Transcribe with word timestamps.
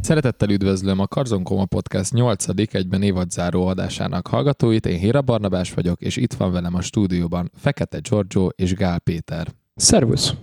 Szeretettel 0.00 0.50
üdvözlöm 0.50 0.98
a 0.98 1.06
Karzonkoma 1.06 1.64
Podcast 1.64 2.12
8. 2.12 2.74
egyben 2.74 3.02
évadzáró 3.02 3.66
adásának 3.66 4.26
hallgatóit. 4.26 4.86
Én 4.86 4.98
Héra 4.98 5.22
Barnabás 5.22 5.72
vagyok, 5.72 6.00
és 6.00 6.16
itt 6.16 6.32
van 6.32 6.52
velem 6.52 6.74
a 6.74 6.80
stúdióban 6.80 7.50
Fekete 7.56 7.98
Giorgio 7.98 8.46
és 8.46 8.74
Gál 8.74 8.98
Péter. 8.98 9.48
Szervusz! 9.74 10.34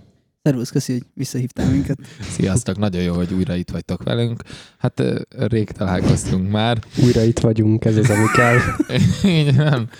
Szervusz, 0.42 0.70
köszi, 0.70 0.92
hogy 0.92 1.02
visszahívtál 1.14 1.70
minket. 1.70 1.98
Sziasztok, 2.36 2.78
nagyon 2.78 3.02
jó, 3.02 3.14
hogy 3.14 3.32
újra 3.32 3.54
itt 3.54 3.70
vagytok 3.70 4.02
velünk. 4.02 4.42
Hát 4.78 5.02
rég 5.28 5.70
találkoztunk 5.70 6.50
már. 6.50 6.78
Újra 7.04 7.22
itt 7.22 7.38
vagyunk, 7.38 7.84
ez 7.84 7.96
az, 7.96 8.10
ami 8.10 8.26
kell. 8.34 8.58
Így 9.38 9.56
van, 9.56 9.90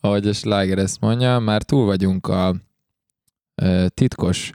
ahogy 0.00 0.28
a 0.28 0.32
Sláger 0.32 0.78
ezt 0.78 1.00
mondja, 1.00 1.38
már 1.38 1.62
túl 1.62 1.84
vagyunk 1.84 2.26
a 2.26 2.56
titkos 3.94 4.52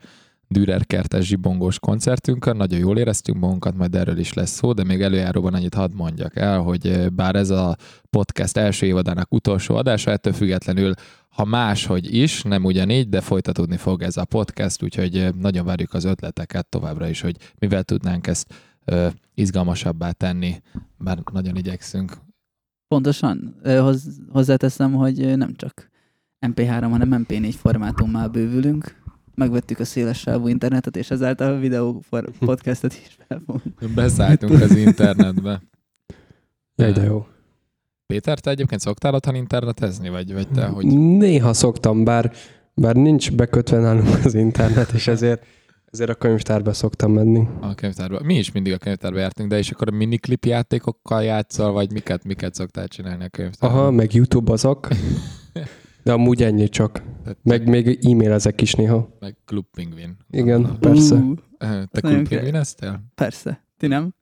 Dürer 0.51 0.85
kertes 0.85 1.25
zsibongós 1.25 1.79
koncertünkön, 1.79 2.55
nagyon 2.55 2.79
jól 2.79 2.97
éreztünk 2.97 3.39
magunkat, 3.39 3.77
majd 3.77 3.95
erről 3.95 4.17
is 4.17 4.33
lesz 4.33 4.51
szó, 4.51 4.73
de 4.73 4.83
még 4.83 5.01
előjáróban 5.01 5.53
annyit 5.53 5.73
hadd 5.73 5.93
mondjak 5.93 6.35
el, 6.35 6.59
hogy 6.59 7.11
bár 7.11 7.35
ez 7.35 7.49
a 7.49 7.77
podcast 8.09 8.57
első 8.57 8.85
évadának 8.85 9.33
utolsó 9.33 9.75
adása, 9.75 10.11
ettől 10.11 10.33
függetlenül 10.33 10.93
ha 11.29 11.45
máshogy 11.45 12.15
is, 12.15 12.41
nem 12.41 12.65
ugyanígy, 12.65 13.09
de 13.09 13.21
folytatódni 13.21 13.77
fog 13.77 14.01
ez 14.01 14.17
a 14.17 14.25
podcast, 14.25 14.83
úgyhogy 14.83 15.29
nagyon 15.39 15.65
várjuk 15.65 15.93
az 15.93 16.03
ötleteket 16.03 16.65
továbbra 16.65 17.07
is, 17.07 17.21
hogy 17.21 17.35
mivel 17.59 17.83
tudnánk 17.83 18.27
ezt 18.27 18.53
ö, 18.85 19.07
izgalmasabbá 19.33 20.11
tenni, 20.11 20.61
bár 20.97 21.17
nagyon 21.31 21.55
igyekszünk. 21.55 22.13
Pontosan. 22.87 23.55
Hozzáteszem, 24.29 24.93
hogy 24.93 25.37
nem 25.37 25.55
csak 25.55 25.89
MP3, 26.47 26.87
hanem 26.89 27.25
MP4 27.27 27.53
formátummal 27.57 28.27
bővülünk. 28.27 29.00
Megvettük 29.41 29.79
a 29.79 29.85
széles 29.85 30.19
sávú 30.19 30.47
internetet, 30.47 30.97
és 30.97 31.11
ezáltal 31.11 31.53
a 31.53 31.59
videó 31.59 32.03
podcastet 32.39 32.93
is 32.93 33.17
felfogunk. 33.27 33.93
Beszálltunk 33.95 34.61
az 34.61 34.75
internetbe. 34.75 35.61
Jaj, 36.75 36.91
de 36.91 37.03
jó. 37.03 37.25
Péter, 38.05 38.39
te 38.39 38.49
egyébként 38.49 38.81
szoktál 38.81 39.13
otthon 39.13 39.35
internetezni, 39.35 40.09
vagy, 40.09 40.33
vagy 40.33 40.47
te, 40.47 40.65
hogy 40.65 40.85
Néha 41.17 41.53
szoktam, 41.53 42.03
bár, 42.03 42.31
bár 42.73 42.95
nincs 42.95 43.31
bekötve 43.31 43.79
nálunk 43.79 44.25
az 44.25 44.33
internet, 44.33 44.91
és 44.91 45.07
ezért, 45.07 45.45
ezért 45.85 46.09
a 46.09 46.15
könyvtárba 46.15 46.73
szoktam 46.73 47.11
menni. 47.11 47.47
a 47.61 47.75
könyvtárba? 47.75 48.19
Mi 48.23 48.37
is 48.37 48.51
mindig 48.51 48.73
a 48.73 48.77
könyvtárba 48.77 49.19
jártunk, 49.19 49.49
de 49.49 49.57
és 49.57 49.71
akkor 49.71 49.87
a 49.87 49.95
miniklip 49.95 50.45
játékokkal 50.45 51.23
játszol, 51.23 51.71
vagy 51.71 51.91
miket, 51.91 52.23
miket 52.23 52.53
szoktál 52.53 52.87
csinálni 52.87 53.23
a 53.23 53.29
könyvtárban? 53.29 53.79
Aha, 53.79 53.91
meg 53.91 54.13
YouTube 54.13 54.51
azok, 54.51 54.87
de 56.03 56.11
amúgy 56.11 56.43
ennyi 56.43 56.69
csak. 56.69 56.91
Tehát 57.23 57.37
Meg 57.43 57.67
még 57.69 58.05
e-mailezek 58.05 58.61
is 58.61 58.73
néha. 58.73 59.15
meg 59.19 59.35
Club 59.45 59.65
Penguin. 59.71 60.17
Igen, 60.29 60.77
persze. 60.79 61.15
Ú, 61.15 61.33
Te. 61.57 61.87
Penguineztél? 62.01 63.03
persze. 63.15 63.65
Ti 63.77 63.87
nem? 63.87 64.13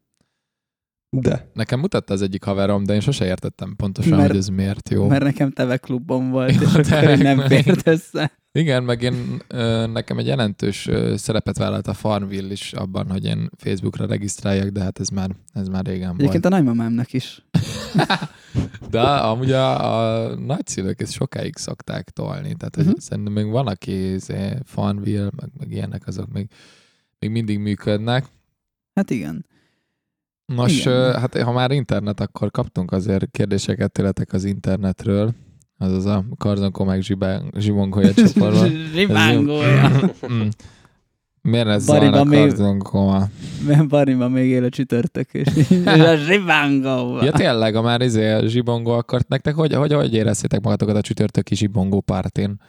De. 1.12 1.50
Nekem 1.54 1.80
mutatta 1.80 2.14
az 2.14 2.22
egyik 2.22 2.44
haverom, 2.44 2.84
de 2.84 2.94
én 2.94 3.00
sose 3.00 3.26
értettem 3.26 3.74
pontosan, 3.76 4.18
Mert- 4.18 4.28
hogy 4.30 4.38
ez 4.38 4.48
miért 4.48 4.90
jó. 4.90 5.08
Mert 5.08 5.24
nekem 5.24 5.52
teve 5.52 5.78
klubom 5.78 6.30
volt, 6.30 6.54
Jó, 6.54 6.62
és 6.62 6.90
akkor 6.92 7.18
nem 7.18 7.40
fért 7.40 7.88
össze. 7.88 8.32
Igen, 8.52 8.84
meg 8.84 9.02
én, 9.02 9.14
nekem 9.92 10.18
egy 10.18 10.26
jelentős 10.26 10.90
szerepet 11.16 11.58
vállalt 11.58 11.88
a 11.88 11.94
Farmville 11.94 12.52
is 12.52 12.74
abban, 12.74 13.10
hogy 13.12 13.26
én 13.26 13.50
Facebookra 13.58 14.06
regisztráljak, 14.06 14.68
de 14.70 14.82
hát 14.82 15.00
ez 15.00 15.08
már, 15.08 15.30
ez 15.54 15.68
már 15.68 15.86
régen 15.86 16.08
volt. 16.08 16.20
Egyébként 16.20 16.46
a 16.46 16.50
nagymamámnak 16.50 17.14
is. 17.14 17.46
De 18.90 19.02
amúgy 19.02 19.52
a, 19.52 19.96
a 20.28 20.36
nagyszülők 20.36 21.02
ezt 21.02 21.12
sokáig 21.12 21.56
szokták 21.58 22.10
tolni, 22.10 22.54
tehát 22.56 22.76
hogy 22.76 22.86
Mhm. 22.86 22.94
szerintem 22.98 23.34
még 23.34 23.46
van, 23.52 23.68
aki 23.68 24.12
izé, 24.14 24.54
Farmville, 24.64 25.30
meg, 25.36 25.50
meg 25.58 25.72
ilyenek, 25.72 26.08
azok 26.08 26.32
még, 26.32 26.48
még 27.20 27.30
mindig 27.30 27.60
működnek. 27.60 28.26
Hát 28.94 29.10
igen. 29.10 29.46
Nos, 30.56 30.80
Igen. 30.86 31.20
hát 31.20 31.42
ha 31.42 31.52
már 31.52 31.72
internet, 31.72 32.20
akkor 32.20 32.52
kaptunk 32.52 32.92
azért 32.92 33.32
kérdéseket 33.32 33.92
tőletek 33.92 34.34
az 34.34 34.44
internetről, 34.44 35.34
azaz 35.78 36.06
a 36.06 36.26
Karzonkó 36.38 36.84
meg 36.84 37.02
Zsibongója 37.58 38.14
csoportban. 38.24 38.70
Zsivángolja. 38.94 39.90
Mm. 40.32 40.48
Miért 41.42 41.68
ez 41.68 41.84
zalnak 41.84 42.28
még- 42.28 42.40
Karzonkóma? 42.40 43.28
Mert 43.68 43.88
Bariban 43.88 44.32
még 44.32 44.50
él 44.50 44.64
a 44.64 44.70
csütörtök, 44.70 45.34
és 45.34 45.48
a 45.86 46.16
zsivángolva. 46.16 47.24
Ja 47.24 47.32
tényleg, 47.32 47.76
a 47.76 47.82
már 47.82 48.02
izé 48.02 48.32
a 48.32 48.48
zsibongó 48.48 48.92
akart 48.92 49.28
nektek, 49.28 49.56
hogy, 49.56 49.74
hogy, 49.74 49.94
hogy 49.94 50.14
éreztétek 50.14 50.62
magatokat 50.62 50.96
a 50.96 51.02
csütörtöki 51.02 51.56
zsibongó 51.56 52.02
pártén? 52.02 52.62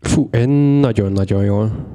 Fú, 0.00 0.28
én 0.32 0.48
nagyon-nagyon 0.80 1.44
jól. 1.44 1.86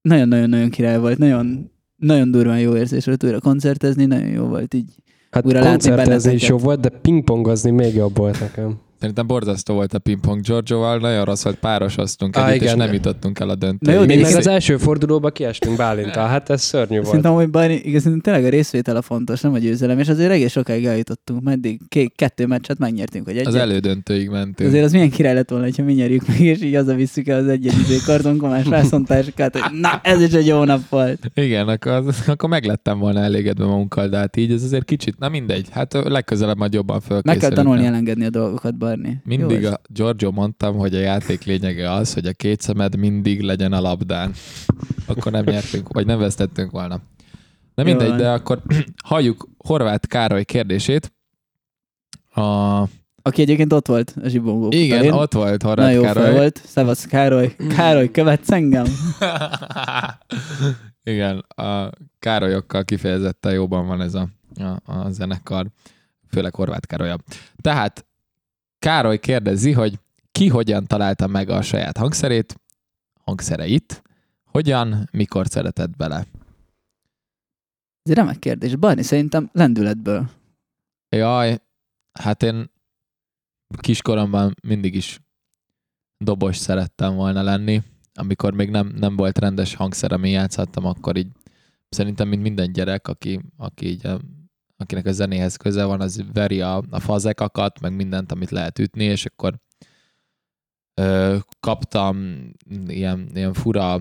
Nagyon-nagyon-nagyon 0.00 0.70
király 0.70 0.98
volt, 0.98 1.18
nagyon, 1.18 1.70
nagyon 1.98 2.30
durván 2.30 2.60
jó 2.60 2.76
érzés 2.76 3.04
volt 3.04 3.24
újra 3.24 3.40
koncertezni, 3.40 4.04
nagyon 4.04 4.28
jó 4.28 4.44
volt 4.44 4.74
így. 4.74 4.94
Hát 5.30 5.46
Újra 5.46 5.62
koncertezni 5.62 6.32
is 6.32 6.48
jó 6.48 6.58
volt, 6.58 6.80
de 6.80 6.88
pingpongozni 6.88 7.70
még 7.70 7.94
jobb 7.94 8.16
volt 8.16 8.40
nekem. 8.40 8.78
Szerintem 9.00 9.26
borzasztó 9.26 9.74
volt 9.74 9.94
a 9.94 9.98
pingpong 9.98 10.40
Giorgioval, 10.40 10.98
nagyon 10.98 11.24
rossz 11.24 11.42
volt, 11.42 11.56
párosoztunk 11.56 12.36
Á, 12.36 12.48
együtt, 12.48 12.62
és 12.62 12.74
nem 12.74 12.92
jutottunk 12.92 13.38
el 13.40 13.48
a 13.48 13.54
Na 13.60 13.66
jó, 13.66 13.68
döntőig. 13.70 13.98
de 13.98 14.06
meg 14.06 14.18
igen. 14.18 14.36
az 14.36 14.46
első 14.46 14.76
fordulóba 14.76 15.30
kiestünk 15.30 15.76
Bálintal, 15.76 16.26
hát 16.28 16.50
ez 16.50 16.62
szörnyű 16.62 16.94
volt. 16.94 17.06
Szerintem, 17.06 17.32
hogy 17.32 17.50
Bari, 17.50 17.86
igazán 17.88 18.20
tényleg 18.20 18.44
a 18.44 18.48
részvétel 18.48 18.96
a 18.96 19.02
fontos, 19.02 19.40
nem 19.40 19.52
a 19.52 19.58
győzelem, 19.58 19.98
és 19.98 20.08
azért 20.08 20.30
egész 20.30 20.50
sokáig 20.50 20.84
eljutottunk, 20.84 21.42
meddig 21.42 21.80
ké- 21.88 22.12
kettő 22.16 22.46
meccset 22.46 22.78
megnyertünk, 22.78 23.24
hogy 23.24 23.38
Az 23.38 23.46
egyet. 23.46 23.60
elődöntőig 23.60 24.28
mentünk. 24.28 24.68
Azért 24.68 24.84
az 24.84 24.92
milyen 24.92 25.10
király 25.10 25.34
lett 25.34 25.50
volna, 25.50 25.66
ha 25.76 25.82
mi 25.82 25.92
nyerjük 25.92 26.26
meg, 26.26 26.40
és 26.40 26.62
így 26.62 26.84
visszük 26.94 27.28
el 27.28 27.38
az 27.38 27.48
egyet 27.48 27.72
izé 27.74 27.96
kartonkomás 28.06 28.64
vászontáskát, 28.66 29.58
hogy 29.58 29.80
na, 29.80 30.00
ez 30.02 30.20
is 30.22 30.32
egy 30.32 30.46
jó 30.46 30.64
nap 30.64 30.88
volt. 30.88 31.30
Igen, 31.34 31.68
akkor, 31.68 31.92
az, 31.92 32.22
akkor 32.26 32.48
meglettem 32.48 32.98
volna 32.98 33.20
elégedve 33.20 33.64
magunkkal, 33.64 34.08
de 34.08 34.16
hát 34.16 34.36
így 34.36 34.52
ez 34.52 34.62
azért 34.62 34.84
kicsit, 34.84 35.18
na 35.18 35.28
mindegy, 35.28 35.66
hát 35.70 35.92
legközelebb 35.92 36.56
majd 36.56 36.72
jobban 36.72 36.96
Meg 36.96 37.04
fölkészülünk. 37.06 37.40
kell 37.54 37.64
tanulni 37.64 37.86
elengedni 37.86 38.24
a 38.24 38.30
dolgokat, 38.30 38.76
Barni. 38.88 39.20
Mindig 39.24 39.60
Jó 39.60 39.70
a 39.70 39.80
Giorgio 39.88 40.30
mondtam, 40.30 40.76
hogy 40.76 40.94
a 40.94 40.98
játék 40.98 41.44
lényege 41.44 41.90
az, 41.92 42.14
hogy 42.14 42.26
a 42.26 42.32
két 42.32 42.60
szemed 42.60 42.96
mindig 42.96 43.40
legyen 43.40 43.72
a 43.72 43.80
labdán. 43.80 44.32
Akkor 45.06 45.32
nem 45.32 45.44
nyertünk, 45.44 45.88
vagy 45.88 46.06
nem 46.06 46.18
vesztettünk 46.18 46.70
volna. 46.70 47.00
De 47.74 47.82
Jó 47.82 47.88
mindegy, 47.88 48.08
van. 48.08 48.16
de 48.16 48.30
akkor 48.30 48.62
halljuk 49.04 49.48
Horváth 49.58 50.08
Károly 50.08 50.44
kérdését. 50.44 51.12
A... 52.28 52.82
Aki 53.22 53.42
egyébként 53.42 53.72
ott 53.72 53.86
volt 53.86 54.14
a 54.22 54.28
zsibongó. 54.28 54.68
Igen, 54.70 54.98
terén. 54.98 55.12
ott 55.12 55.32
volt 55.32 55.62
Horváth 55.62 55.94
jó 55.94 56.02
Károly. 56.02 56.32
volt. 56.32 56.60
Szevasz 56.64 57.06
Károly. 57.06 57.56
Károly, 57.68 58.10
követsz 58.10 58.50
engem? 58.50 58.86
Igen, 61.02 61.38
a 61.38 61.90
Károlyokkal 62.18 62.84
kifejezetten 62.84 63.52
jóban 63.52 63.86
van 63.86 64.00
ez 64.00 64.14
a, 64.14 64.28
a, 64.54 64.92
a 64.92 65.10
zenekar, 65.10 65.66
főleg 66.28 66.54
Horváth 66.54 66.86
Károlya. 66.86 67.16
Tehát 67.60 68.07
Károly 68.78 69.18
kérdezi, 69.18 69.72
hogy 69.72 69.98
ki 70.32 70.48
hogyan 70.48 70.86
találta 70.86 71.26
meg 71.26 71.48
a 71.48 71.62
saját 71.62 71.96
hangszerét, 71.96 72.60
hangszereit, 73.24 74.02
hogyan, 74.44 75.08
mikor 75.12 75.46
szeretett 75.46 75.96
bele. 75.96 76.16
Ez 78.02 78.10
egy 78.10 78.14
remek 78.14 78.38
kérdés. 78.38 78.76
Barni, 78.76 79.02
szerintem 79.02 79.50
lendületből. 79.52 80.30
Jaj, 81.08 81.58
hát 82.12 82.42
én 82.42 82.70
kiskoromban 83.80 84.54
mindig 84.62 84.94
is 84.94 85.20
dobos 86.18 86.56
szerettem 86.56 87.14
volna 87.14 87.42
lenni. 87.42 87.82
Amikor 88.14 88.52
még 88.52 88.70
nem, 88.70 88.92
nem 88.96 89.16
volt 89.16 89.38
rendes 89.38 89.74
hangszer, 89.74 90.12
ami 90.12 90.30
játszhattam, 90.30 90.84
akkor 90.84 91.16
így 91.16 91.28
szerintem, 91.88 92.28
mint 92.28 92.42
minden 92.42 92.72
gyerek, 92.72 93.08
aki, 93.08 93.40
aki 93.56 93.86
így, 93.86 94.08
akinek 94.78 95.06
a 95.06 95.12
zenéhez 95.12 95.56
köze 95.56 95.84
van, 95.84 96.00
az 96.00 96.24
veri 96.32 96.60
a, 96.60 96.82
a 96.90 97.00
fazekakat, 97.00 97.80
meg 97.80 97.92
mindent, 97.92 98.32
amit 98.32 98.50
lehet 98.50 98.78
ütni, 98.78 99.04
és 99.04 99.26
akkor 99.26 99.58
ö, 100.94 101.36
kaptam 101.60 102.46
ilyen, 102.86 103.30
ilyen 103.34 103.52
fura 103.52 104.00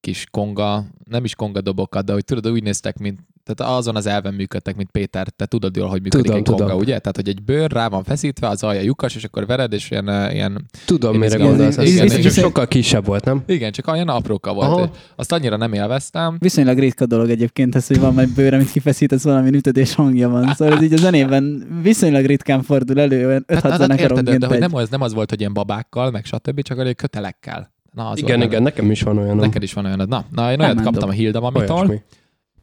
kis 0.00 0.26
konga, 0.30 0.84
nem 1.04 1.24
is 1.24 1.34
konga 1.34 1.60
dobokat, 1.60 2.04
de 2.04 2.12
hogy 2.12 2.24
tudod, 2.24 2.52
úgy 2.52 2.62
néztek, 2.62 2.98
mint 2.98 3.20
tehát 3.54 3.76
azon 3.78 3.96
az 3.96 4.06
elven 4.06 4.34
működtek, 4.34 4.76
mint 4.76 4.90
Péter, 4.90 5.28
te 5.28 5.46
tudod 5.46 5.76
jól, 5.76 5.88
hogy 5.88 6.02
működik 6.02 6.24
Tudom, 6.24 6.38
egy 6.38 6.44
konga, 6.46 6.62
tudom. 6.64 6.78
ugye? 6.78 6.98
Tehát, 6.98 7.16
hogy 7.16 7.28
egy 7.28 7.42
bőr 7.42 7.70
rá 7.70 7.88
van 7.88 8.04
feszítve, 8.04 8.48
az 8.48 8.62
alja 8.62 8.80
lyukas, 8.80 9.14
és 9.14 9.24
akkor 9.24 9.46
vered, 9.46 9.72
és 9.72 9.90
ilyen, 9.90 10.06
ö, 10.06 10.30
ilyen 10.30 10.66
Tudom, 10.86 11.16
mire 11.18 11.36
gondolsz. 11.36 11.76
Igen, 11.76 12.04
ez 12.04 12.12
igen. 12.12 12.20
csak 12.20 12.32
sokkal 12.32 12.66
kisebb 12.66 13.04
volt, 13.06 13.24
nem? 13.24 13.42
igen, 13.46 13.72
csak 13.72 13.86
olyan 13.86 14.08
apróka 14.08 14.54
volt. 14.54 14.70
Aha. 14.70 14.90
Azt 15.16 15.32
annyira 15.32 15.56
nem 15.56 15.72
élveztem. 15.72 16.36
Viszonylag 16.38 16.78
ritka 16.78 17.06
dolog 17.06 17.30
egyébként 17.30 17.74
ez, 17.74 17.86
hogy 17.86 18.00
van 18.00 18.14
majd 18.14 18.34
bőr, 18.34 18.54
amit 18.54 18.70
kifeszítesz, 18.70 19.22
valami 19.22 19.50
ütöd 19.56 19.76
és 19.76 19.94
hangja 19.94 20.28
van. 20.28 20.54
Szóval 20.54 20.76
ez 20.76 20.82
így 20.82 20.92
a 20.92 20.96
zenében 20.96 21.66
viszonylag 21.82 22.24
ritkán 22.24 22.62
fordul 22.62 23.00
elő, 23.00 23.26
olyan 23.26 23.44
5-6 23.48 23.62
Hát, 23.62 23.80
hát, 23.80 24.00
érted, 24.00 24.24
de, 24.24 24.46
hogy 24.46 24.54
egy. 24.54 24.60
nem 24.60 24.74
az, 24.74 24.88
nem 24.88 25.02
az 25.02 25.14
volt, 25.14 25.30
hogy 25.30 25.40
ilyen 25.40 25.52
babákkal, 25.52 26.10
meg 26.10 26.24
stb., 26.24 26.62
csak 26.62 26.78
olyan 26.78 26.94
kötelekkel. 26.94 27.76
Na, 27.92 28.08
az 28.08 28.18
Igen, 28.18 28.42
igen, 28.42 28.62
nekem 28.62 28.90
is 28.90 29.02
van 29.02 29.18
olyan. 29.18 29.36
Neked 29.36 29.62
is 29.62 29.72
van 29.72 29.84
olyanod. 29.84 30.08
Na, 30.08 30.24
na 30.30 30.52
én 30.52 30.60
olyat 30.60 30.80
kaptam 30.80 31.08
a 31.08 31.12
Hilda 31.12 31.40
mamitól. 31.40 32.02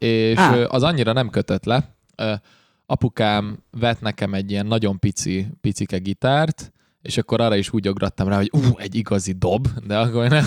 És 0.05 0.37
Á. 0.37 0.63
az 0.63 0.83
annyira 0.83 1.13
nem 1.13 1.29
kötött 1.29 1.65
le. 1.65 1.95
Apukám 2.85 3.57
vett 3.71 4.01
nekem 4.01 4.33
egy 4.33 4.51
ilyen 4.51 4.65
nagyon 4.65 4.99
pici, 4.99 5.47
picike 5.61 5.97
gitárt, 5.97 6.71
és 7.01 7.17
akkor 7.17 7.41
arra 7.41 7.55
is 7.55 7.73
úgy 7.73 7.89
ugrattam 7.89 8.27
rá, 8.27 8.35
hogy 8.35 8.49
ú, 8.51 8.59
egy 8.77 8.95
igazi 8.95 9.31
dob, 9.31 9.67
de 9.87 9.97
akkor 9.97 10.29
nem, 10.29 10.45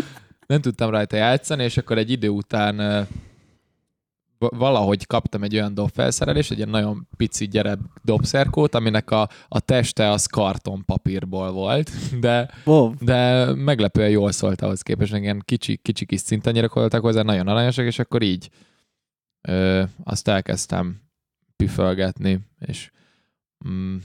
nem 0.46 0.60
tudtam 0.60 0.90
rajta 0.90 1.16
játszani, 1.16 1.64
és 1.64 1.76
akkor 1.76 1.98
egy 1.98 2.10
idő 2.10 2.28
után 2.28 3.06
valahogy 4.38 5.06
kaptam 5.06 5.42
egy 5.42 5.54
olyan 5.54 5.74
dobfelszerelést, 5.74 6.50
egy 6.50 6.56
ilyen 6.56 6.68
nagyon 6.68 7.08
pici 7.16 7.48
gyerek 7.48 7.78
dobszerkót, 8.04 8.74
aminek 8.74 9.10
a, 9.10 9.28
a 9.48 9.60
teste 9.60 10.10
az 10.10 10.26
kartonpapírból 10.26 11.52
volt, 11.52 11.90
de, 12.20 12.50
Wow. 12.64 12.92
de 13.00 13.44
meglepően 13.54 14.10
jól 14.10 14.32
szólt 14.32 14.62
ahhoz 14.62 14.82
képest, 14.82 15.14
ilyen 15.14 15.42
kicsi, 15.44 15.76
kicsi 15.76 16.04
kis 16.06 16.20
szintanyerek 16.20 16.72
voltak 16.72 17.00
hozzá, 17.00 17.22
nagyon 17.22 17.48
aranyosak, 17.48 17.86
és 17.86 17.98
akkor 17.98 18.22
így 18.22 18.50
ö, 19.48 19.82
azt 20.04 20.28
elkezdtem 20.28 21.00
püfölgetni, 21.56 22.40
és 22.58 22.90
mm, 23.68 23.96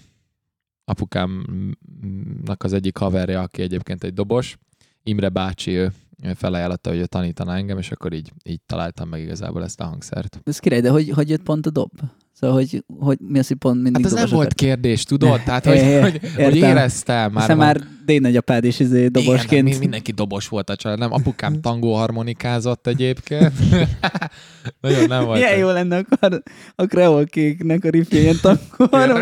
apukámnak 0.86 2.64
az 2.64 2.74
egyik 2.74 2.98
haverja, 2.98 3.42
aki 3.42 3.62
egyébként 3.62 4.04
egy 4.04 4.14
dobos, 4.14 4.58
Imre 5.04 5.30
bácsi, 5.30 5.72
ő 5.72 5.92
felajánlotta, 6.36 6.90
hogy 6.90 7.00
ő 7.00 7.06
tanítaná 7.06 7.56
engem, 7.56 7.78
és 7.78 7.92
akkor 7.92 8.14
így, 8.14 8.32
így 8.44 8.62
találtam 8.66 9.10
meg 9.10 9.22
igazából 9.22 9.64
ezt 9.64 9.80
a 9.80 9.86
hangszert. 9.86 10.42
Ez 10.44 10.60
király, 10.60 10.82
de 10.82 10.90
hogy, 10.90 11.10
hogy 11.10 11.30
jött 11.30 11.44
pont 11.44 11.66
a 11.66 11.70
dob? 11.70 11.92
Szóval, 12.44 12.58
hogy, 12.58 12.84
hogy 13.00 13.18
mi 13.28 13.40
az, 13.40 13.48
hogy 13.48 13.58
pont 13.58 13.82
mindig 13.82 14.04
Hát 14.04 14.14
ez 14.14 14.20
nem 14.20 14.30
volt 14.30 14.54
kérdés, 14.54 15.04
tudod? 15.04 15.42
Tehát, 15.44 15.66
hogy, 15.66 15.76
É, 15.88 16.00
hogy, 16.00 16.20
hogy 16.36 16.56
értem. 16.56 16.70
éreztem 16.70 17.32
már. 17.32 17.42
Hiszen 17.42 17.58
már 17.58 17.82
Dény 18.06 18.22
nagyapád 18.22 18.64
is 18.64 18.80
izé 18.80 19.08
dobosként. 19.08 19.52
Igen, 19.52 19.64
mi- 19.64 19.78
mindenki 19.78 20.12
dobos 20.12 20.48
volt 20.48 20.70
a 20.70 20.76
család. 20.76 21.00
Nem, 21.00 21.12
apukám 21.14 21.62
tangó 21.62 21.94
harmonikázott 21.94 22.88
egyébként. 22.88 23.52
Nagyon 24.82 25.08
nem 25.08 25.26
volt. 25.26 25.40
Milyen 25.40 25.58
jó 25.58 25.70
lenne 25.70 25.98
akkor 25.98 26.42
a 26.76 26.86
kreolkéknek 26.86 27.84
a 27.84 27.90
riffje 27.90 28.20
ilyen 28.20 28.38
tankor. 28.42 28.90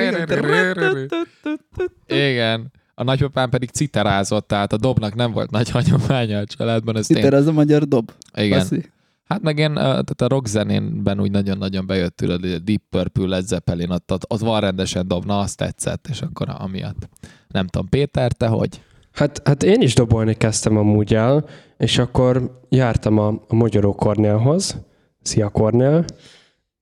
Igen. 2.07 2.71
A 2.95 3.03
nagypapám 3.03 3.49
pedig 3.49 3.69
citerázott, 3.69 4.47
tehát 4.47 4.73
a 4.73 4.77
dobnak 4.77 5.15
nem 5.15 5.31
volt 5.31 5.51
nagy 5.51 5.69
hagyománya 5.69 6.37
a 6.37 6.45
családban. 6.45 6.97
Ez 6.97 7.07
tény... 7.07 7.25
az 7.25 7.47
a 7.47 7.51
magyar 7.51 7.83
dob. 7.83 8.11
Igen. 8.33 8.59
Baszi. 8.59 8.91
Hát 9.31 9.41
meg 9.41 9.57
én, 9.57 9.71
ö, 9.71 9.75
tehát 9.75 10.21
a 10.21 10.27
rock 10.27 10.47
zenénben 10.47 11.19
úgy 11.21 11.31
nagyon-nagyon 11.31 11.87
bejött 11.87 12.15
tőled, 12.15 12.41
hogy 12.41 12.51
a 12.51 12.59
Deep 12.59 12.81
Purple, 12.89 13.27
Led 13.27 13.45
Zeppelin, 13.45 13.89
ott, 13.89 14.11
ott, 14.11 14.25
ott 14.27 14.39
van 14.39 14.59
rendesen 14.59 15.07
dobna, 15.07 15.39
azt 15.39 15.57
tetszett, 15.57 16.07
és 16.09 16.21
akkor 16.21 16.47
amiatt. 16.57 17.09
Nem 17.47 17.67
tudom, 17.67 17.89
Péter, 17.89 18.31
te 18.31 18.47
hogy? 18.47 18.81
Hát, 19.11 19.41
hát 19.43 19.63
én 19.63 19.81
is 19.81 19.93
dobolni 19.93 20.33
kezdtem 20.33 20.77
amúgy 20.77 21.13
el, 21.13 21.45
és 21.77 21.97
akkor 21.97 22.59
jártam 22.69 23.17
a, 23.17 23.27
a 23.47 23.55
Magyaró 23.55 23.95
Kornélhoz. 23.95 24.77
Szia 25.21 25.49
Kornél! 25.49 26.05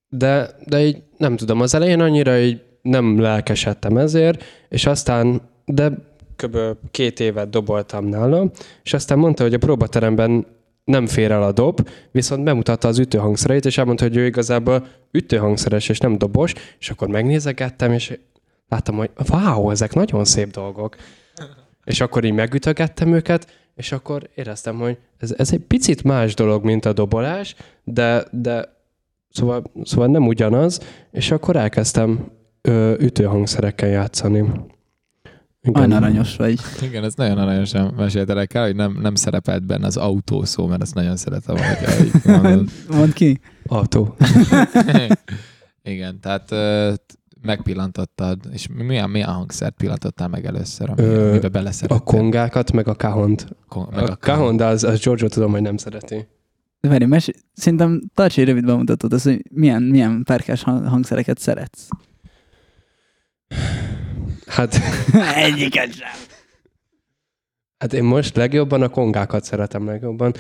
De, 0.08 0.50
de 0.66 0.86
így 0.86 1.04
nem 1.18 1.36
tudom, 1.36 1.62
az 1.62 1.74
elején 1.74 2.02
annyira 2.02 2.40
így 2.40 2.62
nem 2.82 3.20
lelkesedtem 3.20 3.98
ezért, 3.98 4.44
és 4.70 4.86
aztán, 4.86 5.42
de 5.66 5.92
kb. 6.36 6.58
két 6.92 7.20
évet 7.20 7.50
doboltam 7.50 8.06
nála, 8.06 8.52
és 8.84 8.94
aztán 8.94 9.18
mondta, 9.18 9.44
hogy 9.44 9.54
a 9.54 9.58
próbateremben 9.58 10.46
nem 10.90 11.08
fér 11.08 11.32
el 11.32 11.44
a 11.44 11.52
dob, 11.52 11.90
viszont 12.12 12.44
bemutatta 12.44 12.88
az 12.88 13.00
ütőhangszereit, 13.00 13.66
és 13.66 13.78
elmondta, 13.78 14.04
hogy 14.04 14.16
ő 14.16 14.26
igazából 14.26 14.88
ütőhangszeres, 15.12 15.90
és 15.90 16.00
nem 16.00 16.18
dobos, 16.18 16.54
és 16.80 16.90
akkor 16.90 17.08
megnézegettem, 17.08 17.92
és 17.92 18.20
láttam, 18.68 18.96
hogy 18.96 19.10
wow, 19.30 19.70
ezek 19.70 19.94
nagyon 19.94 20.26
szép 20.26 20.52
dolgok. 20.52 20.96
És 21.84 22.02
akkor 22.02 22.24
így 22.24 22.34
megütögettem 22.34 23.14
őket, 23.14 23.48
és 23.76 23.92
akkor 23.92 24.30
éreztem, 24.36 24.78
hogy 24.78 24.98
ez, 25.18 25.34
ez 25.38 25.52
egy 25.52 25.60
picit 25.60 26.04
más 26.04 26.34
dolog, 26.34 26.64
mint 26.64 26.86
a 26.86 26.94
dobolás, 26.94 27.56
de, 27.84 28.24
de 28.32 28.78
szóval, 29.30 29.72
szóval 29.84 30.08
nem 30.08 30.28
ugyanaz, 30.28 30.80
és 31.12 31.32
akkor 31.32 31.56
elkezdtem 31.56 32.32
ö, 32.62 32.94
ütőhangszerekkel 33.00 33.90
játszani. 33.90 34.44
Olyan 35.74 35.92
aranyos 35.92 36.36
vagy. 36.36 36.60
Igen, 36.82 37.04
ez 37.04 37.14
nagyon 37.14 37.38
aranyosan 37.38 37.94
meséltelek 37.98 38.54
el, 38.54 38.66
hogy 38.66 38.76
nem, 38.76 38.98
nem 39.02 39.16
szerepelt 39.16 39.66
benne 39.66 39.86
az 39.86 39.98
autó 39.98 40.44
szó, 40.44 40.68
mert 40.68 40.82
ezt 40.82 40.94
nagyon 40.94 41.18
szeretem, 41.18 41.56
hogy 41.58 42.06
így 42.06 42.12
mondod. 42.26 42.70
Mondd 42.98 43.14
ki. 43.14 43.40
Autó. 43.66 44.16
Igen, 45.84 46.20
tehát 46.20 46.52
megpillantottad, 47.42 48.40
és 48.52 48.68
milyen, 48.74 49.10
milyen 49.10 49.30
hangszert 49.34 49.76
pillantottál 49.76 50.28
meg 50.28 50.46
először, 50.46 50.90
ami, 50.90 51.02
Ö, 51.02 51.30
amiben 51.30 51.46
A 51.46 51.50
beleszerettél? 51.50 52.00
kongákat, 52.04 52.72
meg 52.72 52.88
a 52.88 52.96
kahont. 52.96 53.48
Kon- 53.68 53.96
Meg 53.96 54.10
a 54.10 54.16
kahon, 54.16 54.56
de 54.58 54.66
az, 54.66 54.84
az 54.84 55.00
Giorgio 55.00 55.28
tudom, 55.28 55.52
hogy 55.52 55.62
nem 55.62 55.78
szereti. 55.78 56.28
De 56.80 56.90
várj, 56.90 57.06
mes... 57.06 57.30
szerintem 57.54 58.02
tarts 58.14 58.38
egy 58.40 58.46
rövid 58.46 58.66
bemutatót, 58.66 59.14
az, 59.14 59.24
hogy 59.24 59.42
milyen, 59.52 59.82
milyen 59.84 60.24
párkás 60.24 60.64
hang- 60.64 60.88
hangszereket 60.88 61.38
szeretsz. 61.40 61.88
Hát, 64.50 64.76
Egyiket 65.36 65.94
sem. 65.94 66.10
hát 67.78 67.94
én 67.94 68.04
most 68.04 68.36
legjobban 68.36 68.82
a 68.82 68.90
kongákat 68.90 69.44
szeretem 69.44 69.86
legjobban. 69.86 70.34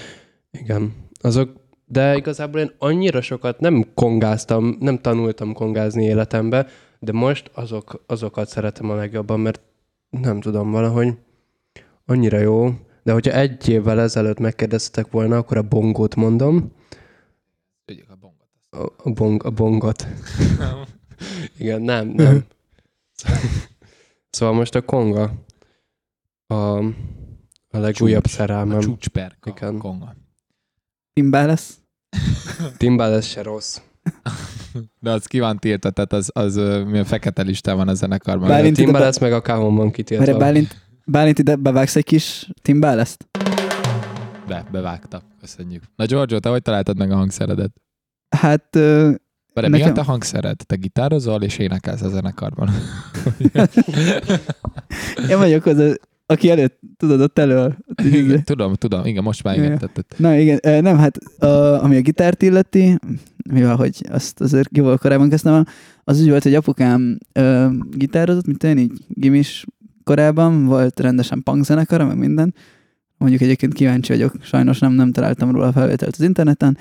Igen. 0.51 0.94
Azok, 1.21 1.51
de 1.85 2.15
igazából 2.15 2.59
én 2.59 2.71
annyira 2.77 3.21
sokat 3.21 3.59
nem 3.59 3.85
kongáztam, 3.94 4.77
nem 4.79 4.97
tanultam 4.97 5.53
kongázni 5.53 6.03
életembe, 6.03 6.67
de 7.00 7.11
most 7.11 7.51
azok, 7.53 8.03
azokat 8.07 8.50
szeretem 8.50 8.89
a 8.89 8.95
legjobban, 8.95 9.39
mert 9.39 9.61
nem 10.09 10.39
tudom, 10.39 10.71
valahogy 10.71 11.13
annyira 12.06 12.38
jó. 12.38 12.69
De 13.03 13.11
hogyha 13.11 13.31
egy 13.31 13.69
évvel 13.69 14.00
ezelőtt 14.00 14.39
megkérdeztetek 14.39 15.11
volna, 15.11 15.38
akkor 15.38 15.57
a 15.57 15.61
bongót 15.61 16.15
mondom. 16.15 16.71
Tudjuk 17.85 18.09
a 18.09 18.15
bongot. 18.15 18.47
A, 18.69 19.09
a, 19.09 19.11
bong, 19.11 19.44
a 19.45 19.50
bongot. 19.50 20.07
Igen, 21.59 21.81
nem, 21.81 22.07
nem. 22.07 22.44
Szóval 24.29 24.55
most 24.55 24.75
a 24.75 24.81
konga 24.81 25.31
a, 26.47 26.53
a 26.55 27.77
legújabb 27.77 28.23
Csúcs. 28.23 28.33
A 28.33 28.37
szerelmem. 28.37 28.79
csúcsperka. 28.79 29.49
Igen. 29.49 29.77
Konga. 29.77 30.15
Timbál 31.13 31.45
lesz? 31.45 31.77
Timbal 32.77 33.13
ez 33.13 33.25
se 33.25 33.41
rossz. 33.41 33.77
De 34.99 35.11
az 35.11 35.25
ki 35.25 35.39
van 35.39 35.57
tiltva, 35.59 35.89
tehát 35.89 36.13
az, 36.13 36.29
az 36.33 36.55
milyen 36.87 37.05
fekete 37.05 37.41
listán 37.41 37.75
van 37.75 37.87
a 37.87 37.93
zenekarban. 37.93 38.47
Bálint- 38.47 38.59
Bálint 38.59 38.77
ide 38.77 38.85
Timbal 38.85 39.11
be- 39.11 39.17
meg 39.21 39.33
a 39.33 39.41
kámon 39.41 39.75
van 39.75 39.91
kitiltva. 39.91 40.37
Bálint, 40.37 40.87
Bálint 41.05 41.39
ide 41.39 41.55
bevágsz 41.55 41.95
egy 41.95 42.03
kis 42.03 42.49
timbál 42.61 42.99
ezt? 42.99 43.27
Be, 44.47 44.65
bevágta. 44.71 45.21
Köszönjük. 45.39 45.83
Na 45.95 46.05
Giorgio, 46.05 46.39
te 46.39 46.49
hogy 46.49 46.61
találtad 46.61 46.97
meg 46.97 47.11
a 47.11 47.15
hangszeredet? 47.15 47.71
Hát 48.35 48.75
ö, 49.53 49.61
Várj, 49.61 49.67
mi 49.67 49.75
a 49.75 49.79
Nekem- 49.79 49.93
te 49.93 50.03
hangszered? 50.03 50.57
Te 50.65 50.75
gitározol 50.75 51.41
és 51.43 51.57
énekelsz 51.57 52.01
a 52.01 52.09
zenekarban. 52.09 52.69
én 55.29 55.37
vagyok 55.37 55.65
az, 55.65 55.77
a- 55.79 55.93
aki 56.25 56.49
előtt, 56.49 56.79
tudod, 56.97 57.21
ott 57.21 57.39
elő. 57.39 57.77
ott 57.87 58.01
így- 58.01 58.13
Igen, 58.13 58.43
tudom, 58.43 58.73
tudom, 58.73 59.05
igen, 59.05 59.23
most 59.23 59.43
már 59.43 59.57
igen. 59.57 59.65
Igen. 59.71 59.89
Na 60.17 60.35
igen, 60.37 60.83
nem, 60.83 60.97
hát 60.97 61.17
a, 61.41 61.83
ami 61.83 61.95
a 61.95 62.01
gitárt 62.01 62.41
illeti, 62.41 62.97
mivel 63.51 63.75
hogy 63.75 64.06
azt 64.11 64.41
azért 64.41 64.77
jóval 64.77 64.97
korábban 64.97 65.29
kezdtem 65.29 65.53
el, 65.53 65.68
az 66.03 66.21
úgy 66.21 66.29
volt, 66.29 66.44
hogy 66.44 66.56
apukám 66.56 67.18
ö, 67.33 67.68
gitározott, 67.91 68.45
mint 68.45 68.63
én 68.63 68.77
így 68.77 68.91
gimis 69.07 69.65
korában, 70.03 70.65
volt 70.65 70.99
rendesen 70.99 71.44
punk 71.44 71.65
zenekara, 71.65 72.06
meg 72.06 72.18
minden. 72.18 72.53
Mondjuk 73.18 73.41
egyébként 73.41 73.73
kíváncsi 73.73 74.11
vagyok, 74.11 74.33
sajnos 74.41 74.79
nem, 74.79 74.91
nem 74.94 75.11
találtam 75.11 75.51
róla 75.51 75.71
felvételt 75.71 76.15
az 76.18 76.21
interneten. 76.23 76.77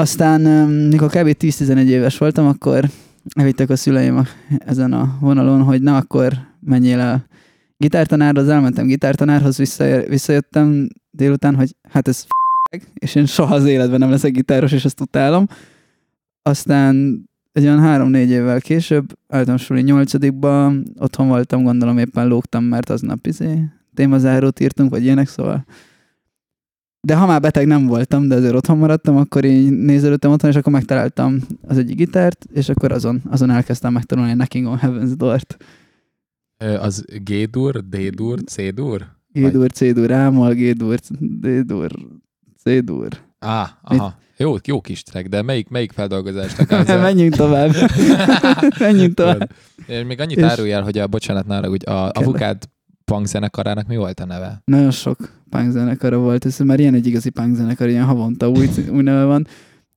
Aztán, 0.00 0.40
mikor 0.68 1.08
kb. 1.08 1.36
10-11 1.38 1.84
éves 1.84 2.18
voltam, 2.18 2.46
akkor 2.46 2.84
elvittek 3.36 3.70
a 3.70 3.76
szüleim 3.76 4.16
a, 4.16 4.24
ezen 4.58 4.92
a 4.92 5.16
vonalon, 5.20 5.62
hogy 5.62 5.82
na 5.82 5.96
akkor 5.96 6.32
menjél 6.60 6.98
el 7.00 7.26
gitártanárhoz, 7.76 8.48
elmentem 8.48 8.86
gitártanárhoz, 8.86 9.56
vissza, 9.56 10.02
visszajöttem 10.08 10.88
délután, 11.10 11.54
hogy 11.54 11.76
hát 11.88 12.08
ez 12.08 12.24
f***, 12.24 12.82
és 12.94 13.14
én 13.14 13.26
soha 13.26 13.54
az 13.54 13.64
életben 13.64 13.98
nem 13.98 14.10
leszek 14.10 14.32
gitáros, 14.32 14.72
és 14.72 14.84
ezt 14.84 15.00
utálom. 15.00 15.46
Aztán 16.42 17.24
egy 17.52 17.64
olyan 17.64 17.80
három-négy 17.80 18.30
évvel 18.30 18.60
később, 18.60 19.12
általános 19.28 19.62
suli 19.62 19.82
nyolcadikban, 19.82 20.84
otthon 20.98 21.28
voltam, 21.28 21.62
gondolom 21.62 21.98
éppen 21.98 22.26
lógtam, 22.26 22.64
mert 22.64 22.90
aznap 22.90 23.26
izé, 23.26 23.64
témazárót 23.94 24.60
írtunk, 24.60 24.90
vagy 24.90 25.04
ilyenek, 25.04 25.28
szóval. 25.28 25.64
De 27.02 27.14
ha 27.16 27.26
már 27.26 27.40
beteg 27.40 27.66
nem 27.66 27.86
voltam, 27.86 28.28
de 28.28 28.34
azért 28.34 28.54
otthon 28.54 28.78
maradtam, 28.78 29.16
akkor 29.16 29.44
én 29.44 29.72
nézelődtem 29.72 30.30
otthon, 30.30 30.50
és 30.50 30.56
akkor 30.56 30.72
megtaláltam 30.72 31.40
az 31.62 31.78
egyik 31.78 31.96
gitárt, 31.96 32.46
és 32.52 32.68
akkor 32.68 32.92
azon, 32.92 33.22
azon 33.30 33.50
elkezdtem 33.50 33.92
megtanulni 33.92 34.30
a 34.30 34.34
Knocking 34.34 34.66
on 34.66 34.78
Heaven's 34.82 35.12
Door-t. 35.16 35.56
Ö, 36.64 36.74
az 36.78 37.04
G-dur, 37.24 37.88
D-dur, 37.88 38.38
C-dur? 38.44 39.06
G-dur, 39.32 39.70
C-dur, 39.70 40.10
A-mal, 40.10 40.52
G-dur, 40.54 40.98
D-dur, 41.18 41.90
C-dur. 42.62 43.08
Á, 43.38 43.78
aha. 43.82 44.18
Jó, 44.36 44.54
jó 44.64 44.80
kis 44.80 45.02
track, 45.02 45.28
de 45.28 45.42
melyik, 45.42 45.68
melyik 45.68 45.92
feldolgozást 45.92 46.58
akarsz? 46.58 46.88
Menjünk 47.08 47.34
tovább. 47.34 47.72
Menjünk 48.78 49.14
tovább. 49.14 49.50
Én 49.88 50.06
még 50.06 50.20
annyit 50.20 50.36
És- 50.36 50.44
árulj 50.44 50.72
el, 50.72 50.82
hogy 50.82 50.98
a, 50.98 51.06
bocsánat, 51.06 51.46
nára, 51.46 51.68
hogy 51.68 51.82
a 51.86 52.10
avukád 52.10 52.64
punk 53.10 53.26
zenekarának 53.26 53.86
mi 53.86 53.96
volt 53.96 54.20
a 54.20 54.24
neve? 54.24 54.62
Nagyon 54.64 54.90
sok 54.90 55.18
punk 55.48 55.70
zenekara 55.70 56.16
volt, 56.16 56.44
ez 56.44 56.58
már 56.58 56.80
ilyen 56.80 56.94
egy 56.94 57.06
igazi 57.06 57.30
punk 57.30 57.56
zenekar, 57.56 57.88
ilyen 57.88 58.04
havonta 58.04 58.48
új, 58.48 58.68
új 58.90 59.02
neve 59.02 59.24
van. 59.24 59.46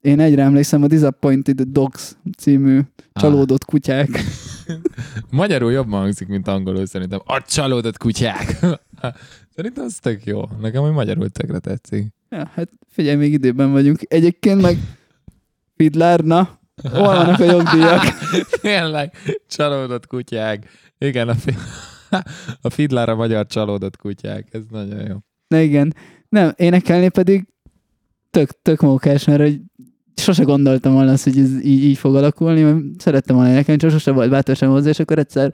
Én 0.01 0.19
egyre 0.19 0.43
emlékszem, 0.43 0.83
a 0.83 0.87
Disappointed 0.87 1.61
Dogs 1.61 2.11
című 2.37 2.79
csalódott 3.13 3.65
kutyák. 3.65 4.09
Magyarul 5.31 5.71
jobban 5.71 5.99
hangzik, 5.99 6.27
mint 6.27 6.47
angolul 6.47 6.85
szerintem. 6.85 7.19
A 7.25 7.41
csalódott 7.41 7.97
kutyák. 7.97 8.59
szerintem 9.55 9.83
az 9.83 9.97
tök 10.01 10.25
jó. 10.25 10.41
Nekem, 10.61 10.81
hogy 10.81 10.91
magyarul 10.91 11.29
tökre 11.29 11.59
tetszik. 11.59 12.07
Ja, 12.29 12.51
hát 12.53 12.69
figyelj, 12.89 13.15
még 13.15 13.33
időben 13.33 13.71
vagyunk. 13.71 13.99
Egyébként 14.07 14.61
meg 14.61 14.77
Fidlár, 15.75 16.19
na, 16.19 16.59
hol 16.91 17.01
vannak 17.01 17.39
a 17.39 17.43
jogdíjak? 17.43 18.03
Tényleg, 18.61 19.13
csalódott 19.47 20.07
kutyák. 20.07 20.67
Igen, 20.97 21.29
a, 21.29 21.33
fi- 21.33 21.57
a 22.61 22.69
Fidlár 22.69 23.09
a 23.09 23.15
magyar 23.15 23.45
csalódott 23.45 23.97
kutyák. 23.97 24.47
Ez 24.51 24.61
nagyon 24.69 25.07
jó. 25.07 25.15
Na 25.47 25.59
igen. 25.59 25.93
Nem, 26.29 26.53
énekelni 26.55 27.09
pedig 27.09 27.47
tök, 28.29 28.61
tök 28.61 28.81
mókás, 28.81 29.25
mert 29.25 29.41
hogy 29.41 29.61
sose 30.15 30.43
gondoltam 30.43 30.93
volna 30.93 31.11
azt, 31.11 31.23
hogy 31.23 31.39
ez 31.39 31.65
így, 31.65 31.83
így 31.83 31.97
fog 31.97 32.15
alakulni, 32.15 32.61
mert 32.61 32.83
szerettem 32.97 33.35
volna 33.35 33.51
énekelni, 33.51 33.81
csak 33.81 33.91
sose 33.91 34.11
volt 34.11 34.29
bátorság 34.29 34.69
hozzá, 34.69 34.89
és 34.89 34.99
akkor 34.99 35.19
egyszer 35.19 35.53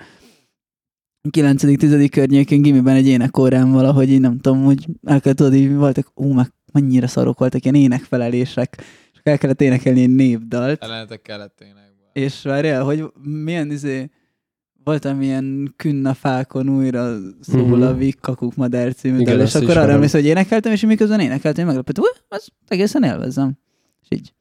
9.-10. 1.29 2.07
környékén 2.11 2.61
gimiben 2.61 2.95
egy 2.95 3.07
énekórán 3.07 3.71
valahogy 3.71 4.09
így 4.09 4.19
nem 4.19 4.39
tudom, 4.39 4.63
hogy 4.63 4.85
el 5.03 5.21
kell 5.21 5.33
tudni, 5.33 5.57
így 5.57 5.75
voltak, 5.75 6.11
ú, 6.13 6.31
meg 6.33 6.53
mennyire 6.73 7.07
szarok 7.07 7.39
voltak 7.39 7.63
ilyen 7.63 7.75
énekfelelések, 7.75 8.83
és 9.13 9.19
el 9.23 9.37
kellett 9.37 9.61
énekelni 9.61 10.01
egy 10.01 10.15
népdalt, 10.15 10.83
Elenetek 10.83 11.21
kellettének. 11.21 11.93
és 12.13 12.41
várjál, 12.41 12.83
hogy 12.83 13.05
milyen 13.23 13.71
izé, 13.71 14.09
voltam 14.89 15.21
ilyen 15.21 15.73
künna 15.77 16.13
fákon 16.13 16.69
újra 16.69 17.15
szól 17.41 17.61
Mhm. 17.67 17.81
a 17.81 17.93
Vik 17.93 18.19
Kakuk 18.19 18.55
Madár 18.55 18.93
című 18.93 19.19
Igen, 19.19 19.37
dal, 19.37 19.45
és 19.45 19.55
akkor 19.55 19.77
arra 19.77 19.91
emlékszem, 19.91 20.19
hogy 20.21 20.29
énekeltem, 20.29 20.71
és 20.71 20.81
miközben 20.81 21.19
énekeltem, 21.19 21.65
meglepett, 21.65 21.97
hogy 21.97 22.07
ez 22.29 22.45
egészen 22.67 23.03
élvezem. 23.03 23.57
És 24.01 24.07
így. 24.17 24.33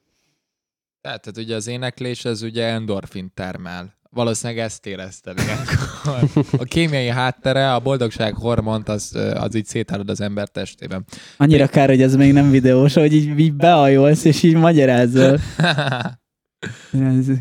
Tehát, 1.01 1.21
tehát 1.21 1.39
ugye 1.39 1.55
az 1.55 1.67
éneklés 1.67 2.25
az 2.25 2.43
ugye 2.43 2.65
endorfin 2.67 3.31
termel. 3.35 3.97
Valószínűleg 4.11 4.65
ezt 4.65 4.87
érezted 4.87 5.39
ilyenkor. 5.39 6.47
A 6.61 6.65
kémiai 6.65 7.09
háttere, 7.09 7.75
a 7.75 7.81
boldogság 7.81 8.35
hormont, 8.35 8.89
az, 8.89 9.19
az 9.35 9.55
így 9.55 9.67
szétállod 9.67 10.11
az 10.11 10.21
ember 10.21 10.49
testében. 10.49 11.05
Annyira 11.37 11.67
kár, 11.67 11.89
hogy 11.89 12.03
ez 12.03 12.15
még 12.17 12.33
nem 12.33 12.51
videós, 12.51 12.95
hogy 12.95 13.13
így, 13.13 13.39
így 13.39 13.55
beajolsz, 13.55 14.25
és 14.25 14.43
így 14.43 14.55
magyarázol. 14.55 15.39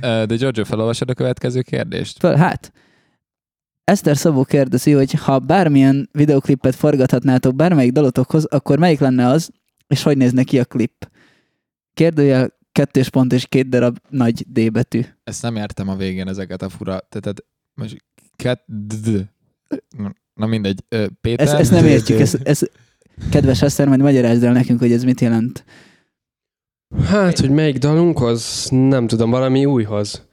De 0.01 0.25
Giorgio, 0.35 0.63
felolvasod 0.65 1.09
a 1.09 1.13
következő 1.13 1.61
kérdést? 1.61 2.17
Föl, 2.19 2.35
hát, 2.35 2.71
Eszter 3.91 4.17
Szabó 4.17 4.44
kérdezi, 4.44 4.91
hogy 4.91 5.12
ha 5.12 5.39
bármilyen 5.39 6.10
videoklipet 6.12 6.75
forgathatnátok 6.75 7.56
bármelyik 7.56 7.91
dalotokhoz, 7.91 8.46
akkor 8.46 8.79
melyik 8.79 9.00
lenne 9.00 9.27
az, 9.27 9.50
és 9.88 10.03
hogy 10.03 10.17
nézne 10.17 10.44
ki 10.44 10.60
a 10.60 10.65
klip? 10.65 11.10
Kérdőjel 11.94 12.53
kettős 12.72 13.10
pont 13.10 13.34
és 13.34 13.46
két 13.46 13.70
darab 13.70 13.98
nagy 14.10 14.46
D 14.48 14.72
betű. 14.72 15.01
Ezt 15.24 15.41
nem 15.41 15.56
értem 15.56 15.89
a 15.89 15.96
végén 15.96 16.27
ezeket 16.27 16.62
a 16.62 16.70
fura... 16.70 17.00
Tehát 17.10 17.46
most 17.74 18.03
ket... 18.36 18.63
d- 18.65 19.10
d- 19.10 19.29
Na 20.34 20.46
mindegy. 20.46 20.84
Péter? 21.22 21.48
Ezt, 21.48 21.53
ezt 21.53 21.72
nem 21.72 21.86
értjük. 21.86 22.20
Ez, 22.20 22.38
ez, 22.44 22.62
kedves 23.32 23.62
Eszter, 23.62 23.88
majd 23.88 24.01
magyarázd 24.01 24.44
el 24.44 24.53
nekünk, 24.53 24.79
hogy 24.79 24.91
ez 24.91 25.03
mit 25.03 25.22
jelent. 25.22 25.65
Hát, 27.06 27.39
hogy 27.39 27.50
melyik 27.50 27.77
dalunkhoz? 27.77 28.67
Nem 28.70 29.08
tudom, 29.08 29.29
valami 29.29 29.65
újhoz. 29.65 30.27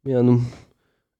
Milyen... 0.00 0.48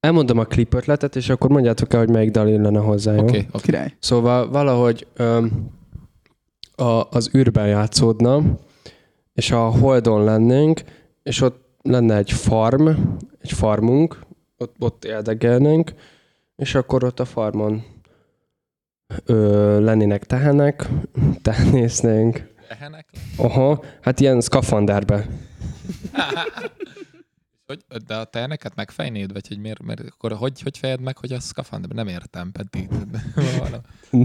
Elmondom 0.00 0.38
a 0.38 0.44
klip 0.44 0.74
ötletet, 0.74 1.16
és 1.16 1.28
akkor 1.28 1.50
mondjátok 1.50 1.92
el, 1.92 1.98
hogy 1.98 2.08
melyik 2.08 2.30
dal 2.30 2.48
illene 2.48 2.78
hozzá, 2.78 3.12
jó? 3.12 3.18
Oké, 3.18 3.28
okay, 3.28 3.46
okay. 3.48 3.60
Király. 3.60 3.94
Szóval 3.98 4.50
valahogy 4.50 5.06
öm, 5.14 5.70
a, 6.74 7.08
az 7.10 7.30
űrben 7.34 7.66
játszódna, 7.66 8.42
és 9.32 9.50
a 9.50 9.60
Holdon 9.60 10.24
lennénk, 10.24 10.82
és 11.22 11.40
ott 11.40 11.64
lenne 11.82 12.16
egy 12.16 12.32
farm, 12.32 12.88
egy 13.40 13.52
farmunk, 13.52 14.18
ott, 14.58 14.74
ott 14.78 15.04
érdekelnénk, 15.04 15.92
és 16.56 16.74
akkor 16.74 17.04
ott 17.04 17.20
a 17.20 17.24
farmon 17.24 17.82
ö, 19.24 19.80
lennének 19.80 20.24
tehenek, 20.24 20.88
tehenésznénk. 21.42 22.48
Tehenek? 22.68 23.06
Aha, 23.36 23.84
hát 24.00 24.20
ilyen 24.20 24.40
szkafanderbe. 24.40 25.26
Hogy, 27.70 28.02
de 28.06 28.14
a 28.14 28.24
teheneket 28.24 28.74
megfejnéd? 28.74 29.32
Vagy 29.32 29.48
hogy 29.48 29.58
miért, 29.58 29.82
mert 29.82 30.00
akkor 30.00 30.32
hogy, 30.32 30.60
hogy 30.60 30.78
fejed 30.78 31.00
meg, 31.00 31.18
hogy 31.18 31.32
a 31.32 31.40
szkafanderben? 31.40 32.04
Nem 32.04 32.14
értem, 32.14 32.52
pedig. 32.52 32.88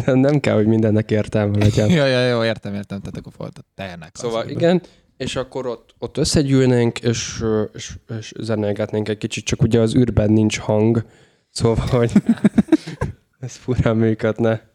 Nem, 0.06 0.18
nem 0.18 0.40
kell, 0.40 0.56
hogy 0.56 0.66
mindennek 0.66 1.12
értelme 1.12 1.58
legyen. 1.58 1.90
ja, 1.90 2.06
ja, 2.06 2.28
jó, 2.28 2.44
értem, 2.44 2.74
értem, 2.74 3.00
tehát 3.00 3.18
akkor 3.18 3.34
volt 3.38 3.58
a 3.58 3.62
tehenek. 3.75 4.16
Szóval 4.16 4.42
az, 4.42 4.50
igen, 4.50 4.82
és 5.18 5.36
akkor 5.36 5.68
ott, 5.68 5.96
ott 6.00 6.18
összegyűlnénk, 6.18 7.00
és, 7.00 7.44
és, 7.74 7.96
és 8.20 8.34
zenélgetnénk 8.40 9.10
egy 9.10 9.18
kicsit, 9.18 9.46
csak 9.46 9.62
ugye 9.62 9.80
az 9.80 9.96
űrben 9.96 10.32
nincs 10.32 10.60
hang, 10.60 11.06
szóval, 11.50 11.86
hogy 11.86 12.12
ez 13.40 13.56
furán 13.56 13.98
működne. 13.98 14.70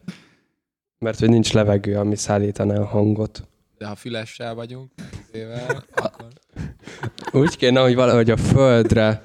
Mert 0.98 1.18
hogy 1.18 1.28
nincs 1.28 1.52
levegő, 1.52 1.96
ami 1.96 2.16
szállítaná 2.16 2.76
a 2.76 2.86
hangot. 2.86 3.48
De 3.80 3.86
ha 3.86 3.94
fülessel 3.94 4.54
vagyunk, 4.54 4.90
ével, 5.32 5.84
akkor... 5.94 6.26
Úgy 7.32 7.56
kéne, 7.56 7.80
hogy 7.80 7.94
valahogy 7.94 8.30
a 8.30 8.36
földre 8.36 9.22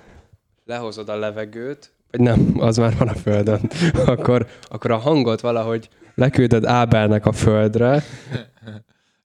lehozod 0.66 1.10
a 1.10 1.16
levegőt, 1.16 1.94
vagy 2.12 2.20
nem, 2.20 2.54
az 2.60 2.78
már 2.78 2.98
van 2.98 3.08
a 3.08 3.14
földön, 3.16 3.70
akkor, 4.06 4.48
akkor 4.64 4.92
a 4.92 4.98
hangot 4.98 5.42
valahogy 5.42 5.90
leküldöd 6.14 6.66
Ábelnek 6.66 7.26
a 7.26 7.32
földre, 7.32 8.04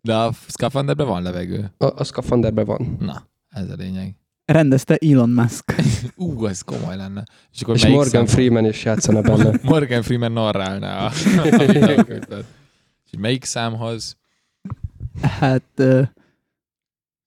De 0.01 0.15
a 0.15 0.33
szkafanderben 0.47 1.07
van 1.07 1.23
levegő. 1.23 1.73
a, 1.79 1.85
a 1.85 2.05
szkafanderben 2.05 2.65
van. 2.65 2.97
Na, 3.01 3.27
ez 3.51 3.71
a 3.71 3.75
lényeg. 3.79 4.15
Rendezte 4.45 4.97
Elon 5.11 5.31
Musk. 5.31 5.75
Ú, 6.17 6.47
ez 6.47 6.63
komoly 6.63 6.97
lenne. 6.97 7.25
És, 7.53 7.63
akkor 7.63 7.75
És 7.75 7.87
Morgan 7.87 8.07
szám- 8.07 8.29
Freeman 8.31 8.65
is 8.65 8.85
játszana 8.85 9.21
benne. 9.21 9.59
Morgan 9.63 10.03
Freeman 10.03 10.33
narrálná 10.33 10.99
a, 10.99 11.05
a. 11.07 12.45
És 13.05 13.19
melyik 13.19 13.45
számhoz? 13.45 14.19
Hát 15.23 15.63
ö, 15.77 16.03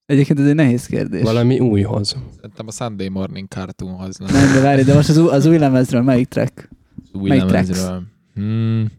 egyébként 0.05 0.39
ez 0.39 0.45
egy 0.47 0.55
nehéz 0.55 0.85
kérdés. 0.85 1.23
Valami 1.23 1.59
újhoz. 1.59 2.15
Szerintem 2.35 2.67
a 2.67 2.71
Sunday 2.71 3.07
Morning 3.09 3.47
Cartoonhoz. 3.47 4.17
Nem? 4.17 4.33
Nem, 4.33 4.53
de 4.53 4.61
várj, 4.61 4.81
de 4.81 4.93
most 4.93 5.09
az, 5.09 5.17
új- 5.17 5.31
az 5.31 5.45
új 5.45 5.57
lemezről 5.57 6.01
melyik 6.01 6.27
track? 6.27 6.69
Az 7.03 7.19
új 7.19 7.29
Melyik 7.29 7.43
lemezről. 7.43 8.03
Hmm, 8.33 8.91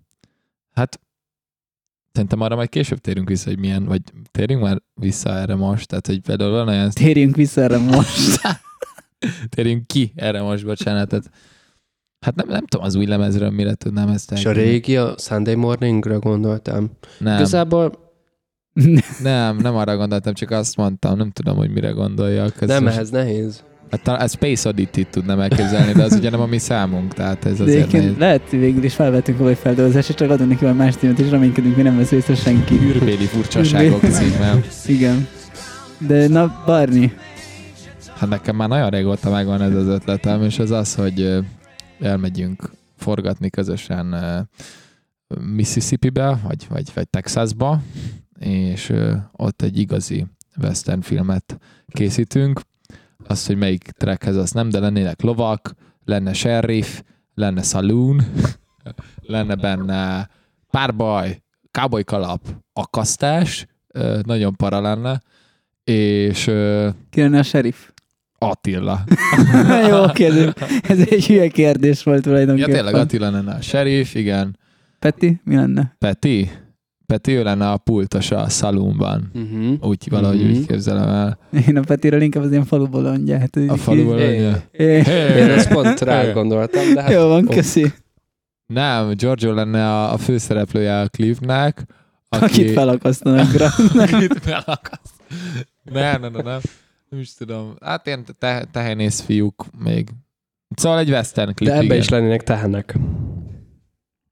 hát 0.72 1.00
szerintem 2.12 2.40
arra 2.40 2.54
majd 2.56 2.68
később 2.68 2.98
térünk 2.98 3.28
vissza, 3.28 3.48
hogy 3.48 3.58
milyen, 3.58 3.84
vagy 3.84 4.02
térjünk 4.30 4.62
már 4.62 4.82
vissza 4.94 5.30
erre 5.30 5.54
most, 5.54 5.88
tehát 5.88 6.06
hogy 6.06 6.20
például 6.20 6.50
van 6.50 6.68
olyan, 6.68 6.90
Térjünk 6.90 7.36
vissza 7.36 7.60
erre 7.60 7.78
most. 7.78 8.40
térjünk 9.54 9.86
ki 9.86 10.12
erre 10.14 10.42
most, 10.42 10.64
bocsánat, 10.64 11.08
tehát 11.08 11.30
Hát 12.24 12.34
nem, 12.34 12.48
nem 12.48 12.66
tudom 12.66 12.86
az 12.86 12.94
új 12.94 13.06
lemezről 13.06 13.50
mire 13.50 13.74
tudnám 13.74 14.08
ezt 14.08 14.32
És 14.32 14.44
a 14.44 14.52
régi, 14.52 14.96
a 14.96 15.14
Sunday 15.18 15.54
Morningra 15.54 16.18
gondoltam. 16.18 16.90
Nem, 17.18 17.34
Igazából 17.34 18.03
nem, 19.22 19.56
nem 19.56 19.76
arra 19.76 19.96
gondoltam, 19.96 20.34
csak 20.34 20.50
azt 20.50 20.76
mondtam, 20.76 21.16
nem 21.16 21.30
tudom, 21.30 21.56
hogy 21.56 21.70
mire 21.70 21.90
gondoljak. 21.90 22.62
Ez 22.62 22.68
nem, 22.68 22.86
ehhez 22.86 23.10
nehéz. 23.10 23.62
Hát 23.90 24.08
a 24.08 24.28
Space 24.28 24.68
Oddity-t 24.68 25.08
tudnám 25.10 25.40
elképzelni, 25.40 25.92
de 25.92 26.02
az 26.02 26.12
ugye 26.12 26.30
nem 26.30 26.40
a 26.40 26.46
mi 26.46 26.58
számunk, 26.58 27.14
tehát 27.14 27.44
ez 27.44 27.56
De 27.56 27.62
azért 27.62 27.78
egyébként 27.78 28.02
nehéz. 28.04 28.18
lehet, 28.18 28.48
hogy 28.50 28.58
végül 28.58 28.84
is 28.84 28.94
felvettünk 28.94 29.38
komoly 29.38 29.54
feldolgozást, 29.54 30.08
és 30.08 30.14
csak 30.14 30.30
adunk 30.30 30.50
neki 30.50 30.60
valami 30.62 30.78
más 30.78 30.96
címet, 30.96 31.18
és 31.18 31.30
reménykedünk, 31.30 31.74
hogy 31.74 31.84
nem 31.84 31.96
vesz 31.96 32.10
észre 32.10 32.34
senki. 32.34 32.74
űrbéli 32.74 33.24
furcsaságok 33.24 34.00
címmel. 34.00 34.62
Igen. 34.86 35.26
De 35.98 36.28
na, 36.28 36.62
Barni, 36.66 37.12
Hát 38.14 38.28
nekem 38.28 38.56
már 38.56 38.68
nagyon 38.68 38.90
régóta 38.90 39.30
megvan 39.30 39.62
ez 39.62 39.74
az 39.74 39.86
ötletem, 39.86 40.42
és 40.42 40.58
az 40.58 40.70
az, 40.70 40.94
hogy 40.94 41.38
elmegyünk 42.00 42.70
forgatni 42.96 43.50
közösen 43.50 44.14
Mississippi-be, 45.54 46.38
vagy, 46.48 46.66
vagy, 46.68 46.90
vagy 46.94 47.08
Texasba, 47.08 47.80
és 48.44 48.92
ott 49.32 49.62
egy 49.62 49.78
igazi 49.78 50.26
western 50.62 51.00
filmet 51.00 51.58
készítünk. 51.88 52.60
Azt, 53.26 53.46
hogy 53.46 53.56
melyik 53.56 53.82
trackhez, 53.82 54.36
azt 54.36 54.54
nem, 54.54 54.68
de 54.68 54.78
lennének 54.78 55.22
lovak, 55.22 55.74
lenne 56.04 56.32
sheriff, 56.32 57.00
lenne 57.34 57.62
saloon, 57.62 58.22
lenne 59.26 59.54
benne 59.54 60.28
párbaj, 60.70 61.42
cowboy 61.70 62.04
kalap, 62.04 62.40
akasztás, 62.72 63.66
nagyon 64.22 64.56
para 64.56 64.80
lenne, 64.80 65.20
és 65.84 66.44
ki 67.10 67.20
lenne 67.20 67.38
a 67.38 67.42
sheriff? 67.42 67.88
Attila. 68.38 69.04
Jó 69.90 70.06
kérdés. 70.12 70.52
Ez 70.82 70.98
egy 70.98 71.26
hülye 71.26 71.48
kérdés 71.48 72.02
volt 72.02 72.16
Ja, 72.16 72.22
tulajdonképpen. 72.22 72.72
tényleg 72.72 72.94
Attila 72.94 73.30
lenne 73.30 73.52
a 73.52 73.60
sheriff, 73.60 74.14
igen. 74.14 74.58
Peti, 74.98 75.40
mi 75.44 75.54
lenne? 75.54 75.94
Peti? 75.98 76.50
Peti 77.14 77.32
ő 77.32 77.42
lenne 77.42 77.70
a 77.70 77.76
pultos 77.76 78.30
a 78.30 78.48
szalumban. 78.48 79.30
Uh-huh. 79.34 79.88
Úgy 79.88 80.06
valahogy 80.10 80.40
Mhm. 80.40 80.50
úgy 80.50 80.66
képzelem 80.66 81.08
el. 81.08 81.38
Én 81.68 81.76
a 81.76 81.80
Petiről 81.80 82.20
inkább 82.20 82.42
az 82.42 82.50
ilyen 82.50 82.64
falu 82.64 82.88
bolondját. 82.88 83.56
A 83.68 83.76
faluban 83.76 84.18
Hé. 84.18 84.40
lenne. 84.40 84.62
É. 84.70 84.84
Én 85.40 85.50
ezt 85.50 85.68
pont 85.68 86.00
rá 86.00 86.32
gondoltam, 86.32 86.94
de 86.94 87.02
hát... 87.02 87.10
Jó 87.12 87.28
van, 87.28 87.46
köszi. 87.46 87.92
Nem, 88.66 89.10
Giorgio 89.16 89.52
lenne 89.52 89.86
a, 89.90 90.12
a 90.12 90.16
főszereplője 90.16 91.00
a 91.00 91.08
klipnek. 91.08 91.84
Aki, 92.28 92.44
Akit 92.44 92.70
felakasztanak 92.70 93.52
rá. 93.52 93.68
Akit 93.94 94.38
felakaszt. 94.42 95.14
Nem, 95.82 96.20
nem, 96.20 96.32
nem, 96.32 96.44
nem. 96.44 96.60
Nem 97.08 97.20
is 97.20 97.34
tudom. 97.34 97.74
Hát 97.80 98.06
ilyen 98.06 98.24
te, 98.38 98.64
tehenész 98.72 99.20
fiúk 99.20 99.64
még. 99.84 100.08
Szóval 100.76 100.98
egy 100.98 101.10
western 101.10 101.54
klip, 101.54 101.68
De 101.68 101.74
ebbe 101.74 101.84
igen. 101.84 101.98
is 101.98 102.08
lennének 102.08 102.42
tehenek. 102.42 102.94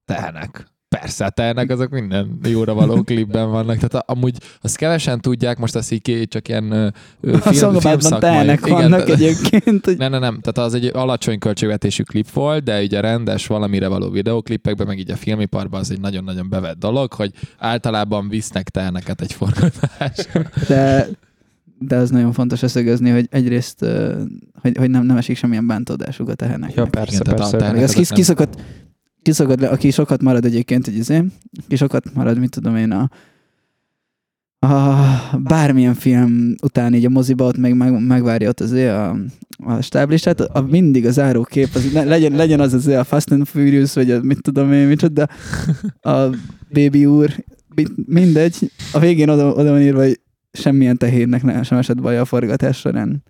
Tehenek. 0.04 0.66
Persze, 1.00 1.24
hát 1.24 1.40
ennek 1.40 1.70
azok 1.70 1.90
minden 1.90 2.38
jóra 2.44 2.74
való 2.74 3.02
klipben 3.08 3.50
vannak. 3.50 3.74
Tehát 3.76 3.94
a- 3.94 4.12
amúgy 4.12 4.36
azt 4.60 4.76
kevesen 4.76 5.20
tudják, 5.20 5.58
most 5.58 5.74
azt 5.74 5.92
így 5.92 6.26
csak 6.28 6.48
ilyen 6.48 6.70
ö, 6.70 6.86
A 6.86 7.38
film, 7.52 7.74
Igen, 7.76 8.58
vannak 8.60 9.04
tehát- 9.04 9.08
egyébként. 9.08 9.84
Hogy... 9.84 9.96
Nem, 9.96 10.10
nem, 10.10 10.20
nem. 10.20 10.40
Tehát 10.40 10.68
az 10.68 10.74
egy 10.74 10.90
alacsony 10.94 11.38
költségvetésű 11.38 12.02
klip 12.02 12.30
volt, 12.30 12.62
de 12.64 12.82
így 12.82 12.94
a 12.94 13.00
rendes 13.00 13.46
valamire 13.46 13.88
való 13.88 14.10
videoklipekben, 14.10 14.86
meg 14.86 14.98
így 14.98 15.10
a 15.10 15.16
filmiparban 15.16 15.80
az 15.80 15.90
egy 15.90 16.00
nagyon-nagyon 16.00 16.48
bevett 16.48 16.78
dolog, 16.78 17.12
hogy 17.12 17.32
általában 17.58 18.28
visznek 18.28 18.68
teheneket 18.68 19.20
egy 19.20 19.32
forgatás. 19.32 20.26
De, 20.68 21.08
de 21.78 21.96
az 21.96 22.10
nagyon 22.10 22.32
fontos 22.32 22.62
összegezni, 22.62 23.10
hogy 23.10 23.26
egyrészt, 23.30 23.84
hogy, 24.60 24.76
hogy 24.76 24.90
nem, 24.90 25.04
nem 25.06 25.16
esik 25.16 25.36
semmilyen 25.36 25.66
bántódásuk 25.66 26.28
a 26.28 26.34
tehenek. 26.34 26.74
Ja, 26.74 26.86
persze, 26.86 27.14
Igen, 27.20 27.22
tehát 27.36 27.50
persze. 27.50 27.72
Meg 27.72 27.82
ez 27.82 27.92
kis, 27.92 28.08
kiszokott, 28.08 28.60
kiszokott 29.22 29.60
le, 29.60 29.68
aki 29.68 29.90
sokat 29.90 30.22
marad 30.22 30.44
egyébként, 30.44 30.84
hogy 30.84 30.96
izé, 30.96 31.24
aki 31.64 31.76
sokat 31.76 32.14
marad, 32.14 32.38
mit 32.38 32.50
tudom 32.50 32.76
én, 32.76 32.90
a, 32.90 33.08
a 34.66 35.38
bármilyen 35.38 35.94
film 35.94 36.54
után 36.62 36.94
így 36.94 37.04
a 37.04 37.08
moziba 37.08 37.44
ott 37.44 37.56
meg, 37.56 37.76
meg 37.76 38.06
megvárja 38.06 38.48
ott 38.48 38.60
azért 38.60 38.92
a, 38.92 39.16
a 39.56 39.80
stáblistát, 39.80 40.40
a, 40.40 40.60
mindig 40.60 41.06
a 41.06 41.10
zárókép, 41.10 41.68
az, 41.74 41.92
ne, 41.92 42.04
legyen, 42.04 42.32
legyen 42.32 42.60
az 42.60 42.72
azért 42.72 42.98
a 42.98 43.04
Fast 43.04 43.30
and 43.30 43.46
Furious, 43.46 43.94
vagy 43.94 44.10
a, 44.10 44.20
mit 44.22 44.42
tudom 44.42 44.72
én, 44.72 44.86
micsoda, 44.86 45.28
a 46.00 46.36
Baby 46.72 47.06
úr, 47.06 47.44
mit- 47.74 48.06
mindegy, 48.06 48.70
a 48.92 48.98
végén 48.98 49.28
oda, 49.28 49.48
oda 49.52 49.70
van 49.70 49.80
írva, 49.80 50.00
hogy 50.00 50.20
semmilyen 50.52 50.96
tehérnek 50.96 51.42
nem 51.42 51.62
sem 51.62 51.78
esett 51.78 52.00
baj 52.00 52.18
a 52.18 52.24
forgatás 52.24 52.78
során. 52.78 53.22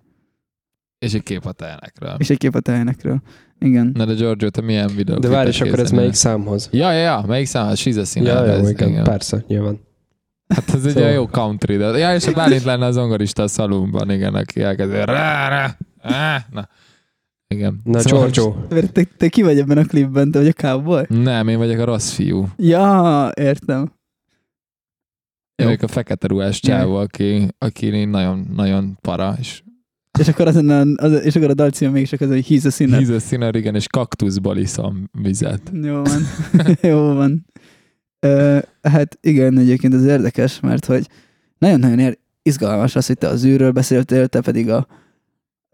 És 0.99 1.13
egy 1.13 1.23
kép 1.23 1.45
a 1.45 1.51
tehenekről. 1.51 2.15
És 2.17 2.29
egy 2.29 2.37
kép 2.37 2.55
a 2.55 2.59
tehenekről. 2.59 3.21
Igen. 3.63 3.91
Na 3.93 4.05
de 4.05 4.13
Giorgio, 4.13 4.49
te 4.49 4.61
milyen 4.61 4.91
videó? 4.95 5.17
De 5.19 5.27
várj, 5.29 5.47
és 5.47 5.61
akkor 5.61 5.79
ez 5.79 5.91
melyik 5.91 6.13
számhoz? 6.13 6.69
Ja, 6.71 6.91
ja, 6.91 6.99
ja, 6.99 7.23
melyik 7.27 7.45
szám? 7.47 7.67
A 7.67 7.73
She's 7.73 8.15
a. 8.15 8.19
Ja, 8.23 8.45
jó, 8.45 8.51
ez, 8.51 8.69
igen, 8.69 9.03
persze, 9.03 9.43
nyilván. 9.47 9.79
Hát 10.47 10.73
ez 10.73 10.85
egy 10.85 10.93
Szóval- 10.93 11.09
jó 11.09 11.27
country, 11.27 11.77
de... 11.77 11.85
Ja, 11.85 12.15
és 12.15 12.27
a 12.27 12.31
Bálint 12.31 12.63
lenne 12.63 12.85
az 12.85 12.93
zongorista 12.93 13.43
a 13.43 13.47
szalumban, 13.47 14.11
igen, 14.11 14.33
aki 14.35 14.61
elkezdi. 14.61 14.95
Rá, 14.95 15.47
rá, 15.49 15.77
rá, 16.01 16.45
na. 16.51 16.67
Igen. 17.47 17.81
Na, 17.83 17.99
Szóval- 17.99 18.29
Giorgio, 18.29 18.55
Te, 18.91 19.03
te 19.17 19.27
ki 19.27 19.41
vagy 19.41 19.59
ebben 19.59 19.77
a 19.77 19.83
klipben? 19.85 20.31
Te 20.31 20.39
vagy 20.39 20.47
a 20.47 20.51
cowboy? 20.53 21.03
Nem, 21.09 21.47
én 21.47 21.57
vagyok 21.57 21.79
a 21.79 21.83
rossz 21.83 22.11
fiú. 22.13 22.47
Ja, 22.57 23.29
értem. 23.35 23.91
Én 25.55 25.65
vagyok 25.65 25.81
a 25.81 25.87
fekete 25.87 26.27
ruhás 26.27 26.59
csávó, 26.59 26.95
aki, 26.95 27.47
aki 27.57 28.05
nagyon, 28.05 28.47
nagyon 28.55 28.97
para, 29.01 29.35
és 29.39 29.63
És 30.19 30.27
akkor, 30.27 30.47
azon 30.47 30.69
a, 30.69 31.03
az, 31.03 31.23
és 31.25 31.35
akkor 31.35 31.49
a 31.49 31.53
dalcím 31.53 31.91
mégis 31.91 32.09
csak 32.09 32.21
az, 32.21 32.27
hogy 32.27 32.45
he's 32.49 32.65
a 32.65 32.69
sinner. 32.69 32.99
híz 32.99 33.09
a 33.09 33.19
színer, 33.19 33.55
igen, 33.55 33.75
és 33.75 33.87
kaktuszból 33.87 34.57
iszom 34.57 35.09
vizet. 35.21 35.71
Jó 35.81 36.01
van. 36.01 36.21
Jó 36.91 37.13
van. 37.13 37.45
Ö, 38.19 38.59
hát 38.81 39.17
igen, 39.21 39.57
egyébként 39.57 39.93
ez 39.93 40.05
érdekes, 40.05 40.59
mert 40.59 40.85
hogy 40.85 41.07
nagyon-nagyon 41.57 41.99
ér- 41.99 42.19
izgalmas 42.41 42.95
az, 42.95 43.07
hogy 43.07 43.17
te 43.17 43.27
az 43.27 43.45
űrről 43.45 43.71
beszéltél, 43.71 44.27
te 44.27 44.41
pedig 44.41 44.69
a, 44.69 44.87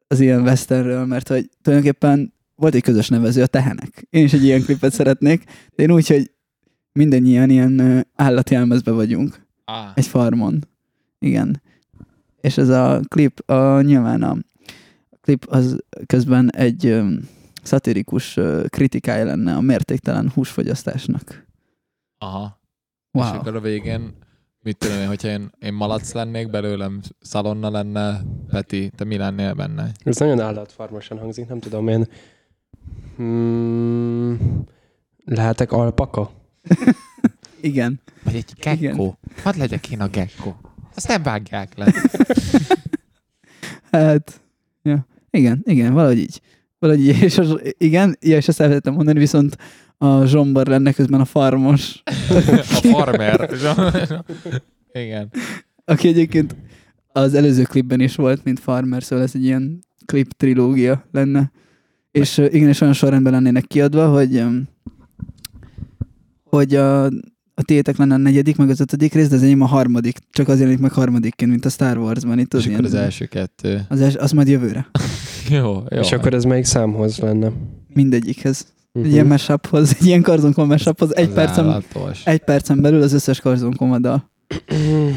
az 0.07 0.19
ilyen 0.19 0.41
westernről, 0.41 1.05
mert 1.05 1.27
hogy 1.27 1.49
tulajdonképpen 1.61 2.33
volt 2.55 2.73
egy 2.75 2.81
közös 2.81 3.07
nevező, 3.07 3.41
a 3.41 3.47
tehenek. 3.47 4.07
Én 4.09 4.23
is 4.23 4.33
egy 4.33 4.43
ilyen 4.43 4.61
klipet 4.61 4.93
szeretnék, 4.93 5.43
de 5.75 5.83
én 5.83 5.91
úgy, 5.91 6.07
hogy 6.07 6.31
mindannyian 6.91 7.49
ilyen 7.49 7.79
ö, 7.79 7.99
állatjelmezbe 8.15 8.91
vagyunk. 8.91 9.47
Ah. 9.65 9.91
Egy 9.95 10.07
farmon. 10.07 10.67
Igen. 11.19 11.61
És 12.41 12.57
ez 12.57 12.69
a 12.69 12.99
klip, 13.07 13.49
a, 13.49 13.81
nyilván 13.81 14.23
a, 14.23 14.31
a 15.09 15.17
klip 15.21 15.45
az 15.49 15.77
közben 16.05 16.51
egy 16.55 16.85
um, 16.85 17.19
szatirikus 17.63 18.37
ö, 18.37 18.65
kritikája 18.67 19.25
lenne 19.25 19.55
a 19.55 19.61
mértéktelen 19.61 20.29
húsfogyasztásnak. 20.33 21.45
Aha. 22.17 22.59
És 23.11 23.21
Wow. 23.21 23.33
akkor 23.33 23.55
a 23.55 23.59
végén, 23.59 24.13
mit 24.63 24.77
tudom 24.77 24.97
én, 24.97 25.07
hogyha 25.07 25.27
én, 25.27 25.49
én 25.59 25.73
malac 25.73 26.13
lennék 26.13 26.49
belőlem, 26.49 27.01
szalonna 27.21 27.69
lenne, 27.69 28.21
Peti, 28.49 28.91
te 28.95 29.03
mi 29.03 29.17
lennél 29.17 29.53
benne? 29.53 29.91
ez 30.03 30.17
nagyon 30.17 30.39
állatfarmosan 30.39 31.17
hangzik, 31.19 31.47
nem 31.47 31.59
tudom 31.59 31.87
én. 31.87 32.07
Hmm, 33.15 34.63
lehetek 35.25 35.71
alpaka? 35.71 36.31
Igen. 37.61 37.99
Vagy 38.23 38.35
egy 38.35 38.53
gecko. 38.61 39.13
Hadd 39.43 39.57
legyek 39.57 39.89
én 39.89 40.01
a 40.01 40.07
gecko. 40.07 40.53
Azt 40.99 41.07
nem 41.07 41.23
vágják 41.23 41.77
le. 41.77 41.93
Hát, 43.91 44.41
ja. 44.81 45.07
Igen, 45.31 45.61
igen, 45.63 45.93
valahogy 45.93 46.17
így. 46.17 46.41
Valahogy 46.79 47.07
így. 47.07 47.21
És 47.21 47.37
az, 47.37 47.61
igen, 47.77 48.17
ja, 48.21 48.37
és 48.37 48.47
ezt 48.47 48.59
el 48.59 48.67
lehetett 48.67 48.93
mondani, 48.93 49.19
viszont 49.19 49.57
a 49.97 50.25
zsombar 50.25 50.67
lenne 50.67 50.91
közben 50.91 51.19
a 51.19 51.25
farmos, 51.25 52.01
A 52.05 52.81
farmer. 52.91 53.49
Igen. 55.03 55.31
aki 55.85 56.07
egyébként 56.07 56.55
az 57.11 57.33
előző 57.33 57.63
klipben 57.63 57.99
is 57.99 58.15
volt, 58.15 58.43
mint 58.43 58.59
farmer, 58.59 59.03
szóval 59.03 59.25
ez 59.25 59.35
egy 59.35 59.43
ilyen 59.43 59.79
klip 60.05 60.33
trilógia 60.33 61.05
lenne. 61.11 61.51
És 62.11 62.37
igen, 62.37 62.69
és 62.69 62.81
olyan 62.81 62.93
sorrendben 62.93 63.33
lennének 63.33 63.65
kiadva, 63.65 64.07
hogy 64.09 64.43
hogy 66.43 66.75
a, 66.75 67.09
a 67.59 67.63
tiétek 67.63 67.97
lenne 67.97 68.13
a 68.13 68.17
negyedik, 68.17 68.55
meg 68.57 68.69
az 68.69 68.79
ötödik 68.79 69.13
rész, 69.13 69.27
de 69.27 69.35
az 69.35 69.43
enyém 69.43 69.61
a 69.61 69.65
harmadik. 69.65 70.17
Csak 70.31 70.47
az 70.47 70.59
jelenik 70.59 70.79
meg 70.79 70.91
harmadikként, 70.91 71.51
mint 71.51 71.65
a 71.65 71.69
Star 71.69 71.97
Wars-ban. 71.97 72.39
Itt 72.39 72.53
az, 72.53 72.65
És 72.67 72.73
akkor 72.73 72.85
az 72.85 72.93
első 72.93 73.25
kettő. 73.25 73.85
az, 73.89 74.01
els, 74.01 74.15
az 74.15 74.31
majd 74.31 74.47
jövőre. 74.47 74.89
Jó, 75.49 75.83
jó. 75.89 75.99
És 76.01 76.11
akkor 76.11 76.33
ez 76.33 76.43
melyik 76.43 76.65
számhoz 76.65 77.17
lenne? 77.17 77.51
Mindegyikhez. 77.93 78.65
Egy 78.93 79.01
Mhm. 79.01 79.11
ilyen 79.11 79.25
mashuphoz, 79.27 79.95
egy 79.99 80.05
ilyen 80.05 80.21
karzonkon 80.21 80.67
mashuphoz, 80.67 81.15
egy 81.15 81.27
Az 81.27 81.33
percen, 81.33 81.65
állatos. 81.65 82.25
egy 82.25 82.39
percen 82.39 82.81
belül 82.81 83.01
az 83.01 83.13
összes 83.13 83.39
karzonkon 83.39 84.03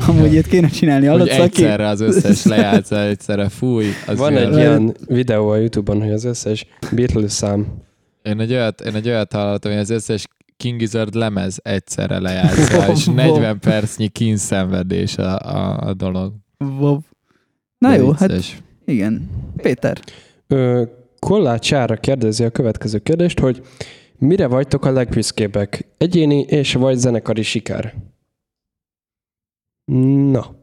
Amúgy 0.06 0.32
ilyet 0.32 0.46
kéne 0.46 0.68
csinálni, 0.68 1.06
Hogy 1.06 1.18
hallod, 1.18 1.28
Szaki? 1.34 1.42
egyszerre 1.42 1.88
az 1.88 2.00
összes 2.00 2.44
lejátsza, 2.44 3.00
egyszerre 3.00 3.48
fúj. 3.48 3.86
Az 4.06 4.18
Van 4.18 4.32
jön. 4.32 4.52
egy 4.52 4.56
ilyen 4.56 4.94
videó 5.06 5.48
a 5.48 5.56
Youtube-on, 5.56 6.00
hogy 6.02 6.12
az 6.12 6.24
összes 6.24 6.66
Beatles 6.92 7.32
szám. 7.32 7.66
Én 8.22 8.40
egy 8.40 8.52
olyat, 8.52 8.80
én 8.80 8.94
egy 8.94 9.08
olyat 9.08 9.32
hallottam, 9.32 9.72
hogy 9.72 9.80
az 9.80 9.90
összes 9.90 10.26
King 10.62 10.78
Gizzard 10.78 11.14
lemez 11.14 11.58
egyszerre 11.62 12.18
lejátsza, 12.18 12.90
és 12.92 13.06
Wow. 13.06 13.14
40 13.16 13.58
percnyi 13.58 14.08
kínszenvedés 14.08 15.18
a, 15.18 15.38
a, 15.38 15.78
a 15.88 15.94
dolog. 15.94 16.34
Wow. 16.58 16.98
Na 17.78 17.88
De 17.88 17.96
jó, 17.96 18.10
hát 18.10 18.30
vicces. 18.30 18.62
igen. 18.84 19.30
Péter. 19.56 20.00
Ö, 20.46 20.82
Kollácsára 21.18 21.96
kérdezi 21.96 22.44
a 22.44 22.50
következő 22.50 22.98
kérdést, 22.98 23.38
hogy 23.38 23.62
mire 24.18 24.46
vagytok 24.46 24.84
a 24.84 24.90
legbüszkébbek? 24.90 25.86
Egyéni 25.98 26.40
és 26.40 26.74
vagy 26.74 26.96
zenekari 26.96 27.42
siker? 27.42 27.94
Na, 30.30 30.54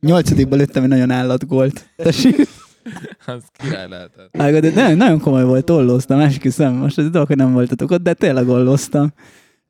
Nyolcadikban 0.00 0.58
lőttem 0.58 0.82
egy 0.82 0.88
nagyon 0.88 1.10
állatgólt. 1.10 1.88
Tessék. 1.96 2.36
Az 3.26 3.42
király 3.52 3.88
lehetett. 3.88 4.36
Ága, 4.38 4.60
de 4.60 4.70
nagyon, 4.70 4.96
nagyon 4.96 5.20
komoly 5.20 5.44
volt, 5.44 5.70
ollóztam, 5.70 6.20
esküszöm. 6.20 6.74
Most 6.74 6.98
ez 6.98 7.10
dolog, 7.10 7.26
hogy 7.26 7.36
nem 7.36 7.52
voltatok 7.52 7.90
ott, 7.90 8.02
de 8.02 8.14
tényleg 8.14 8.48
ollóztam. 8.48 9.12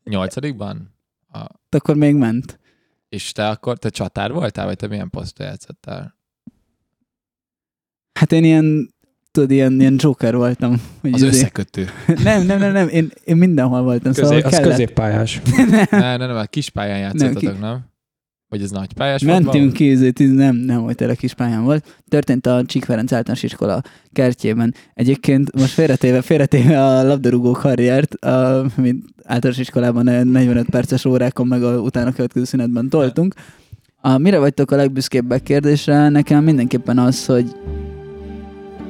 Nyolcadikban? 0.04 0.94
A, 1.32 1.38
De 1.68 1.76
akkor 1.76 1.96
még 1.96 2.14
ment. 2.14 2.60
és 3.08 3.32
te 3.32 3.48
akkor, 3.48 3.78
te 3.78 3.88
csatár 3.88 4.32
voltál, 4.32 4.64
vagy 4.66 4.76
te 4.76 4.86
milyen 4.86 5.10
posztra 5.10 5.44
játszottál? 5.44 6.16
Hát 8.12 8.32
én 8.32 8.44
ilyen, 8.44 8.94
tudod, 9.30 9.50
ilyen, 9.50 9.80
ilyen 9.80 9.94
joker 9.98 10.36
voltam. 10.36 10.82
Hogy 11.00 11.12
Az 11.12 11.22
izé- 11.22 11.32
összekötő. 11.34 11.86
Nem, 12.24 12.42
nem, 12.46 12.58
nem, 12.58 12.72
nem, 12.72 12.88
én, 12.88 13.10
én 13.24 13.36
mindenhol 13.36 13.82
voltam, 13.82 14.12
közé, 14.12 14.22
szóval 14.26 14.42
az 14.44 14.50
kellett. 14.50 14.68
középpályás. 14.68 15.40
ne, 15.90 15.98
ne, 16.16 16.16
nem, 16.16 16.36
a 16.36 16.44
kispályán 16.44 16.98
játszottatok, 16.98 17.60
nem? 17.60 17.90
Vagy 18.52 18.62
ez 18.62 18.70
nagy 18.70 18.92
pályás 18.92 19.22
volt 19.22 19.42
Mentünk 19.42 19.80
izé, 19.80 20.10
tíz- 20.10 20.34
nem, 20.34 20.56
nem 20.56 20.80
volt 20.80 20.96
tényleg 20.96 21.16
kis 21.16 21.34
pályán 21.34 21.64
volt. 21.64 22.00
Történt 22.08 22.46
a 22.46 22.62
Csík 22.66 22.84
Ferenc 22.84 23.12
általános 23.12 23.42
iskola 23.42 23.82
kertjében. 24.12 24.74
Egyébként 24.94 25.56
most 25.58 25.72
félretéve, 25.72 26.22
félretéve 26.22 26.84
a 26.86 27.02
labdarúgó 27.02 27.50
karriert, 27.52 28.14
a, 28.14 28.66
mint 28.76 29.04
általános 29.24 29.60
iskolában 29.60 30.04
45 30.04 30.66
perces 30.70 31.04
órákon, 31.04 31.46
meg 31.46 31.62
a 31.62 31.80
utána 31.80 32.12
következő 32.12 32.44
szünetben 32.44 32.88
toltunk. 32.88 33.34
A, 34.00 34.18
mire 34.18 34.38
vagytok 34.38 34.70
a 34.70 34.76
legbüszkébbek 34.76 35.42
kérdésre? 35.42 36.08
Nekem 36.08 36.44
mindenképpen 36.44 36.98
az, 36.98 37.26
hogy 37.26 37.56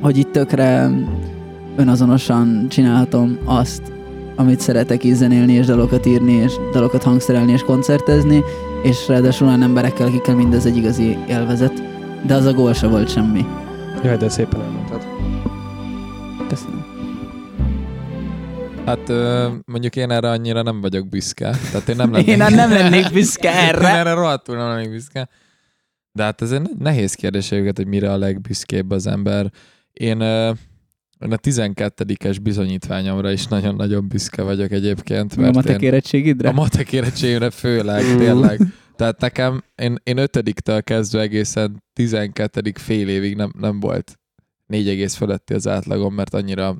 hogy 0.01 0.17
itt 0.19 0.33
tökre 0.33 0.91
önazonosan 1.77 2.67
csinálhatom 2.69 3.39
azt, 3.45 3.83
amit 4.37 4.61
szeretek 4.61 5.05
így 5.05 5.15
zenélni, 5.15 5.53
és 5.53 5.67
dalokat 5.67 6.07
írni, 6.07 6.33
és 6.33 6.53
dalokat 6.73 7.03
hangszerelni, 7.03 7.53
és 7.53 7.63
koncertezni, 7.63 8.43
és 8.83 9.09
ráadásul 9.09 9.47
olyan 9.47 9.63
emberekkel, 9.63 10.07
akikkel 10.07 10.35
mindez 10.35 10.67
egy 10.67 10.77
igazi 10.77 11.19
élvezet. 11.29 11.83
De 12.27 12.35
az 12.35 12.45
a 12.45 12.53
gól 12.53 12.75
se 12.75 12.87
volt 12.87 13.11
semmi. 13.11 13.45
Jaj, 14.05 14.17
de 14.17 14.29
szépen 14.29 14.61
elmondtad. 14.61 15.07
Köszönöm. 16.49 16.91
Hát 18.87 19.09
mondjuk 19.67 19.97
én 19.97 20.11
erre 20.11 20.31
annyira 20.31 20.63
nem 20.63 20.81
vagyok 20.81 21.09
büszke. 21.09 21.57
Tehát 21.73 21.89
én 21.89 21.97
nem 21.97 22.13
lennék, 22.13 22.27
Én 22.27 22.37
nem 22.37 22.71
lennék 22.71 23.13
büszke 23.13 23.51
Én 23.63 23.69
erre. 23.69 23.89
erre 23.89 24.13
rohadtul 24.13 24.57
nem 24.57 24.69
lennék 24.69 24.91
büszke. 24.91 25.29
De 26.13 26.23
hát 26.23 26.43
ez 26.43 26.53
egy 26.53 26.71
nehéz 26.79 27.15
kérdés 27.15 27.49
hogy 27.49 27.87
mire 27.87 28.13
a 28.13 28.17
legbüszkébb 28.17 28.91
az 28.91 29.07
ember. 29.07 29.51
Én 29.93 30.23
a 31.31 31.37
12-es 31.37 32.37
bizonyítványomra 32.43 33.33
is 33.33 33.47
nagyon-nagyon 33.47 34.09
büszke 34.09 34.43
vagyok 34.43 34.71
egyébként. 34.71 35.33
A 35.33 35.41
Mert 35.41 35.55
matek 35.55 35.81
én, 35.81 35.89
érettségidre? 35.89 36.49
a 36.49 36.53
matek 36.53 36.93
érettségimre 36.93 37.51
főleg, 37.51 38.17
tényleg. 38.17 38.61
Tehát 38.97 39.21
nekem, 39.21 39.63
én, 39.77 39.97
én 40.03 40.19
ötödiktől 40.19 40.83
kezdve 40.83 41.21
egészen 41.21 41.83
12. 41.93 42.73
fél 42.75 43.09
évig 43.09 43.37
nem, 43.37 43.53
nem 43.59 43.81
volt 43.81 44.19
4 44.67 45.13
fölötti 45.13 45.55
az 45.55 45.69
átlagom, 45.69 46.15
mert 46.15 46.35
annyira, 46.35 46.77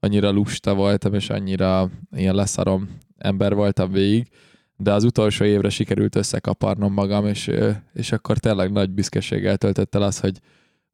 annyira 0.00 0.30
lusta 0.30 0.74
voltam, 0.74 1.14
és 1.14 1.30
annyira 1.30 1.90
ilyen 2.16 2.34
leszarom 2.34 2.88
ember 3.18 3.54
voltam 3.54 3.92
végig, 3.92 4.28
de 4.76 4.92
az 4.92 5.04
utolsó 5.04 5.44
évre 5.44 5.68
sikerült 5.68 6.16
összekaparnom 6.16 6.92
magam, 6.92 7.26
és, 7.26 7.50
és 7.92 8.12
akkor 8.12 8.38
tényleg 8.38 8.72
nagy 8.72 8.90
büszkeséggel 8.90 9.56
töltött 9.56 9.94
el 9.94 10.02
az, 10.02 10.20
hogy, 10.20 10.38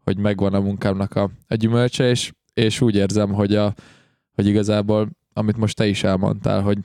hogy 0.04 0.18
megvan 0.18 0.54
a 0.54 0.60
munkámnak 0.60 1.14
a, 1.14 1.30
a 1.48 1.54
gyümölcse, 1.54 2.08
és, 2.08 2.32
és 2.60 2.80
úgy 2.80 2.94
érzem, 2.94 3.32
hogy, 3.32 3.54
a, 3.54 3.74
hogy 4.34 4.46
igazából, 4.46 5.10
amit 5.32 5.56
most 5.56 5.76
te 5.76 5.86
is 5.86 6.04
elmondtál, 6.04 6.62
hogy, 6.62 6.78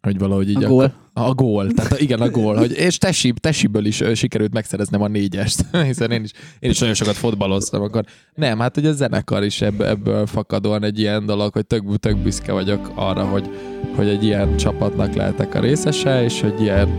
hogy 0.00 0.18
valahogy 0.18 0.48
így 0.48 0.64
A 0.64 0.68
gól. 0.68 0.94
a 1.12 1.34
gól, 1.34 1.72
tehát 1.72 1.92
a, 1.92 1.98
igen, 1.98 2.20
a 2.20 2.30
gól, 2.40 2.56
hogy, 2.56 2.72
és 2.72 2.98
tesi, 2.98 3.32
tesiből 3.40 3.84
is 3.84 4.02
sikerült 4.14 4.52
megszereznem 4.52 5.02
a 5.02 5.08
négyest, 5.08 5.64
hiszen 5.86 6.10
én 6.10 6.22
is, 6.22 6.30
én 6.58 6.70
is 6.70 6.78
nagyon 6.78 6.94
sokat 6.94 7.14
fotbaloztam, 7.14 7.82
akkor 7.82 8.04
nem, 8.34 8.58
hát 8.58 8.74
hogy 8.74 8.86
a 8.86 8.92
zenekar 8.92 9.44
is 9.44 9.60
ebből, 9.60 9.86
ebből 9.86 10.26
fakadóan 10.26 10.84
egy 10.84 10.98
ilyen 10.98 11.26
dolog, 11.26 11.52
hogy 11.52 11.66
tök, 11.66 11.96
tök 11.98 12.18
büszke 12.18 12.52
vagyok 12.52 12.92
arra, 12.94 13.24
hogy, 13.24 13.48
hogy 13.96 14.08
egy 14.08 14.24
ilyen 14.24 14.56
csapatnak 14.56 15.14
lehetek 15.14 15.54
a 15.54 15.60
részese, 15.60 16.22
és 16.24 16.40
hogy 16.40 16.60
ilyen, 16.60 16.98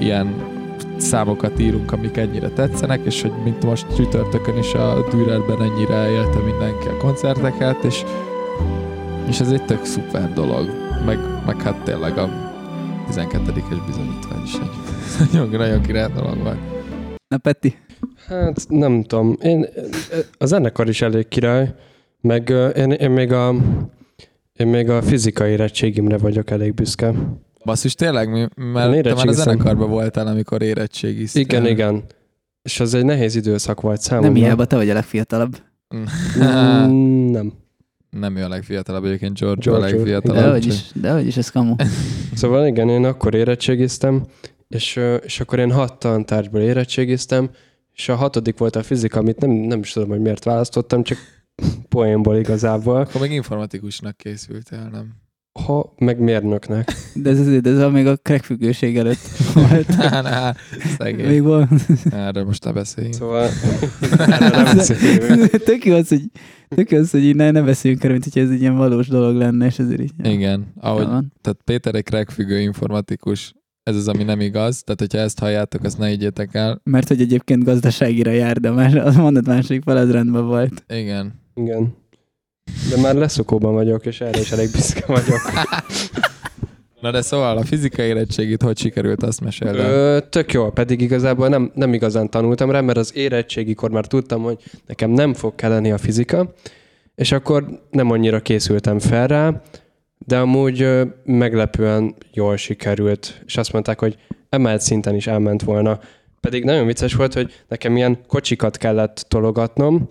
ilyen 0.00 0.55
számokat 1.00 1.60
írunk, 1.60 1.92
amik 1.92 2.16
ennyire 2.16 2.48
tetszenek, 2.48 3.00
és 3.04 3.22
hogy 3.22 3.32
mint 3.44 3.64
most 3.64 3.86
csütörtökön 3.96 4.56
is 4.56 4.74
a 4.74 5.08
Dürerben 5.10 5.62
ennyire 5.62 6.10
élte 6.10 6.38
mindenki 6.38 6.88
a 6.88 6.96
koncerteket, 6.96 7.84
és, 7.84 8.04
és 9.28 9.40
ez 9.40 9.50
egy 9.50 9.64
tök 9.64 9.84
szuper 9.84 10.32
dolog. 10.32 10.68
Meg, 11.06 11.18
meg 11.46 11.62
hát 11.62 11.84
tényleg 11.84 12.18
a 12.18 12.28
12-es 13.10 13.80
bizonyítvány 13.86 14.42
is 14.44 14.54
egy 14.54 14.70
nagyon, 15.32 15.48
nagyon 15.48 15.82
király 15.82 16.12
dolog 16.14 16.42
volt. 16.42 16.58
Na 17.28 17.38
Peti, 17.38 17.76
Hát 18.26 18.68
nem 18.68 19.02
tudom. 19.02 19.36
Én, 19.42 19.66
a 20.38 20.46
zenekar 20.46 20.88
is 20.88 21.02
elég 21.02 21.28
király, 21.28 21.74
meg 22.20 22.48
én, 22.76 22.90
én, 22.90 23.10
még 23.10 23.32
a, 23.32 23.54
én 24.52 24.66
még 24.66 24.90
a 24.90 25.02
fizikai 25.02 25.50
érettségimre 25.50 26.18
vagyok 26.18 26.50
elég 26.50 26.74
büszke. 26.74 27.14
Basszus, 27.66 27.94
tényleg, 27.94 28.30
mi, 28.30 28.46
mert 28.72 29.02
te 29.02 29.14
már 29.14 29.28
a 29.28 29.32
zenekarban 29.32 29.90
voltál, 29.90 30.26
amikor 30.26 30.62
érettségiztél. 30.62 31.42
Igen, 31.42 31.66
igen. 31.66 32.04
És 32.62 32.80
az 32.80 32.94
egy 32.94 33.04
nehéz 33.04 33.34
időszak 33.34 33.80
volt 33.80 34.00
számomra. 34.00 34.30
nem 34.30 34.42
hiába 34.42 34.64
te 34.64 34.76
vagy 34.76 34.90
a 34.90 34.94
legfiatalabb. 34.94 35.56
Mm, 35.96 37.30
nem. 37.30 37.52
Nem 38.10 38.36
ő 38.36 38.42
a 38.44 38.48
legfiatalabb, 38.48 39.04
egyébként 39.04 39.38
George, 39.38 39.70
a 39.70 39.78
George, 39.78 39.96
legfiatalabb. 39.96 40.44
De 40.44 40.50
hogy 40.50 40.66
is, 40.66 40.90
de 40.94 41.12
hogy 41.12 41.26
is, 41.26 41.36
ez 41.36 41.50
kamu. 41.50 41.74
Szóval 42.34 42.66
igen, 42.66 42.88
én 42.88 43.04
akkor 43.04 43.34
érettségiztem, 43.34 44.26
és, 44.68 45.00
és 45.24 45.40
akkor 45.40 45.58
én 45.58 45.72
hat 45.72 45.98
tantárgyból 45.98 46.60
érettségiztem, 46.60 47.50
és 47.92 48.08
a 48.08 48.14
hatodik 48.14 48.58
volt 48.58 48.76
a 48.76 48.82
fizika, 48.82 49.18
amit 49.18 49.40
nem, 49.40 49.50
nem 49.50 49.78
is 49.78 49.92
tudom, 49.92 50.08
hogy 50.08 50.20
miért 50.20 50.44
választottam, 50.44 51.02
csak 51.02 51.18
poénból 51.88 52.36
igazából. 52.36 53.00
Akkor 53.00 53.20
még 53.20 53.32
informatikusnak 53.32 54.16
készültél, 54.16 54.88
nem? 54.92 55.24
Ha, 55.64 55.94
meg 55.98 56.18
mérnöknek. 56.18 56.92
De 57.14 57.30
ez, 57.30 57.38
ez, 57.38 57.64
ez 57.64 57.92
még 57.92 58.06
a 58.06 58.16
crackfüggőség 58.16 58.96
előtt 58.96 59.28
volt. 59.54 59.94
Há, 60.00 60.22
há, 60.22 60.54
szegény. 60.98 61.26
még 61.26 61.42
volt. 61.42 61.68
Erről 62.10 62.44
most 62.44 62.64
ne 62.64 62.72
beszéljünk. 62.72 63.14
Szóval 63.14 63.48
erről 64.18 64.48
nem 64.48 64.76
beszélünk. 64.76 65.50
tök 65.64 65.84
jó 65.84 65.94
az, 65.94 66.08
hogy, 66.08 66.22
tök 66.68 66.90
jó 66.90 66.98
az, 66.98 67.10
hogy 67.10 67.24
így 67.24 67.36
ne, 67.36 67.50
ne 67.50 67.62
beszéljünk 67.62 68.02
erről, 68.02 68.18
mint 68.18 68.32
hogyha 68.32 68.48
ez 68.48 68.54
egy 68.54 68.60
ilyen 68.60 68.76
valós 68.76 69.08
dolog 69.08 69.36
lenne, 69.36 69.66
és 69.66 69.78
ezért 69.78 70.00
így. 70.00 70.12
Igen, 70.22 70.72
ahogy, 70.80 71.06
van. 71.06 71.32
tehát 71.40 71.58
Péter 71.64 71.94
egy 71.94 72.04
crackfüggő 72.04 72.60
informatikus, 72.60 73.54
ez 73.82 73.96
az, 73.96 74.08
ami 74.08 74.22
nem 74.22 74.40
igaz, 74.40 74.82
tehát 74.82 75.00
hogyha 75.00 75.18
ezt 75.18 75.38
halljátok, 75.38 75.84
azt 75.84 75.98
ne 75.98 76.06
higgyétek 76.06 76.54
el. 76.54 76.80
Mert 76.84 77.08
hogy 77.08 77.20
egyébként 77.20 77.64
gazdaságira 77.64 78.30
jár, 78.30 78.56
de 78.56 78.70
más, 78.70 78.94
az 78.94 79.16
mondat 79.16 79.46
második 79.46 79.82
fel, 79.82 79.96
az 79.96 80.10
rendben 80.10 80.46
volt. 80.46 80.84
Igen. 80.88 81.40
Igen. 81.54 81.94
De 82.90 83.00
már 83.00 83.14
leszokóban 83.14 83.74
vagyok, 83.74 84.06
és 84.06 84.20
erre 84.20 84.40
is 84.40 84.52
elég 84.52 84.70
büszke 84.70 85.04
vagyok. 85.06 85.40
Na 87.00 87.10
de 87.10 87.22
szóval 87.22 87.56
a 87.56 87.64
fizikai 87.64 88.06
érettségit 88.06 88.62
hogy 88.62 88.78
sikerült, 88.78 89.22
azt 89.22 89.40
meséld 89.40 89.76
el. 89.76 89.90
Ö, 89.90 90.20
tök 90.30 90.52
jó, 90.52 90.70
pedig 90.70 91.00
igazából 91.00 91.48
nem, 91.48 91.70
nem 91.74 91.92
igazán 91.92 92.30
tanultam 92.30 92.70
rá, 92.70 92.80
mert 92.80 92.98
az 92.98 93.16
érettségikor 93.16 93.90
már 93.90 94.06
tudtam, 94.06 94.42
hogy 94.42 94.62
nekem 94.86 95.10
nem 95.10 95.34
fog 95.34 95.54
kelleni 95.54 95.90
a 95.90 95.98
fizika, 95.98 96.54
és 97.14 97.32
akkor 97.32 97.82
nem 97.90 98.10
annyira 98.10 98.40
készültem 98.40 98.98
fel 98.98 99.26
rá, 99.26 99.62
de 100.18 100.38
amúgy 100.38 100.82
ö, 100.82 101.04
meglepően 101.24 102.14
jól 102.32 102.56
sikerült, 102.56 103.42
és 103.46 103.56
azt 103.56 103.72
mondták, 103.72 103.98
hogy 103.98 104.16
emelt 104.48 104.80
szinten 104.80 105.14
is 105.14 105.26
elment 105.26 105.62
volna. 105.62 105.98
Pedig 106.40 106.64
nagyon 106.64 106.86
vicces 106.86 107.14
volt, 107.14 107.34
hogy 107.34 107.52
nekem 107.68 107.96
ilyen 107.96 108.18
kocsikat 108.26 108.76
kellett 108.76 109.24
tologatnom, 109.28 110.08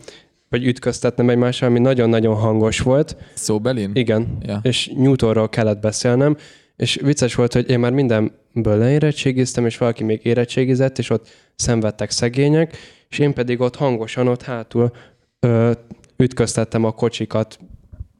vagy 0.58 0.66
ütköztetnem 0.66 1.30
egymással, 1.30 1.70
ami 1.70 1.80
nagyon-nagyon 1.80 2.36
hangos 2.36 2.80
volt. 2.80 3.16
Szóbelin? 3.34 3.92
Igen, 3.94 4.38
Ja. 4.42 4.60
és 4.64 4.92
Newtonról 4.96 5.50
kellett 5.50 5.80
beszélnem, 5.80 6.38
és 6.76 7.00
vicces 7.02 7.36
volt, 7.36 7.54
hogy 7.54 7.70
én 7.70 7.80
már 7.80 7.92
mindenből 7.92 8.78
leérettségiztem, 8.78 9.66
és 9.66 9.78
valaki 9.78 10.04
még 10.04 10.20
érettségizett, 10.24 10.98
és 10.98 11.10
ott 11.10 11.28
szenvedtek 11.56 12.12
szegények, 12.12 12.78
és 13.10 13.20
én 13.20 13.34
pedig 13.34 13.60
ott 13.60 13.76
hangosan 13.76 14.28
ott 14.28 14.42
hátul 14.42 14.92
ö, 15.40 15.72
ütköztettem 16.18 16.84
a 16.84 16.92
kocsikat, 16.92 17.60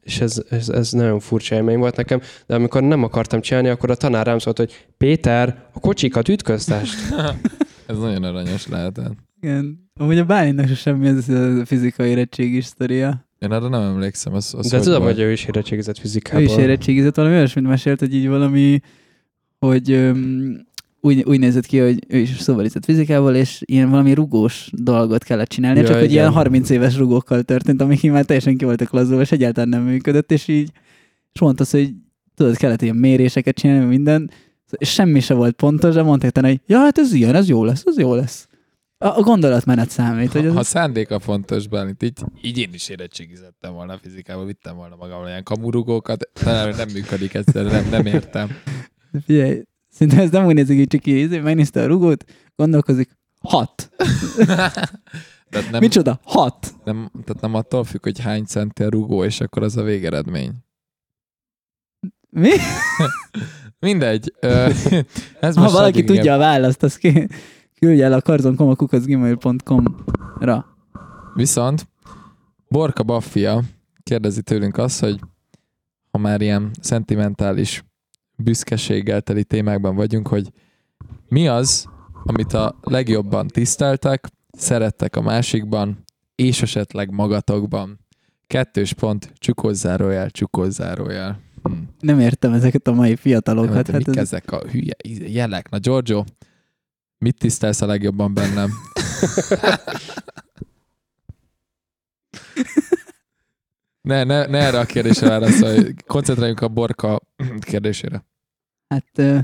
és 0.02 0.20
ez, 0.20 0.42
ez, 0.50 0.68
ez 0.68 0.92
nagyon 0.92 1.20
furcsa 1.20 1.54
élmény 1.54 1.78
volt 1.78 1.96
nekem, 1.96 2.20
de 2.46 2.54
amikor 2.54 2.82
nem 2.82 3.02
akartam 3.02 3.40
csinálni, 3.40 3.68
akkor 3.68 3.90
a 3.90 3.94
tanár 3.94 4.26
rám 4.26 4.38
szólt, 4.38 4.56
hogy 4.58 4.86
Péter, 4.96 5.68
a 5.72 5.80
kocsikat 5.80 6.28
ütköztest. 6.28 6.94
Ez 7.86 7.98
nagyon 7.98 8.24
aranyos 8.24 8.66
lehetett. 8.68 9.12
Igen. 9.40 9.85
Amúgy 9.98 10.18
a 10.18 10.24
Bálintnak 10.24 10.68
se 10.68 10.74
semmi 10.74 11.06
ez 11.06 11.28
a 11.28 11.64
fizikai 11.66 12.08
érettségi 12.08 12.60
sztoria. 12.60 13.26
Én 13.38 13.50
arra 13.50 13.68
nem 13.68 13.82
emlékszem. 13.82 14.34
Az, 14.34 14.54
az 14.58 14.68
De 14.70 14.80
tudom, 14.80 15.02
volt? 15.02 15.14
hogy 15.14 15.24
ő 15.24 15.32
is 15.32 15.44
érettségizett 15.44 15.96
Ő 15.98 16.00
fizikából. 16.00 16.42
is 16.42 16.56
érettségizett 16.56 17.14
valami 17.16 17.34
olyasmit 17.34 17.66
mesélt, 17.66 17.98
hogy 17.98 18.14
így 18.14 18.28
valami, 18.28 18.80
hogy 19.58 19.90
öm, 19.90 20.66
úgy, 21.00 21.22
úgy 21.26 21.38
nézett 21.38 21.66
ki, 21.66 21.78
hogy 21.78 22.04
ő 22.08 22.18
is 22.18 22.38
szóvalított 22.38 22.84
fizikából, 22.84 23.34
és 23.34 23.62
ilyen 23.64 23.90
valami 23.90 24.12
rugós 24.14 24.70
dolgot 24.72 25.24
kellett 25.24 25.48
csinálni, 25.48 25.78
Ja, 25.80 25.86
csak 25.86 25.94
hogy 25.94 26.04
igen. 26.04 26.16
ilyen 26.16 26.32
30 26.32 26.70
éves 26.70 26.96
rugókkal 26.96 27.42
történt, 27.42 27.80
amik 27.80 28.10
már 28.10 28.24
teljesen 28.24 28.56
ki 28.56 28.64
voltak 28.64 28.90
lazulva, 28.90 29.22
és 29.22 29.32
egyáltalán 29.32 29.68
nem 29.68 29.82
működött, 29.82 30.32
és 30.32 30.48
így, 30.48 30.70
és 31.32 31.40
mondta 31.40 31.62
azt, 31.62 31.72
hogy 31.72 31.94
tudod, 32.34 32.56
kellett 32.56 32.82
ilyen 32.82 32.96
méréseket 32.96 33.54
csinálni, 33.56 33.84
minden, 33.84 34.30
és 34.70 34.92
semmi 34.92 35.20
se 35.20 35.34
volt 35.34 35.54
pontos, 35.54 35.94
de 35.94 36.02
mondták 36.02 36.38
hogy 36.40 36.60
ja, 36.66 36.78
hát 36.78 36.98
ez 36.98 37.12
ilyen, 37.12 37.34
ez 37.34 37.48
jó 37.48 37.64
lesz, 37.64 37.82
ez 37.86 37.98
jó 37.98 38.14
lesz. 38.14 38.48
A, 38.98 39.06
a 39.06 39.20
gondolatmenet 39.20 39.90
számít, 39.90 40.32
hogy 40.32 40.40
Ha, 40.40 40.48
ez, 40.48 40.54
ha 40.54 40.62
szándéka 40.62 41.18
fontos 41.18 41.68
bennit, 41.68 42.02
így, 42.02 42.24
így 42.42 42.58
én 42.58 42.72
is 42.72 42.88
érettségizettem 42.88 43.72
volna 43.72 43.92
a 43.92 43.98
fizikába, 43.98 44.44
vittem 44.44 44.76
volna 44.76 44.96
magammal 44.96 45.28
ilyen 45.28 45.42
kamurugókat, 45.42 46.30
talán 46.32 46.74
nem 46.76 46.88
működik 46.92 47.34
egyszerűen, 47.34 47.72
nem, 47.72 47.88
nem 47.90 48.06
értem. 48.06 48.48
Figyelj, 49.24 49.62
szerintem 49.88 50.22
ez 50.22 50.30
nem 50.30 50.46
úgy 50.46 50.54
nézik, 50.54 50.78
hogy 50.78 50.86
csak 50.86 51.06
így 51.06 51.42
megnézte 51.42 51.82
a 51.82 51.86
rugót, 51.86 52.24
gondolkozik, 52.54 53.10
hat. 53.40 53.90
Tehát 55.50 55.70
nem, 55.70 55.80
Micsoda? 55.80 56.20
Hat. 56.22 56.74
nem, 56.84 57.10
tehát 57.24 57.42
nem 57.42 57.54
attól 57.54 57.84
függ, 57.84 58.02
hogy 58.02 58.20
hány 58.20 58.44
centi 58.44 58.82
a 58.82 58.88
rugó, 58.88 59.24
és 59.24 59.40
akkor 59.40 59.62
az 59.62 59.76
a 59.76 59.82
végeredmény. 59.82 60.52
Mi? 62.30 62.50
Mindegy. 63.78 64.32
Ö, 64.40 64.70
ez 65.40 65.56
Ha 65.56 65.70
valaki 65.70 66.04
tudja 66.04 66.34
a 66.34 66.38
választ, 66.38 66.82
az 66.82 66.96
ki, 66.96 67.28
küldje 67.80 68.04
el 68.04 68.12
a 68.12 68.20
karzonkomakukacgmail.com-ra. 68.20 70.66
Viszont 71.34 71.88
Borka 72.68 73.02
Baffia 73.02 73.62
kérdezi 74.02 74.42
tőlünk 74.42 74.76
azt, 74.76 75.00
hogy 75.00 75.20
ha 76.10 76.18
már 76.18 76.40
ilyen 76.40 76.70
szentimentális 76.80 77.84
büszkeséggel 78.36 79.20
teli 79.20 79.44
témákban 79.44 79.94
vagyunk, 79.94 80.28
hogy 80.28 80.52
mi 81.28 81.48
az, 81.48 81.88
amit 82.24 82.52
a 82.52 82.78
legjobban 82.82 83.46
tiszteltek, 83.46 84.28
szerettek 84.50 85.16
a 85.16 85.20
másikban, 85.20 86.04
és 86.34 86.62
esetleg 86.62 87.10
magatokban. 87.10 87.98
Kettős 88.46 88.92
pont, 88.92 89.32
csukózárójel, 89.38 90.30
csukózárójel. 90.30 91.40
Hm. 91.62 91.72
Nem 92.00 92.20
értem 92.20 92.52
ezeket 92.52 92.88
a 92.88 92.92
mai 92.92 93.16
fiatalokat. 93.16 93.74
Hát, 93.74 93.86
Hát 93.86 93.96
mik 93.96 94.08
ez, 94.08 94.16
ezek 94.16 94.52
a 94.52 94.68
hülye 94.68 94.94
jelek? 95.26 95.70
Na 95.70 95.78
Giorgio, 95.78 96.24
mit 97.18 97.38
tisztelsz 97.38 97.80
a 97.80 97.86
legjobban 97.86 98.34
bennem? 98.34 98.70
ne, 104.00 104.24
ne, 104.24 104.46
ne 104.46 104.58
erre 104.58 104.78
a 104.78 104.84
kérdésre 104.84 105.28
válaszolj. 105.28 105.94
Koncentráljunk 106.06 106.60
a 106.60 106.68
borka 106.68 107.20
kérdésére. 107.60 108.24
hát 108.88 109.06
ö, 109.14 109.38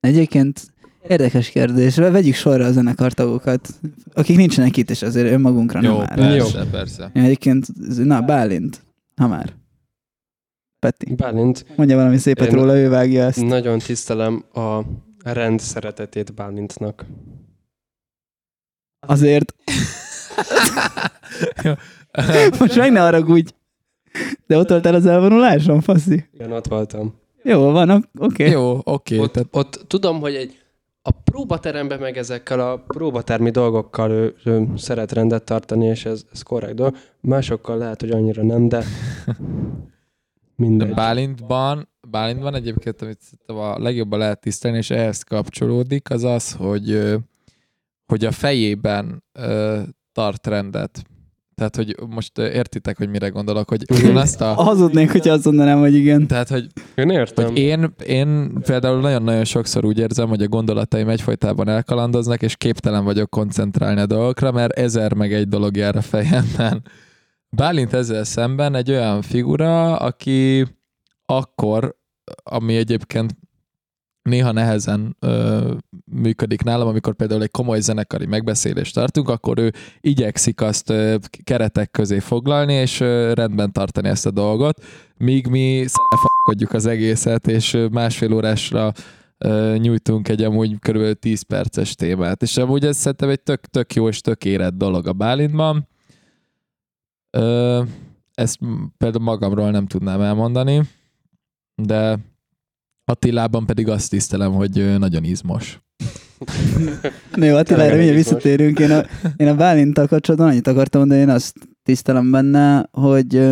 egyébként 0.00 0.60
Érdekes 1.08 1.48
kérdés. 1.50 1.96
Vegyük 1.96 2.34
sorra 2.34 2.64
a 2.64 2.72
zenekartagokat, 2.72 3.68
akik 4.12 4.36
nincsenek 4.36 4.76
itt, 4.76 4.90
és 4.90 5.02
azért 5.02 5.30
önmagunkra 5.32 5.82
Jó, 5.82 5.98
nem 5.98 6.06
áll. 6.10 6.16
persze, 6.16 6.66
persze. 6.70 7.10
Ja, 7.14 7.22
Egyébként, 7.22 7.66
na, 7.96 8.20
Bálint, 8.20 8.82
ha 9.16 9.26
már. 9.28 9.52
Peti, 10.78 11.14
Bálint, 11.14 11.66
mondja 11.76 11.96
valami 11.96 12.16
szépet 12.18 12.46
Én- 12.48 12.54
róla, 12.54 12.76
ő 12.78 12.88
vágja 12.88 13.24
ezt. 13.24 13.40
nagyon 13.42 13.78
tisztelem 13.78 14.44
a 14.52 14.80
rend 15.22 15.60
szeretetét 15.60 16.34
Bálintnak. 16.34 17.04
Azért. 19.06 19.54
Most 22.58 22.76
meg 22.76 22.92
ne 22.92 23.00
haragudj. 23.00 23.52
De 24.46 24.58
ott 24.58 24.68
voltál 24.68 24.94
az 24.94 25.06
elvonuláson, 25.06 25.80
faszi? 25.80 26.28
Igen, 26.32 26.52
ott 26.52 26.66
voltam. 26.66 27.14
Jó, 27.42 27.70
van, 27.70 27.90
ok- 27.90 28.08
oké. 28.18 28.42
Okay. 28.42 28.50
Jó, 28.50 28.80
oké. 28.84 29.18
Ott, 29.18 29.32
tehát 29.32 29.48
ott 29.50 29.84
tudom, 29.86 30.20
hogy 30.20 30.34
egy 30.34 30.60
a 31.02 31.10
próbateremben 31.10 32.00
meg 32.00 32.16
ezekkel 32.16 32.60
a 32.60 32.76
próbatermi 32.76 33.50
dolgokkal 33.50 34.10
ő, 34.10 34.34
ő 34.44 34.68
szeret 34.76 35.12
rendet 35.12 35.44
tartani, 35.44 35.86
és 35.86 36.04
ez, 36.04 36.24
ez 36.32 36.42
korrekt 36.42 36.74
dolog. 36.74 36.96
Másokkal 37.20 37.78
lehet, 37.78 38.00
hogy 38.00 38.10
annyira 38.10 38.42
nem, 38.42 38.68
de 38.68 38.84
De 39.26 39.34
mindegy. 40.56 40.94
Bálintban, 40.94 41.88
Bálintban 42.10 42.54
egyébként, 42.54 43.02
amit 43.02 43.20
szerintem 43.20 43.56
a 43.56 43.78
legjobban 43.78 44.18
lehet 44.18 44.40
tisztelni, 44.40 44.76
és 44.76 44.90
ehhez 44.90 45.22
kapcsolódik, 45.22 46.10
az 46.10 46.24
az, 46.24 46.52
hogy, 46.52 47.16
hogy 48.06 48.24
a 48.24 48.30
fejében 48.30 49.24
tart 50.12 50.46
rendet. 50.46 51.02
Tehát, 51.54 51.76
hogy 51.76 51.96
most 52.08 52.38
értitek, 52.38 52.96
hogy 52.96 53.08
mire 53.08 53.28
gondolok, 53.28 53.68
hogy 53.68 53.84
én 54.04 54.16
azt 54.16 54.40
a... 54.40 54.46
Hazudnék, 54.70 55.10
hogyha 55.10 55.32
azt 55.32 55.44
mondanám, 55.44 55.78
hogy 55.78 55.94
igen. 55.94 56.26
Tehát, 56.26 56.48
hogy, 56.48 56.66
Én 56.94 57.10
értem. 57.10 57.44
hogy 57.44 57.58
én, 57.58 57.94
én 58.06 58.52
például 58.62 59.00
nagyon-nagyon 59.00 59.44
sokszor 59.44 59.84
úgy 59.84 59.98
érzem, 59.98 60.28
hogy 60.28 60.42
a 60.42 60.48
gondolataim 60.48 61.08
egyfolytában 61.08 61.68
elkalandoznak, 61.68 62.42
és 62.42 62.56
képtelen 62.56 63.04
vagyok 63.04 63.30
koncentrálni 63.30 64.00
a 64.00 64.06
dolgokra, 64.06 64.52
mert 64.52 64.78
ezer 64.78 65.14
meg 65.14 65.32
egy 65.32 65.48
dolog 65.48 65.76
jár 65.76 65.96
a 65.96 66.02
fejemben. 66.02 66.82
Bálint 67.50 67.92
ezzel 67.92 68.24
szemben 68.24 68.74
egy 68.74 68.90
olyan 68.90 69.22
figura, 69.22 69.96
aki 69.96 70.66
akkor, 71.26 71.96
ami 72.42 72.76
egyébként 72.76 73.34
néha 74.22 74.52
nehezen 74.52 75.16
ö, 75.20 75.74
működik 76.04 76.62
nálam, 76.62 76.88
amikor 76.88 77.14
például 77.14 77.42
egy 77.42 77.50
komoly 77.50 77.80
zenekari 77.80 78.26
megbeszélést 78.26 78.94
tartunk, 78.94 79.28
akkor 79.28 79.58
ő 79.58 79.72
igyekszik 80.00 80.60
azt 80.60 80.90
ö, 80.90 81.16
keretek 81.44 81.90
közé 81.90 82.18
foglalni, 82.18 82.72
és 82.72 83.00
ö, 83.00 83.32
rendben 83.34 83.72
tartani 83.72 84.08
ezt 84.08 84.26
a 84.26 84.30
dolgot, 84.30 84.84
míg 85.16 85.46
mi 85.46 85.84
szefakkodjuk 85.86 86.72
az 86.72 86.86
egészet, 86.86 87.46
és 87.46 87.86
másfél 87.90 88.32
órásra 88.32 88.92
ö, 89.38 89.76
nyújtunk 89.78 90.28
egy 90.28 90.42
amúgy 90.42 90.78
kb. 90.78 91.18
10 91.18 91.42
perces 91.42 91.94
témát. 91.94 92.42
És 92.42 92.56
amúgy 92.56 92.84
ez 92.84 92.96
szerintem 92.96 93.28
egy 93.28 93.42
tök, 93.42 93.60
tök 93.60 93.94
jó 93.94 94.08
és 94.08 94.20
tök 94.20 94.44
érett 94.44 94.74
dolog 94.74 95.06
a 95.06 95.12
Bálintban. 95.12 95.88
Ö, 97.30 97.82
ezt 98.34 98.58
például 98.98 99.24
magamról 99.24 99.70
nem 99.70 99.86
tudnám 99.86 100.20
elmondani, 100.20 100.82
de 101.82 102.18
Attilában 103.04 103.66
pedig 103.66 103.88
azt 103.88 104.10
tisztelem, 104.10 104.52
hogy 104.52 104.98
nagyon 104.98 105.24
izmos. 105.24 105.80
Na 107.34 107.44
jó, 107.44 107.56
Attila, 107.56 107.82
erre 107.82 107.92
Elég 107.92 108.04
mindjárt 108.04 108.16
visszatérünk. 108.16 108.78
Én 108.78 108.90
a, 108.90 109.04
én 109.36 109.48
a 109.48 109.54
Bálinttal 109.54 110.06
kapcsolatban 110.06 110.48
annyit 110.48 110.66
akartam 110.66 111.00
mondani, 111.00 111.20
én 111.20 111.28
azt 111.28 111.56
tisztelem 111.82 112.30
benne, 112.30 112.88
hogy, 112.92 113.48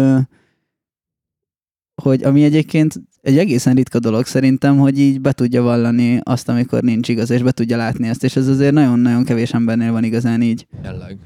hogy 2.03 2.23
ami 2.23 2.45
egyébként 2.45 3.01
egy 3.21 3.39
egészen 3.39 3.75
ritka 3.75 3.99
dolog 3.99 4.27
szerintem, 4.27 4.79
hogy 4.79 4.99
így 4.99 5.21
be 5.21 5.33
tudja 5.33 5.63
vallani 5.63 6.21
azt, 6.23 6.49
amikor 6.49 6.83
nincs 6.83 7.09
igaz, 7.09 7.31
és 7.31 7.43
be 7.43 7.53
tudja 7.53 7.77
látni 7.77 8.09
ezt, 8.09 8.25
és 8.25 8.37
ez 8.37 8.49
azért 8.49 8.73
nagyon-nagyon 8.73 9.25
kevés 9.25 9.53
embernél 9.53 9.93
van 9.93 10.05
igazán 10.05 10.43
így. 10.43 10.67
Jelleg. 10.83 11.19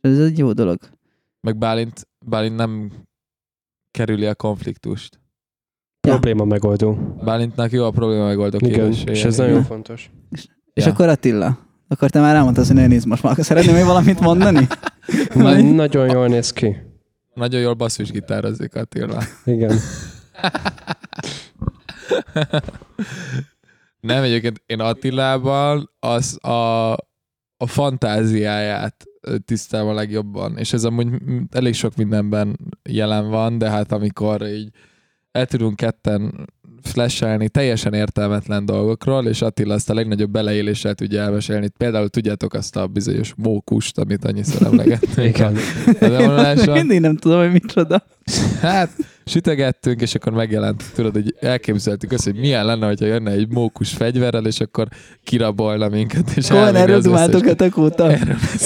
Ez 0.00 0.18
egy 0.18 0.38
jó 0.38 0.52
dolog. 0.52 0.78
Meg 1.40 1.58
Bálint, 1.58 2.08
Bálint 2.26 2.56
nem 2.56 2.92
kerüli 3.90 4.26
a 4.26 4.34
konfliktust. 4.34 5.20
Probléma 6.10 6.44
megoldó. 6.44 6.98
Bálintnak 7.24 7.72
jó 7.72 7.84
a 7.84 7.90
probléma 7.90 8.24
megoldó 8.26 8.58
Igen, 8.66 8.92
és 9.06 9.24
ez 9.24 9.36
nagyon 9.36 9.62
fontos. 9.62 10.10
És 10.72 10.84
Ja. 10.84 10.90
akkor 10.90 11.08
Attila, 11.08 11.58
akkor 11.88 12.10
te 12.10 12.20
már 12.20 12.34
elmondtad, 12.34 12.66
hogy 12.66 12.74
nagyon 12.74 12.90
izmos. 12.90 13.20
Már 13.20 13.36
szeretném 13.38 13.74
még 13.74 13.84
valamit 13.84 14.20
mondani? 14.20 14.66
Na, 15.34 15.60
nagyon 15.60 16.10
jól 16.10 16.26
néz 16.26 16.52
ki. 16.52 16.76
Nagyon 17.34 17.60
jól 17.60 17.74
basszusgitározik 17.74 18.74
Attila. 18.74 19.22
Igen. 19.44 19.78
Nem, 24.00 24.22
egyébként 24.22 24.62
én 24.66 24.80
Attilában 24.80 25.90
az 25.98 26.44
a, 26.44 26.92
a 27.56 27.66
fantáziáját 27.66 29.04
a 29.70 29.92
legjobban, 29.92 30.58
és 30.58 30.72
ez 30.72 30.84
amúgy 30.84 31.08
elég 31.50 31.74
sok 31.74 31.96
mindenben 31.96 32.58
jelen 32.82 33.28
van, 33.30 33.58
de 33.58 33.70
hát 33.70 33.92
amikor 33.92 34.46
így 34.46 34.70
el 35.36 35.46
tudunk 35.46 35.76
ketten 35.76 36.48
flashelni 36.86 37.48
teljesen 37.48 37.94
értelmetlen 37.94 38.64
dolgokról, 38.64 39.26
és 39.26 39.42
Attila 39.42 39.74
azt 39.74 39.90
a 39.90 39.94
legnagyobb 39.94 40.30
beleéléssel 40.30 40.94
tudja 40.94 41.22
elmesélni. 41.22 41.68
Például 41.78 42.08
tudjátok 42.08 42.54
azt 42.54 42.76
a 42.76 42.86
bizonyos 42.86 43.32
mókust, 43.36 43.98
amit 43.98 44.24
annyiszor 44.24 44.66
emlegettünk. 44.66 45.36
Igen. 45.36 45.56
A 46.00 46.06
levonuláson. 46.06 46.74
Mindig 46.78 47.00
nem 47.00 47.16
tudom, 47.16 47.40
hogy 47.40 47.52
micsoda. 47.52 48.02
Hát, 48.60 48.90
sütögettünk, 49.24 50.00
és 50.00 50.14
akkor 50.14 50.32
megjelent, 50.32 50.84
tudod, 50.94 51.12
hogy 51.12 51.34
elképzeltük 51.40 52.12
azt, 52.12 52.24
hogy 52.24 52.36
milyen 52.36 52.64
lenne, 52.66 52.86
hogyha 52.86 53.06
jönne 53.06 53.30
egy 53.30 53.48
mókus 53.48 53.92
fegyverrel, 53.92 54.46
és 54.46 54.60
akkor 54.60 54.88
kirabolna 55.24 55.88
minket, 55.88 56.30
és 56.36 56.50
elvinni 56.50 56.78
erről 56.78 57.00
dumáltok 57.00 57.44
hetek 57.44 57.76
óta? 57.76 58.12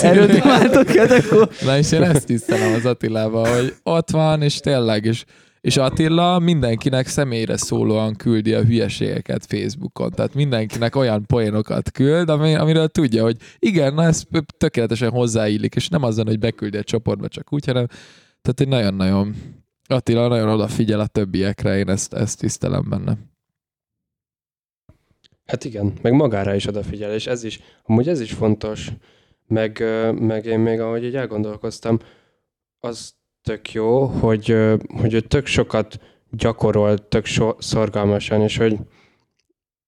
Erről 0.03 0.27
dumáltok 0.27 0.89
hetek 0.89 1.33
óta? 1.33 1.49
Na 1.65 1.79
és 1.79 1.93
én 1.93 2.03
ezt 2.03 2.27
tisztelem 2.27 2.73
az 2.73 2.85
Attilával, 2.85 3.55
hogy 3.55 3.75
ott 3.83 4.11
van, 4.11 4.43
és 4.43 4.59
tényleg, 4.59 5.05
és, 5.05 5.25
és 5.61 5.77
Attila 5.77 6.39
mindenkinek 6.39 7.07
személyre 7.07 7.57
szólóan 7.57 8.15
küldi 8.15 8.55
a 8.55 8.65
hülyeségeket 8.65 9.47
Facebookon. 9.47 10.11
Tehát 10.11 10.35
mindenkinek 10.35 10.97
olyan 10.97 11.27
poénokat 11.27 11.91
küld, 11.91 12.29
ami, 12.29 12.55
amiről 12.55 12.89
tudja, 12.89 13.23
hogy 13.23 13.37
igen, 13.59 13.95
na 13.95 14.03
ez 14.03 14.23
tökéletesen 14.59 15.11
hozzáillik, 15.11 15.75
és 15.75 15.89
nem 15.89 16.03
azon, 16.03 16.27
hogy 16.27 16.39
beküldi 16.39 16.77
a 16.77 16.83
csoportba 16.83 17.29
csak 17.29 17.53
úgy, 17.53 17.67
hanem 17.67 17.87
tehát 18.43 18.61
egy 18.61 18.69
nagyon-nagyon 18.69 19.35
Attila 19.91 20.29
nagyon 20.29 20.49
odafigyel 20.49 21.01
a 21.01 21.07
többiekre, 21.07 21.79
én 21.79 21.89
ezt, 21.89 22.13
ezt 22.13 22.39
tisztelem 22.39 22.89
benne. 22.89 23.19
Hát 25.47 25.65
igen, 25.65 25.93
meg 26.03 26.13
magára 26.13 26.55
is 26.55 26.67
odafigyel, 26.67 27.13
és 27.15 27.27
ez 27.27 27.45
is, 27.45 27.61
amúgy 27.83 28.09
ez 28.09 28.21
is 28.21 28.33
fontos, 28.33 28.91
meg, 29.47 29.83
meg 30.15 30.45
én 30.45 30.59
még 30.59 30.81
ahogy 30.81 31.05
így 31.05 31.17
elgondolkoztam, 31.17 31.99
az 32.79 33.15
tök 33.43 33.73
jó, 33.73 34.05
hogy, 34.07 34.57
hogy 35.01 35.15
ő 35.15 35.21
tök 35.21 35.47
sokat 35.47 36.01
gyakorol, 36.31 37.09
tök 37.09 37.25
so, 37.25 37.55
szorgalmasan, 37.59 38.41
és 38.41 38.57
hogy 38.57 38.79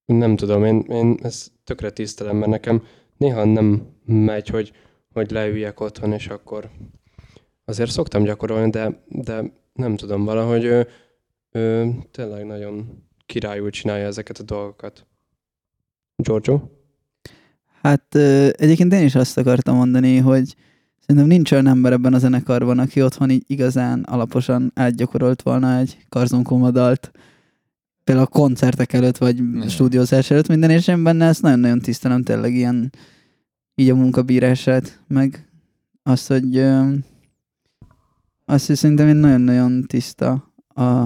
nem 0.05 0.35
tudom, 0.35 0.65
én, 0.65 0.79
én 0.79 1.19
ezt 1.21 1.51
tökre 1.63 1.89
tisztelem, 1.89 2.35
mert 2.35 2.51
nekem 2.51 2.83
néha 3.17 3.45
nem 3.45 3.87
megy, 4.05 4.47
hogy, 4.47 4.71
hogy 5.13 5.31
leüljek 5.31 5.79
otthon, 5.79 6.11
és 6.11 6.27
akkor 6.27 6.69
azért 7.65 7.91
szoktam 7.91 8.23
gyakorolni, 8.23 8.69
de, 8.69 9.03
de 9.07 9.43
nem 9.73 9.95
tudom, 9.95 10.23
valahogy 10.25 10.63
ő, 10.63 10.87
ő 11.51 11.91
tényleg 12.11 12.45
nagyon 12.45 13.03
királyul 13.25 13.69
csinálja 13.69 14.05
ezeket 14.05 14.37
a 14.37 14.43
dolgokat. 14.43 15.07
Giorgio? 16.15 16.61
Hát 17.81 18.15
egyébként 18.51 18.93
én 18.93 19.03
is 19.03 19.15
azt 19.15 19.37
akartam 19.37 19.75
mondani, 19.75 20.17
hogy 20.17 20.55
szerintem 21.05 21.29
nincs 21.29 21.51
olyan 21.51 21.67
ember 21.67 21.91
ebben 21.91 22.13
a 22.13 22.17
zenekarban, 22.19 22.79
aki 22.79 23.01
otthon 23.01 23.29
így 23.29 23.43
igazán 23.47 24.01
alaposan 24.03 24.71
átgyakorolt 24.75 25.41
volna 25.41 25.77
egy 25.77 25.97
karzonkoma 26.09 26.71
dalt. 26.71 27.11
Például 28.03 28.27
a 28.27 28.29
koncertek 28.29 28.93
előtt, 28.93 29.17
vagy 29.17 29.37
Igen. 29.37 29.67
stúdiózás 29.69 30.31
előtt 30.31 30.47
minden, 30.47 30.69
és 30.69 30.87
én 30.87 31.03
benne 31.03 31.25
ezt 31.25 31.41
nagyon-nagyon 31.41 31.79
tisztelem 31.79 32.23
tényleg 32.23 32.53
ilyen 32.53 32.89
így 33.75 33.89
a 33.89 33.95
munkabírását, 33.95 35.01
meg 35.07 35.47
azt, 36.03 36.27
hogy 36.27 36.57
ö, 36.57 36.93
azt, 38.45 38.67
hogy 38.67 38.75
szerintem 38.75 39.07
én 39.07 39.15
nagyon-nagyon 39.15 39.83
tiszta 39.83 40.53
a 40.75 41.05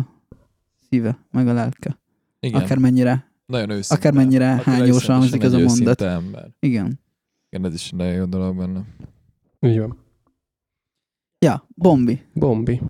szíve, 0.90 1.18
meg 1.32 1.48
a 1.48 1.54
lelke. 1.54 2.00
Igen, 2.40 2.62
Akármennyire, 2.62 3.32
nagyon 3.46 3.70
őszinte. 3.70 3.96
akármennyire 3.96 4.62
hányósan 4.64 5.18
hangzik 5.18 5.44
ez 5.44 5.54
a 5.54 5.60
mondat. 5.60 6.02
Ember. 6.02 6.48
Igen. 6.60 7.00
Igen, 7.50 7.66
ez 7.66 7.74
is 7.74 7.90
nagyon 7.90 8.14
jó 8.14 8.26
dolog 8.26 8.58
benne. 8.58 8.82
Így 9.60 9.80
van. 9.80 9.98
Ja, 11.40 11.68
Bombi. 11.76 12.22
Bombi. 12.34 12.82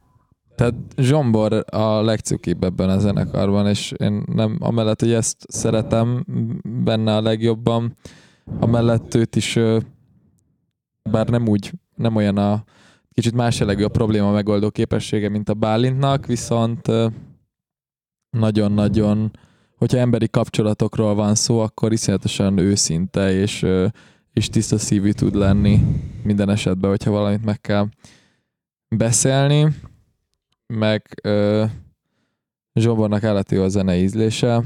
Tehát 0.56 0.74
Zsombor 0.98 1.66
a 1.72 2.02
legcukibb 2.02 2.64
ebben 2.64 2.90
a 2.90 3.00
zenekarban, 3.00 3.68
és 3.68 3.92
én 3.98 4.24
nem, 4.26 4.58
amellett, 4.60 5.00
hogy 5.00 5.12
ezt 5.12 5.46
szeretem 5.48 6.26
benne 6.84 7.16
a 7.16 7.22
legjobban, 7.22 7.96
amellett 8.60 9.14
őt 9.14 9.36
is, 9.36 9.60
bár 11.12 11.28
nem 11.28 11.48
úgy, 11.48 11.72
nem 11.96 12.16
olyan 12.16 12.38
a 12.38 12.64
kicsit 13.14 13.34
más 13.34 13.60
jellegű 13.60 13.84
a 13.84 13.90
probléma 13.90 14.32
megoldó 14.32 14.70
képessége, 14.70 15.30
mint 15.30 15.50
a 15.50 15.54
Bálintnak, 15.54 16.26
viszont 16.26 16.88
nagyon-nagyon 18.30 19.32
hogyha 19.78 19.98
emberi 19.98 20.30
kapcsolatokról 20.30 21.16
van 21.16 21.36
szó, 21.36 21.60
akkor 21.60 21.92
iszonyatosan 21.92 22.58
őszinte 22.58 23.32
és, 23.32 23.66
és 24.38 24.50
tiszta 24.50 24.78
szívű 24.78 25.12
tud 25.12 25.36
lenni 25.36 25.82
minden 26.24 26.50
esetben, 26.50 26.90
hogyha 26.90 27.12
valamit 27.12 27.46
meg 27.46 27.62
kell 27.62 27.88
beszélni, 28.96 29.68
meg 30.68 31.20
ö, 31.24 31.66
Zsombornak 32.74 33.24
állati 33.24 33.56
jó 33.56 33.64
a 33.64 33.70
zene 33.70 33.98
ízlése, 33.98 34.62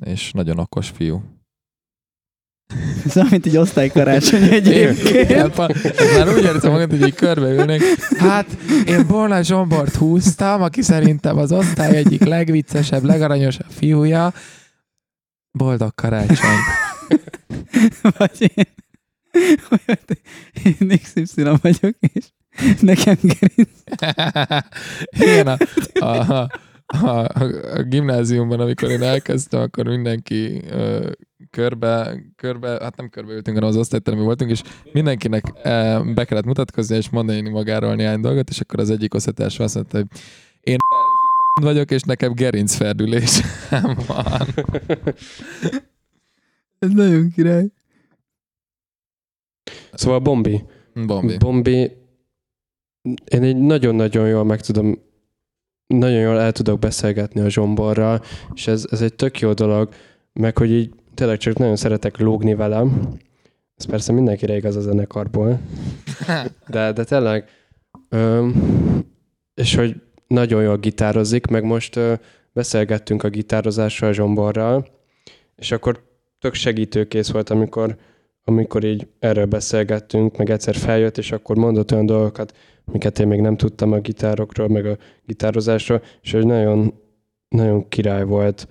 és 0.00 0.32
nagyon 0.32 0.58
okos 0.58 0.88
fiú. 0.88 1.22
Szóval, 3.06 3.30
mint 3.30 3.46
egy 3.46 3.56
osztálykarácsony 3.56 4.42
egyébként. 4.42 5.30
Ez 5.30 6.16
már 6.16 6.28
úgy 6.28 6.44
érzem 6.44 6.70
magam, 6.70 6.88
hogy 6.90 7.06
így 7.06 7.14
körbeülnék. 7.14 7.82
Hát, 8.18 8.46
én 8.86 9.06
Borna 9.06 9.42
Zsombort 9.42 9.94
húztam, 9.94 10.62
aki 10.62 10.82
szerintem 10.82 11.38
az 11.38 11.52
osztály 11.52 11.96
egyik 11.96 12.24
legviccesebb, 12.24 13.04
legaranyosabb 13.04 13.70
fiúja. 13.70 14.32
Boldog 15.50 15.94
karácsony. 15.94 16.58
Vagy 18.18 18.52
én, 18.54 18.64
én 20.64 20.98
XY 21.02 21.42
vagyok, 21.62 21.96
és 22.12 22.24
nekem 22.80 23.16
gerinc. 23.22 23.70
Igen, 25.10 25.46
a, 25.46 25.56
a, 26.04 26.48
a, 26.86 27.08
a, 27.08 27.82
gimnáziumban, 27.82 28.60
amikor 28.60 28.90
én 28.90 29.02
elkezdtem, 29.02 29.60
akkor 29.60 29.86
mindenki 29.86 30.62
ö, 30.70 31.10
körbe, 31.50 32.22
körbe, 32.36 32.68
hát 32.68 32.96
nem 32.96 33.08
körbe 33.08 33.32
ültünk, 33.32 33.56
hanem 33.56 33.72
az 33.72 33.76
osztályteremben 33.76 34.26
voltunk, 34.26 34.50
és 34.50 34.62
mindenkinek 34.92 35.44
e, 35.62 36.00
be 36.14 36.24
kellett 36.24 36.44
mutatkozni 36.44 36.96
és 36.96 37.10
mondani 37.10 37.48
magáról 37.48 37.94
néhány 37.94 38.20
dolgot, 38.20 38.48
és 38.48 38.60
akkor 38.60 38.80
az 38.80 38.90
egyik 38.90 39.14
osztálytárs 39.14 39.58
azt 39.58 39.74
mondta, 39.74 39.96
hogy 39.96 40.06
én 40.60 40.76
vagyok, 41.60 41.90
és 41.90 42.02
nekem 42.02 42.32
gerincferdülésem 42.32 43.96
van. 44.06 44.46
Ez 46.78 46.90
nagyon 46.90 47.30
király. 47.30 47.66
Szóval 49.92 50.18
Bombi. 50.18 50.64
Bombi. 51.06 51.36
Bombi, 51.36 51.96
én 53.24 53.42
egy 53.42 53.56
nagyon-nagyon 53.56 54.28
jól 54.28 54.44
meg 54.44 54.60
tudom, 54.60 54.98
nagyon 55.86 56.20
jól 56.20 56.40
el 56.40 56.52
tudok 56.52 56.78
beszélgetni 56.78 57.40
a 57.40 57.48
Zsomborral, 57.48 58.22
és 58.54 58.66
ez, 58.66 58.86
ez 58.90 59.02
egy 59.02 59.14
tök 59.14 59.40
jó 59.40 59.52
dolog, 59.52 59.88
meg 60.32 60.58
hogy 60.58 60.70
így 60.70 60.94
tényleg 61.14 61.38
csak 61.38 61.58
nagyon 61.58 61.76
szeretek 61.76 62.18
lógni 62.18 62.54
velem. 62.54 63.16
Ez 63.76 63.86
persze 63.86 64.12
mindenkire 64.12 64.56
igaz 64.56 64.76
a 64.76 64.80
zenekarból. 64.80 65.60
De, 66.68 66.92
de 66.92 67.04
tényleg, 67.04 67.48
ö, 68.08 68.48
és 69.54 69.74
hogy 69.74 70.02
nagyon 70.26 70.62
jól 70.62 70.76
gitározik, 70.76 71.46
meg 71.46 71.64
most 71.64 71.96
ö, 71.96 72.14
beszélgettünk 72.52 73.22
a 73.22 73.28
gitározásról 73.28 74.10
a 74.10 74.12
Zsomborral, 74.12 74.86
és 75.56 75.72
akkor 75.72 76.04
tök 76.38 76.54
segítőkész 76.54 77.30
volt, 77.30 77.50
amikor, 77.50 77.96
amikor 78.48 78.84
így 78.84 79.08
erről 79.18 79.44
beszélgettünk, 79.46 80.36
meg 80.36 80.50
egyszer 80.50 80.74
feljött, 80.76 81.18
és 81.18 81.32
akkor 81.32 81.56
mondott 81.56 81.92
olyan 81.92 82.06
dolgokat, 82.06 82.56
amiket 82.84 83.18
én 83.18 83.26
még 83.26 83.40
nem 83.40 83.56
tudtam 83.56 83.92
a 83.92 84.00
gitárokról, 84.00 84.68
meg 84.68 84.86
a 84.86 84.96
gitározásról, 85.24 86.02
és 86.22 86.32
hogy 86.32 86.46
nagyon, 86.46 86.94
nagyon 87.48 87.88
király 87.88 88.24
volt. 88.24 88.68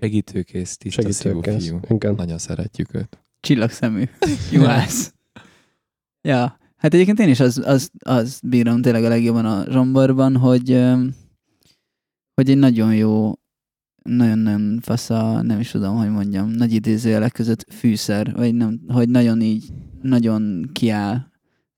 Segítőkész, 0.00 0.76
tiszta 0.76 1.02
Segítőkész. 1.02 1.64
fiú. 1.68 1.78
Igen. 1.88 2.14
Nagyon 2.14 2.38
szeretjük 2.38 2.94
őt. 2.94 3.18
Csillagszemű. 3.40 4.04
Juhász. 4.52 5.14
ja, 6.20 6.58
hát 6.76 6.94
egyébként 6.94 7.18
én 7.18 7.28
is 7.28 7.40
az, 7.40 7.62
az, 7.64 7.90
az 7.98 8.40
bírom 8.42 8.82
tényleg 8.82 9.04
a 9.04 9.08
legjobban 9.08 9.44
a 9.44 9.64
zsomborban, 9.70 10.36
hogy, 10.36 10.82
hogy 12.34 12.50
egy 12.50 12.58
nagyon 12.58 12.94
jó, 12.94 13.32
nagyon-nagyon 14.06 14.78
fasza, 14.82 15.42
nem 15.42 15.60
is 15.60 15.70
tudom, 15.70 15.96
hogy 15.96 16.10
mondjam, 16.10 16.48
nagy 16.48 16.72
idézőjelek 16.72 17.32
között 17.32 17.72
fűszer, 17.72 18.32
vagy 18.32 18.54
nem, 18.54 18.80
hogy 18.88 19.08
nagyon 19.08 19.40
így, 19.40 19.72
nagyon 20.02 20.70
kiáll. 20.72 21.18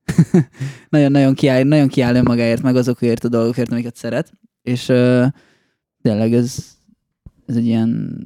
Nagyon-nagyon 0.88 1.35
kiáll, 1.35 1.62
nagyon 1.62 1.88
kiáll 1.88 2.14
önmagáért, 2.14 2.62
meg 2.62 2.77
azokért 2.77 3.25
a 3.25 3.29
dolgokért, 3.29 3.73
amiket 3.73 3.97
szeret. 3.97 4.33
És 4.62 4.88
ö, 4.88 5.27
tényleg 6.03 6.33
ez, 6.35 6.77
ez 7.47 7.57
egy 7.57 7.67
ilyen 7.67 8.19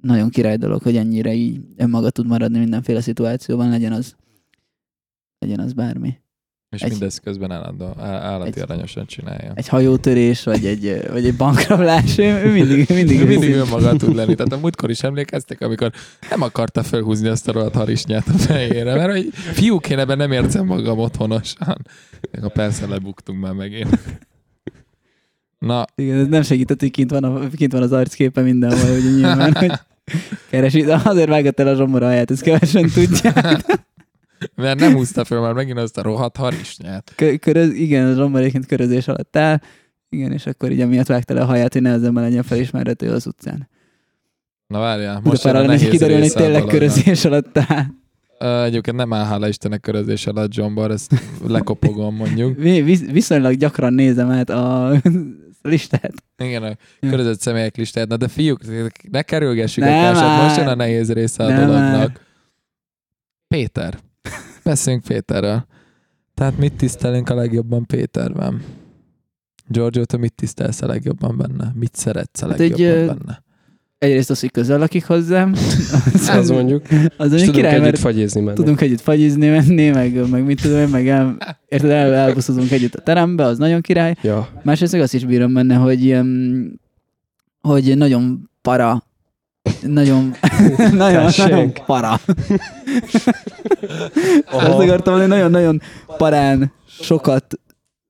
nagyon 0.00 0.30
király 0.30 0.56
dolog, 0.56 0.82
hogy 0.82 0.96
ennyire 0.96 1.34
így 1.34 1.60
önmaga 1.76 2.10
tud 2.10 2.26
maradni 2.26 2.58
mindenféle 2.58 3.00
szituációban, 3.00 3.68
legyen 3.68 3.92
az, 3.92 4.16
legyen 5.38 5.60
az 5.60 5.72
bármi. 5.72 6.18
És 6.76 6.82
Egy- 6.82 6.90
mindez 6.90 7.18
közben 7.24 7.50
állandó, 7.50 7.94
állati 7.98 8.52
Egy- 8.60 8.62
aranyosan 8.62 9.06
csinálja. 9.06 9.52
Egy 9.54 9.68
hajótörés, 9.68 10.44
vagy 10.44 10.66
egy, 10.66 11.02
vagy 11.10 11.26
egy 11.26 11.36
bankrablás, 11.36 12.18
ő, 12.18 12.22
ő 12.24 12.52
mindig, 12.52 12.88
mindig, 12.88 13.20
Ő 13.20 13.24
mindig 13.26 13.54
önmaga 13.54 13.96
tud 13.96 14.14
lenni. 14.14 14.34
Tehát 14.34 14.52
a 14.52 14.58
múltkor 14.58 14.90
is 14.90 15.02
emlékeztek, 15.02 15.60
amikor 15.60 15.92
nem 16.30 16.42
akarta 16.42 16.82
felhúzni 16.82 17.28
azt 17.28 17.48
a 17.48 17.52
rohadt 17.52 17.74
harisnyát 17.74 18.28
a 18.28 18.32
fejére, 18.38 18.94
mert 18.94 19.10
hogy 19.12 19.28
fiúk, 19.32 19.88
én 19.88 19.98
ebben 19.98 20.16
nem 20.16 20.32
érzem 20.32 20.66
magam 20.66 20.98
otthonosan. 20.98 21.76
Ha 22.40 22.48
persze 22.48 22.86
lebuktunk 22.86 23.40
már 23.40 23.52
megint. 23.52 23.98
Na, 25.58 25.84
Igen, 25.94 26.18
ez 26.18 26.26
nem 26.26 26.42
segített, 26.42 26.80
hogy 26.80 26.90
kint 26.90 27.10
van, 27.10 27.24
a, 27.24 27.48
kint 27.56 27.72
van 27.72 27.82
az 27.82 27.92
arcképe 27.92 28.40
mindenhol, 28.40 28.90
hogy 28.92 29.14
nyilván, 29.14 29.54
hogy 29.54 29.72
keresi, 30.50 30.82
de 30.82 31.00
azért 31.04 31.28
vágott 31.28 31.60
el 31.60 31.66
a 31.68 31.74
zsomora 31.74 32.08
helyet, 32.08 32.30
ezt 32.30 32.42
kevesen 32.42 32.88
tudják. 32.94 33.64
Mert 34.54 34.80
nem 34.80 34.92
húzta 34.92 35.24
fel 35.24 35.40
már 35.40 35.52
megint 35.52 35.78
azt 35.78 35.98
a 35.98 36.02
rohadt 36.02 36.36
harisnyát. 36.36 37.12
Kö- 37.16 37.40
köröz, 37.40 37.72
igen, 37.74 38.06
a 38.06 38.14
zsomor 38.14 38.40
egyébként 38.40 38.66
körözés 38.66 39.08
alatt 39.08 39.36
áll, 39.36 39.60
igen, 40.08 40.32
és 40.32 40.46
akkor 40.46 40.70
így 40.72 40.80
amiatt 40.80 41.06
vágta 41.06 41.34
le 41.34 41.40
a 41.40 41.44
haját, 41.44 41.72
hogy 41.72 41.82
nehezebben 41.82 42.22
legyen 42.22 42.42
felismerhető 42.42 43.10
az 43.10 43.26
utcán. 43.26 43.68
Na 44.66 44.78
várjál, 44.78 45.20
Most 45.24 45.42
de 45.42 45.50
a 45.50 45.56
arra 45.56 45.66
neki 45.66 45.84
hogy 45.98 46.12
a 46.12 46.28
tényleg 46.28 46.64
körözés 46.64 47.24
alatt 47.24 47.58
áll. 47.58 47.84
Egyébként 48.64 48.96
nem 48.96 49.12
áll 49.12 49.24
hála 49.24 49.48
Istennek 49.48 49.80
körözés 49.80 50.26
alatt 50.26 50.54
John 50.54 50.74
Bar, 50.74 50.90
ezt 50.90 51.14
lekopogom 51.46 52.14
mondjuk. 52.16 52.56
Vi- 52.58 52.82
visz- 52.84 53.10
viszonylag 53.10 53.54
gyakran 53.54 53.92
nézem 53.92 54.30
át 54.30 54.50
a 54.50 54.92
listát. 55.62 56.12
Igen, 56.38 56.62
a 56.62 56.76
körözött 57.00 57.40
személyek 57.40 57.76
listáját. 57.76 58.08
Na 58.08 58.16
de 58.16 58.28
fiúk, 58.28 58.60
ne 59.10 59.22
kerülgessük 59.22 59.82
a 59.82 59.86
Nem 59.86 60.00
társat, 60.02 60.22
már. 60.26 60.42
most 60.42 60.56
jön 60.56 60.66
a 60.66 60.74
nehéz 60.74 61.12
része 61.12 61.44
a 61.44 61.48
Nem 61.48 61.66
dolognak. 61.66 61.92
már. 61.96 62.12
Péter. 63.48 63.98
Beszéljünk 64.66 65.04
Péterről. 65.04 65.66
Tehát 66.34 66.58
mit 66.58 66.72
tisztelünk 66.72 67.28
a 67.28 67.34
legjobban 67.34 67.86
Péterben? 67.86 68.62
Giorgio, 69.68 70.04
te 70.04 70.16
mit 70.16 70.34
tisztelsz 70.34 70.82
a 70.82 70.86
legjobban 70.86 71.36
benne? 71.36 71.72
Mit 71.74 71.94
szeretsz 71.94 72.42
a 72.42 72.48
Hát 72.48 72.60
egy, 72.60 72.70
legjobban 72.70 73.06
benne? 73.06 73.42
Egyrészt 73.98 74.30
az, 74.30 74.40
hogy 74.40 74.50
közel 74.50 74.78
lakik 74.78 75.04
hozzám. 75.06 75.52
Az, 76.14 76.28
Az 76.28 76.50
mondjuk. 76.50 76.86
az 77.16 77.32
És 77.32 77.38
tudunk 77.38 77.56
király, 77.56 77.70
együtt 77.72 77.84
mert 77.84 77.98
fagyizni 77.98 78.40
menni. 78.40 78.56
tudunk 78.56 78.80
együtt 78.80 79.00
fagyizni, 79.00 79.48
menni, 79.48 79.88
meg, 79.90 80.30
meg 80.30 80.44
mit 80.44 80.62
tudom 80.62 80.78
én, 80.78 80.88
meg 80.88 81.08
el, 81.08 81.36
érted, 81.68 81.90
el, 81.90 82.14
elbuszozunk 82.14 82.70
együtt 82.70 82.94
a 82.94 83.00
terembe, 83.02 83.44
az 83.44 83.58
nagyon 83.58 83.80
király. 83.80 84.14
Ja. 84.22 84.48
Másrészt 84.62 84.92
meg 84.92 85.00
azt 85.00 85.14
is 85.14 85.24
bírom 85.24 85.52
benne, 85.52 85.74
hogy 85.74 86.04
ilyen, 86.04 86.80
hogy 87.60 87.96
nagyon 87.96 88.50
para, 88.62 89.05
nagyon, 89.82 90.34
nagyon, 90.92 91.30
nagyon 91.36 91.72
para. 91.86 92.20
Azt 94.50 94.78
akartam 94.78 95.18
mondani, 95.18 95.26
nagyon-nagyon 95.26 95.80
parán 96.16 96.72
sokat 96.86 97.60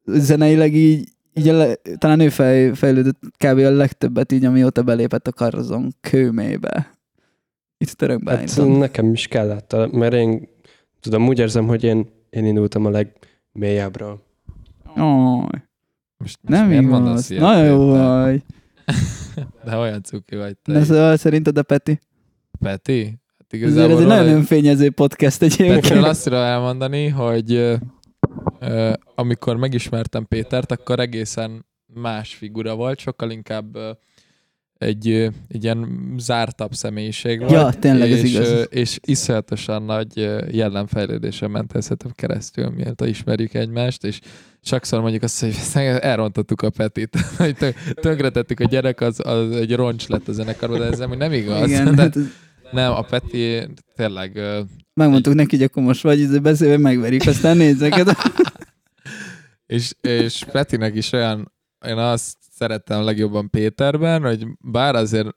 zeneileg 0.04 0.74
így, 0.74 1.08
így 1.34 1.48
a 1.48 1.56
le, 1.56 1.74
talán 1.98 2.20
ő 2.20 2.28
fej, 2.28 2.74
fejlődött 2.74 3.18
kb. 3.20 3.58
a 3.58 3.70
legtöbbet 3.70 4.32
így, 4.32 4.44
amióta 4.44 4.82
belépett 4.82 5.26
a 5.26 5.32
Karzon 5.32 5.94
kőmébe. 6.00 6.90
Itt 7.78 7.90
török 7.90 8.28
Hát 8.28 8.66
nekem 8.66 9.12
is 9.12 9.26
kellett, 9.26 9.76
mert 9.92 10.14
én 10.14 10.48
tudom, 11.00 11.28
úgy 11.28 11.38
érzem, 11.38 11.66
hogy 11.66 11.84
én, 11.84 12.06
én 12.30 12.44
indultam 12.44 12.84
a 12.84 12.90
legmélyebbről. 12.90 14.20
Oh, 14.96 15.36
Most, 15.36 15.50
most 16.16 16.38
nem 16.42 16.70
ilyet, 16.70 17.28
Nagyon 17.28 17.64
jó 17.64 17.86
vagy. 17.86 18.42
De 19.66 19.76
olyan 19.76 20.02
cuki 20.02 20.37
vagy 20.37 20.57
te. 20.57 20.72
De 20.72 20.85
szóval 20.85 21.16
szerinted 21.16 21.59
a 21.59 21.62
Peti? 21.62 21.98
Peti? 22.59 23.18
Hát 23.38 23.52
igazából 23.52 23.92
ez 23.96 24.00
egy 24.00 24.07
nagyon 24.07 24.33
önfényező 24.35 24.90
podcast 24.90 25.38
Petiről 25.38 25.70
egyébként. 25.70 26.05
azt 26.05 26.24
tudom 26.24 26.38
elmondani, 26.38 27.09
hogy 27.09 27.76
amikor 29.14 29.57
megismertem 29.57 30.26
Pétert, 30.26 30.70
akkor 30.70 31.00
egészen 31.00 31.66
más 31.94 32.35
figura 32.35 32.74
volt, 32.74 32.98
sokkal 32.98 33.31
inkább 33.31 33.76
ö, 33.76 33.90
egy, 34.78 35.08
egy 35.48 35.64
ilyen 35.64 36.14
zártabb 36.18 36.74
személyiség 36.74 37.38
volt. 37.38 37.53
Ja, 37.53 37.70
tényleg, 37.70 38.12
ez 38.12 38.22
és, 38.22 38.34
igaz. 38.34 38.48
ö, 38.48 38.62
És 38.62 38.98
iszonyatosan 39.03 39.82
nagy 39.82 40.16
jellemfejlődésen 40.51 41.51
ment 41.51 41.74
ez 41.74 41.82
szerintem 41.82 42.12
keresztül, 42.14 42.68
miért 42.70 43.01
ismerjük 43.07 43.55
egymást, 43.55 44.05
és 44.05 44.20
sokszor 44.62 45.01
mondjuk 45.01 45.22
azt, 45.22 45.40
hogy 45.40 45.57
elrontottuk 46.01 46.62
a 46.62 46.70
Petit, 46.70 47.16
hogy 47.38 47.57
tö- 47.57 47.94
tönkretettük 47.94 48.61
a 48.61 48.64
gyerek, 48.64 49.01
az, 49.01 49.20
az 49.26 49.51
egy 49.51 49.74
roncs 49.74 50.09
lett 50.09 50.28
a 50.28 50.32
zenekarban, 50.32 50.78
de 50.78 50.84
ez 50.84 50.98
nem, 50.98 51.16
nem 51.16 51.32
igaz. 51.32 51.68
Igen, 51.68 51.94
de, 51.94 52.03
hát 52.03 52.16
ez- 52.16 52.22
nem, 52.72 52.92
a 52.92 53.03
Peti 53.03 53.61
tényleg 53.94 54.40
megmondtuk 54.94 55.34
neki, 55.34 55.57
hogy 55.57 55.64
akkor 55.64 55.82
most 55.82 56.03
vagy, 56.03 56.20
ez 56.20 56.38
beszélve 56.38 56.76
megverik, 56.76 57.26
aztán 57.26 57.57
nézzeket. 57.57 58.16
és, 59.66 59.92
és 60.01 60.44
Petinek 60.53 60.94
is 60.94 61.12
olyan, 61.12 61.53
én 61.86 61.96
azt 61.96 62.36
szerettem 62.57 63.04
legjobban 63.04 63.50
Péterben, 63.50 64.22
hogy 64.22 64.46
bár 64.61 64.94
azért 64.94 65.28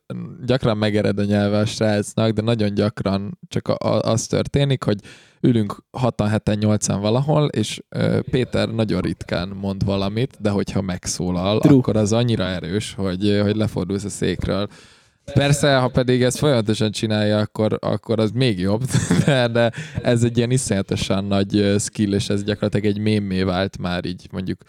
gyakran 0.46 0.78
megered 0.78 1.20
a 1.20 1.24
nyelve 1.24 1.58
a 1.58 1.66
srácnak, 1.66 2.32
de 2.32 2.42
nagyon 2.42 2.74
gyakran 2.74 3.40
csak 3.48 3.68
a, 3.68 3.76
a, 3.88 4.00
az 4.00 4.28
történik, 4.28 4.84
hogy 4.84 5.00
ülünk 5.42 5.84
6 5.92 6.24
7 6.46 6.60
8 6.60 6.88
valahol, 6.88 7.48
és 7.48 7.82
ö, 7.90 8.20
Péter 8.32 8.70
nagyon 8.70 9.02
ritkán 9.02 9.50
mond 9.50 9.86
valamit, 9.86 10.38
de 10.42 10.50
hogyha 10.50 10.82
megszólal, 10.82 11.60
True. 11.60 11.78
akkor 11.78 11.96
az 11.96 12.14
annyira 12.14 12.44
erős, 12.44 12.94
hogy, 12.94 13.40
hogy 13.42 13.56
lefordulsz 13.56 14.04
a 14.04 14.10
székről. 14.10 14.68
Persze, 15.34 15.78
ha 15.78 15.88
pedig 15.88 16.24
ezt 16.24 16.38
folyamatosan 16.38 16.92
csinálja, 16.92 17.38
akkor, 17.38 17.78
akkor 17.82 18.20
az 18.20 18.32
még 18.32 18.60
jobb, 18.60 18.84
de, 19.26 19.48
de 19.48 19.72
ez 20.02 20.24
egy 20.24 20.38
ilyen 20.38 20.52
iszonyatosan 20.52 21.26
nagy 21.26 21.76
skill, 21.80 22.14
és 22.14 22.30
ez 22.30 22.44
gyakorlatilag 22.44 22.86
egy 22.86 23.00
mémé 23.00 23.44
vált 23.44 23.78
már 23.78 24.06
így 24.06 24.28
mondjuk 24.32 24.62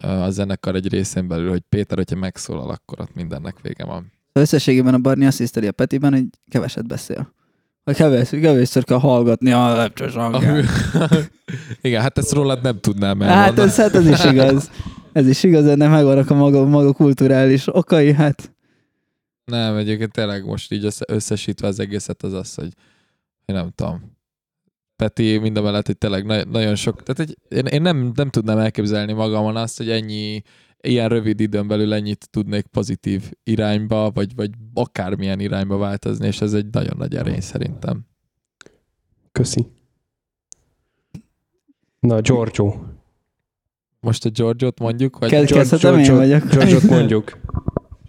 a 0.00 0.30
zenekar 0.30 0.74
egy 0.74 0.88
részén 0.88 1.28
belül, 1.28 1.50
hogy 1.50 1.62
Péter, 1.68 1.96
hogyha 1.96 2.16
megszólal, 2.16 2.70
akkor 2.70 3.00
ott 3.00 3.14
mindennek 3.14 3.56
vége 3.62 3.84
van. 3.84 4.12
Összességében 4.32 4.94
a 4.94 4.98
Barni 4.98 5.26
azt 5.26 5.38
hiszteli 5.38 5.66
a 5.66 5.72
Petiben, 5.72 6.12
hogy 6.12 6.24
keveset 6.48 6.86
beszél. 6.86 7.34
Vagy 7.84 7.96
kevés, 7.96 8.28
kevésszer 8.28 8.84
kell 8.84 8.98
hallgatni 8.98 9.52
a 9.52 9.74
lepcsős 9.76 10.14
hangját. 10.14 10.64
Igen, 11.80 12.00
hát 12.02 12.18
ezt 12.18 12.32
rólad 12.32 12.62
nem 12.62 12.80
tudnám 12.80 13.20
Hát 13.20 13.30
elmondani. 13.30 13.68
ez, 13.68 13.76
hát 13.76 13.94
ez 13.94 14.06
is 14.08 14.24
igaz. 14.32 14.70
Ez 15.12 15.28
is 15.28 15.42
igaz, 15.42 15.66
ennek 15.66 15.90
megvannak 15.90 16.30
a 16.30 16.34
maga, 16.34 16.64
maga 16.64 16.92
kulturális 16.92 17.74
okai, 17.76 18.12
hát 18.12 18.52
Nem, 19.44 19.76
egyébként 19.76 20.12
tényleg 20.12 20.44
most 20.44 20.72
így 20.72 20.84
össze, 20.84 21.04
összesítve 21.08 21.66
az 21.66 21.80
egészet 21.80 22.22
az 22.22 22.32
az, 22.32 22.54
hogy 22.54 22.68
én 23.44 23.56
nem 23.56 23.70
tudom. 23.74 24.15
Peti 24.96 25.38
mindemellett, 25.38 25.86
hogy 25.86 25.98
tényleg 25.98 26.24
na- 26.26 26.44
nagyon 26.44 26.74
sok, 26.74 27.02
tehát 27.02 27.20
egy, 27.30 27.38
én, 27.58 27.66
én 27.66 27.82
nem, 27.82 28.12
nem 28.14 28.28
tudnám 28.30 28.58
elképzelni 28.58 29.12
magamon 29.12 29.56
azt, 29.56 29.76
hogy 29.76 29.90
ennyi, 29.90 30.42
ilyen 30.80 31.08
rövid 31.08 31.40
időn 31.40 31.68
belül 31.68 31.92
ennyit 31.94 32.28
tudnék 32.30 32.66
pozitív 32.66 33.32
irányba, 33.44 34.10
vagy, 34.10 34.34
vagy 34.34 34.50
akármilyen 34.74 35.40
irányba 35.40 35.76
változni, 35.76 36.26
és 36.26 36.40
ez 36.40 36.52
egy 36.52 36.66
nagyon 36.70 36.94
nagy 36.96 37.14
erény 37.16 37.40
szerintem. 37.40 38.06
Köszi. 39.32 39.66
Na, 42.00 42.20
Giorgio. 42.20 42.74
Most 44.00 44.24
a 44.24 44.28
George-ot 44.30 44.78
mondjuk, 44.78 45.18
vagy 45.18 45.30
Kezd- 45.30 45.52
kezdhetem 45.52 45.98
én 45.98 46.14
vagyok. 46.14 46.44
Giorgio-t 46.48 46.82
mondjuk. 46.98 47.38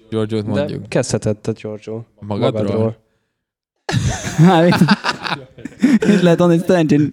George-ot 0.09 0.45
mondjuk. 0.45 0.81
De 0.81 0.88
kezdheted 0.88 1.38
te, 1.38 1.51
Giorgio. 1.51 2.03
Magadról? 2.19 2.97
Hát, 4.38 4.79
itt 5.82 6.21
lehet 6.21 6.65
szerencsén. 6.65 7.11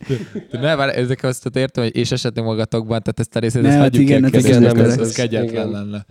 De 0.50 0.60
ne, 0.60 0.76
várj, 0.76 0.96
ezek 0.96 1.22
azt 1.22 1.56
értem, 1.56 1.82
hogy 1.84 1.96
és 1.96 2.10
esetleg 2.12 2.44
magatokban, 2.44 3.02
tehát 3.02 3.18
ezt 3.20 3.36
a 3.36 3.38
részét, 3.38 3.62
Ne, 3.62 3.68
ezt 3.68 3.76
hát 3.76 3.84
hagyjuk 3.86 4.02
igen, 4.02 4.18
ki 4.22 4.36
a 4.36 4.40
hát 4.40 4.48
igen, 4.48 4.62
nem, 4.62 4.84
ez, 4.84 4.98
ez- 4.98 5.12
kegyetlen 5.14 5.48
igen. 5.48 5.70
lenne. 5.70 6.06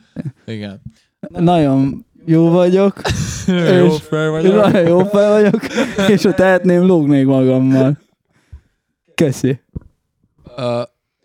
Igen. 0.45 0.81
Nagyon 1.27 2.05
jó 2.25 2.49
vagyok, 2.49 3.01
Jó 3.47 3.85
És- 3.85 4.01
fel 4.01 4.29
vagyok. 4.29 4.55
nagyon 4.55 4.87
jó 4.87 5.03
fel 5.05 5.31
vagyok, 5.41 5.61
és 6.09 6.21
ha 6.23 6.33
tehetném, 6.33 6.85
lógnék 6.85 7.25
magammal. 7.25 7.97
Köszi. 9.15 9.59
Uh, 10.57 10.81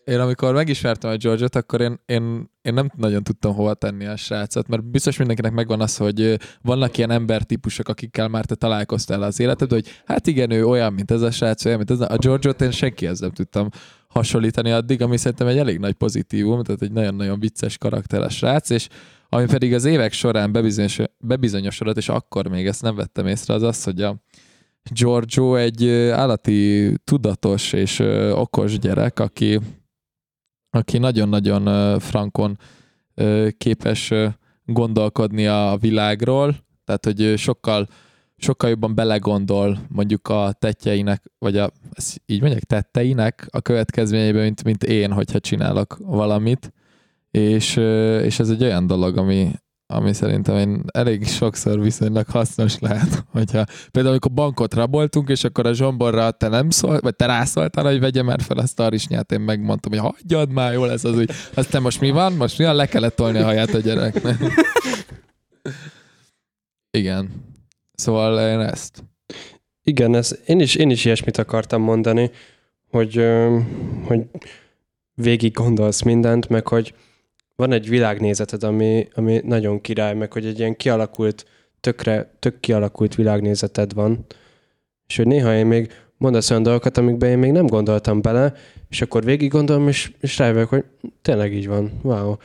én 0.08 0.20
amikor 0.20 0.54
megismertem 0.54 1.10
a 1.10 1.16
George-ot, 1.16 1.56
akkor 1.56 1.80
én, 1.80 2.00
én, 2.06 2.50
én 2.62 2.74
nem 2.74 2.90
nagyon 2.96 3.22
tudtam 3.22 3.54
hova 3.54 3.74
tenni 3.74 4.06
a 4.06 4.16
srácot, 4.16 4.68
mert 4.68 4.84
biztos 4.84 5.16
mindenkinek 5.16 5.52
megvan 5.52 5.80
az, 5.80 5.96
hogy 5.96 6.38
vannak 6.62 6.98
ilyen 6.98 7.10
embertípusok, 7.10 7.88
akikkel 7.88 8.28
már 8.28 8.44
te 8.44 8.54
találkoztál 8.54 9.22
az 9.22 9.40
életedben, 9.40 9.80
hogy 9.82 9.92
hát 10.04 10.26
igen, 10.26 10.50
ő 10.50 10.66
olyan, 10.66 10.92
mint 10.92 11.10
ez 11.10 11.22
a 11.22 11.30
srác, 11.30 11.64
olyan, 11.64 11.76
mint 11.76 11.90
ez 11.90 12.00
a, 12.00 12.06
a 12.08 12.16
George-ot 12.16 12.60
én 12.60 12.70
senkihez 12.70 13.20
nem 13.20 13.30
tudtam 13.30 13.68
hasonlítani 14.08 14.70
addig, 14.70 15.02
ami 15.02 15.16
szerintem 15.16 15.46
egy 15.46 15.58
elég 15.58 15.78
nagy 15.78 15.94
pozitívum, 15.94 16.62
tehát 16.62 16.82
egy 16.82 16.92
nagyon-nagyon 16.92 17.40
vicces 17.40 17.78
karakteres 17.78 18.36
srác, 18.36 18.70
és 18.70 18.88
ami 19.28 19.46
pedig 19.46 19.74
az 19.74 19.84
évek 19.84 20.12
során 20.12 20.52
bebizonyos, 20.52 20.98
bebizonyosodott, 21.18 21.96
és 21.96 22.08
akkor 22.08 22.48
még 22.48 22.66
ezt 22.66 22.82
nem 22.82 22.94
vettem 22.94 23.26
észre, 23.26 23.54
az 23.54 23.62
az, 23.62 23.84
hogy 23.84 24.02
a 24.02 24.16
Giorgio 24.90 25.54
egy 25.54 25.88
állati 25.90 26.94
tudatos 27.04 27.72
és 27.72 27.98
okos 28.32 28.78
gyerek, 28.78 29.20
aki, 29.20 29.60
aki 30.70 30.98
nagyon-nagyon 30.98 31.98
frankon 32.00 32.58
képes 33.58 34.12
gondolkodni 34.64 35.46
a 35.46 35.76
világról, 35.80 36.56
tehát 36.84 37.04
hogy 37.04 37.34
sokkal 37.36 37.88
sokkal 38.40 38.70
jobban 38.70 38.94
belegondol 38.94 39.78
mondjuk 39.88 40.28
a 40.28 40.52
tettjeinek, 40.58 41.22
vagy 41.38 41.56
a, 41.56 41.70
így 42.26 42.40
mondják, 42.40 42.64
tetteinek 42.64 43.46
a 43.50 43.60
következményeiben, 43.60 44.42
mint, 44.42 44.64
mint 44.64 44.84
én, 44.84 45.12
hogyha 45.12 45.40
csinálok 45.40 45.96
valamit, 46.00 46.72
és, 47.30 47.76
és 48.22 48.38
ez 48.38 48.50
egy 48.50 48.62
olyan 48.62 48.86
dolog, 48.86 49.16
ami, 49.16 49.50
ami 49.90 50.12
szerintem 50.12 50.56
én 50.56 50.84
elég 50.92 51.26
sokszor 51.26 51.80
viszonylag 51.80 52.26
hasznos 52.26 52.78
lehet, 52.78 53.24
hogyha 53.32 53.64
például 53.90 54.14
amikor 54.14 54.32
bankot 54.32 54.74
raboltunk, 54.74 55.28
és 55.28 55.44
akkor 55.44 55.66
a 55.66 55.72
zsomborra 55.72 56.30
te 56.30 56.48
nem 56.48 56.70
szól, 56.70 56.98
vagy 57.00 57.16
te 57.16 57.26
rászóltál, 57.26 57.84
hogy 57.84 58.00
vegye 58.00 58.22
már 58.22 58.40
fel 58.40 58.58
azt 58.58 58.80
a 58.80 58.84
arisnyát, 58.84 59.32
én 59.32 59.40
megmondtam, 59.40 59.92
hogy 59.92 60.00
hagyjad 60.00 60.50
már, 60.50 60.72
jó 60.72 60.84
lesz 60.84 61.04
az 61.04 61.16
úgy. 61.16 61.30
Aztán 61.54 61.82
most 61.82 62.00
mi 62.00 62.10
van? 62.10 62.32
Most 62.32 62.58
mi 62.58 62.64
van? 62.64 62.74
Le 62.74 62.86
kellett 62.86 63.16
tolni 63.16 63.38
a 63.38 63.44
haját 63.44 63.74
a 63.74 63.78
gyereknek. 63.78 64.36
Igen. 66.98 67.46
Szóval 67.94 68.48
én 68.48 68.60
ezt. 68.60 69.04
Igen, 69.82 70.14
ez, 70.14 70.38
én, 70.46 70.60
is, 70.60 70.74
én 70.74 70.90
is 70.90 71.04
ilyesmit 71.04 71.38
akartam 71.38 71.82
mondani, 71.82 72.30
hogy, 72.90 73.24
hogy 74.04 74.26
végig 75.14 75.52
gondolsz 75.52 76.02
mindent, 76.02 76.48
meg 76.48 76.66
hogy 76.66 76.94
van 77.58 77.72
egy 77.72 77.88
világnézeted, 77.88 78.62
ami, 78.62 79.08
ami 79.14 79.40
nagyon 79.44 79.80
király, 79.80 80.14
meg 80.14 80.32
hogy 80.32 80.46
egy 80.46 80.58
ilyen 80.58 80.76
kialakult, 80.76 81.46
tökre, 81.80 82.34
tök 82.38 82.60
kialakult 82.60 83.14
világnézeted 83.14 83.94
van, 83.94 84.24
és 85.06 85.16
hogy 85.16 85.26
néha 85.26 85.54
én 85.54 85.66
még 85.66 85.92
mondasz 86.16 86.50
olyan 86.50 86.62
dolgokat, 86.62 86.98
amikben 86.98 87.30
én 87.30 87.38
még 87.38 87.52
nem 87.52 87.66
gondoltam 87.66 88.20
bele, 88.20 88.54
és 88.88 89.02
akkor 89.02 89.24
végig 89.24 89.50
gondolom, 89.50 89.88
és, 89.88 90.12
és 90.20 90.38
rájövök, 90.38 90.68
hogy 90.68 90.84
tényleg 91.22 91.54
így 91.54 91.66
van, 91.66 92.00
wow. 92.02 92.36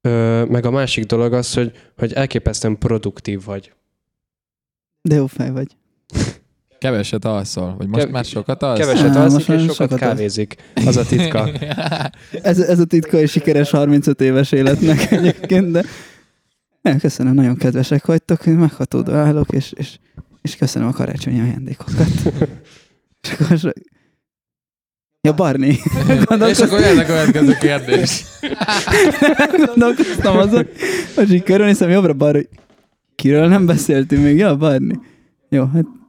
Ö, 0.00 0.44
meg 0.44 0.64
a 0.64 0.70
másik 0.70 1.04
dolog 1.04 1.32
az, 1.32 1.54
hogy, 1.54 1.72
hogy 1.96 2.12
elképesztően 2.12 2.78
produktív 2.78 3.44
vagy. 3.44 3.72
De 5.02 5.14
jó 5.14 5.26
fej 5.26 5.50
vagy. 5.50 5.76
Keveset 6.84 7.24
alszol, 7.24 7.74
vagy 7.78 7.86
most 7.86 8.00
Kev- 8.00 8.12
már 8.12 8.24
sokat 8.24 8.62
alszol? 8.62 8.86
Keveset 8.86 9.16
alszik, 9.16 9.32
most 9.32 9.48
már 9.48 9.58
és 9.58 9.62
sokat, 9.62 9.76
sokat 9.76 9.98
kávézik. 9.98 10.56
Az 10.86 10.96
a 10.96 11.04
titka. 11.04 11.50
Ez, 12.42 12.58
ez 12.58 12.78
a 12.78 12.84
titka 12.84 13.20
és 13.20 13.30
sikeres 13.30 13.70
35 13.70 14.20
éves 14.20 14.52
életnek 14.52 15.10
egyébként, 15.12 15.70
de 15.70 15.84
nem, 16.82 16.98
köszönöm, 16.98 17.34
nagyon 17.34 17.56
kedvesek 17.56 18.06
vagytok, 18.06 18.44
meghatódó 18.44 19.12
állok, 19.12 19.52
és, 19.52 19.72
és, 19.76 19.98
és 20.42 20.56
köszönöm 20.56 20.88
a 20.88 20.92
karácsonyi 20.92 21.40
ajándékokat. 21.40 22.06
és 23.22 23.32
akkor 23.38 23.58
so... 23.58 23.68
Ja, 25.20 25.34
Barni. 25.34 25.78
És 26.48 26.58
akkor 26.58 26.80
jön 26.80 26.98
a 26.98 27.04
következő 27.04 27.56
kérdés. 27.60 28.24
Gondolkoztam 29.66 30.36
azon, 30.36 30.66
hogy 31.14 31.32
így 31.32 31.42
körülnézem 31.42 31.90
jobbra 31.90 32.12
balra, 32.12 32.36
hogy 32.36 32.48
kiről 33.14 33.48
nem 33.48 33.66
beszéltünk 33.66 34.22
még, 34.22 34.36
ja, 34.36 34.56
Barni. 34.56 34.98
Jó, 35.48 35.64
hát 35.64 36.02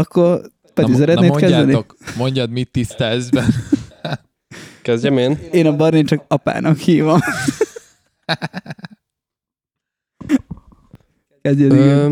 akkor 0.00 0.40
Peti, 0.74 0.90
na, 0.90 0.96
szeretnéd 0.96 1.30
kezdeni? 1.30 1.54
mondjátok, 1.54 1.96
mondjad, 2.16 2.50
mit 2.50 2.70
tisztelsz 2.70 3.28
be. 3.28 3.44
Kezdjem 4.82 5.18
én? 5.18 5.38
Én 5.52 5.66
a 5.66 5.76
Barni 5.76 6.02
csak 6.02 6.24
apának 6.28 6.76
hívom. 6.76 7.18
Kezdjed, 11.42 11.72
Ö, 11.72 12.10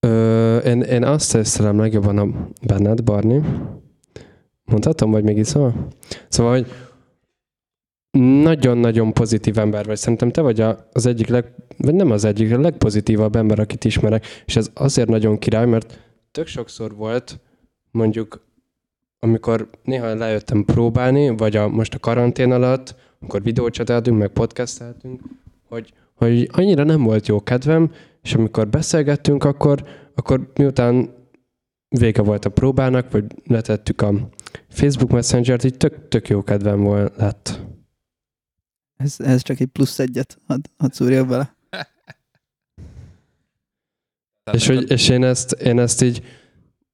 ö, 0.00 0.56
én, 0.58 0.80
én 0.80 1.04
azt 1.04 1.34
észrelem 1.34 1.78
legjobban 1.78 2.18
a 2.18 2.48
benned, 2.66 3.02
Barni. 3.02 3.40
Mondhatom, 4.64 5.10
vagy 5.10 5.24
még 5.24 5.36
iszol? 5.36 5.88
Szóval, 6.28 6.52
hogy 6.52 6.66
nagyon-nagyon 8.18 9.12
pozitív 9.12 9.58
ember 9.58 9.84
vagy. 9.84 9.96
Szerintem 9.96 10.30
te 10.30 10.40
vagy 10.40 10.60
a, 10.60 10.88
az 10.92 11.06
egyik 11.06 11.26
leg, 11.26 11.54
vagy 11.82 11.94
nem 11.94 12.10
az 12.10 12.24
egyik, 12.24 12.52
a 12.52 12.60
legpozitívabb 12.60 13.36
ember, 13.36 13.58
akit 13.58 13.84
ismerek. 13.84 14.26
És 14.46 14.56
ez 14.56 14.70
azért 14.74 15.08
nagyon 15.08 15.38
király, 15.38 15.66
mert 15.66 16.00
tök 16.30 16.46
sokszor 16.46 16.94
volt, 16.94 17.40
mondjuk, 17.90 18.46
amikor 19.18 19.70
néha 19.82 20.14
lejöttem 20.14 20.64
próbálni, 20.64 21.36
vagy 21.36 21.56
a, 21.56 21.68
most 21.68 21.94
a 21.94 21.98
karantén 21.98 22.52
alatt, 22.52 22.94
amikor 23.20 23.42
videócsatáltunk, 23.42 24.18
meg 24.18 24.28
podcasteltünk, 24.28 25.20
hogy, 25.68 25.92
hogy 26.14 26.48
annyira 26.52 26.84
nem 26.84 27.02
volt 27.02 27.26
jó 27.26 27.42
kedvem, 27.42 27.92
és 28.22 28.34
amikor 28.34 28.68
beszélgettünk, 28.68 29.44
akkor, 29.44 29.84
akkor 30.14 30.50
miután 30.54 31.14
vége 31.88 32.22
volt 32.22 32.44
a 32.44 32.50
próbának, 32.50 33.10
vagy 33.10 33.24
letettük 33.46 34.00
a 34.00 34.12
Facebook 34.68 35.10
Messenger-t, 35.10 35.64
így 35.64 35.76
tök, 35.76 36.08
tök 36.08 36.28
jó 36.28 36.42
kedvem 36.42 36.80
volt 36.80 37.16
lett. 37.16 37.60
Ez, 38.96 39.14
ez 39.18 39.42
csak 39.42 39.60
egy 39.60 39.66
plusz 39.66 39.98
egyet, 39.98 40.38
hadd, 40.46 40.60
hadd 40.76 40.90
szúrjak 40.90 41.28
bele. 41.28 41.56
És, 44.52 44.66
hogy, 44.66 44.90
és 44.90 45.08
én, 45.08 45.24
ezt, 45.24 45.52
én 45.52 45.78
ezt 45.78 46.02
így 46.02 46.22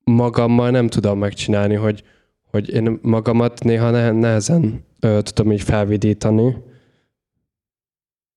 magammal 0.04 0.70
nem 0.70 0.86
tudom 0.86 1.18
megcsinálni, 1.18 1.74
hogy, 1.74 2.02
hogy 2.44 2.68
én 2.68 2.98
magamat 3.02 3.64
néha 3.64 3.90
ne, 3.90 4.10
nehezen 4.10 4.84
ö, 5.00 5.18
tudom 5.22 5.52
így 5.52 5.62
felvidítani. 5.62 6.56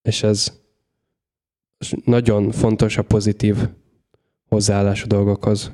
és 0.01 0.23
ez 0.23 0.59
és 1.81 1.95
nagyon 2.05 2.51
fontos 2.51 2.97
a 2.97 3.01
pozitív 3.01 3.57
hozzáállás 4.47 5.03
a 5.03 5.07
dolgokhoz. 5.07 5.71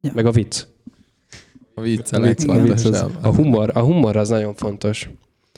Ja. 0.00 0.12
Meg 0.14 0.26
a 0.26 0.30
vicc. 0.30 0.66
A 1.74 1.80
vicc 1.80 2.12
a 2.12 2.20
vicc, 2.20 2.48
a, 2.48 2.62
vicc 2.62 2.84
az, 2.84 3.06
a, 3.20 3.34
humor, 3.34 3.70
a 3.74 3.80
humor 3.80 4.16
az 4.16 4.28
nagyon 4.28 4.54
fontos. 4.54 5.10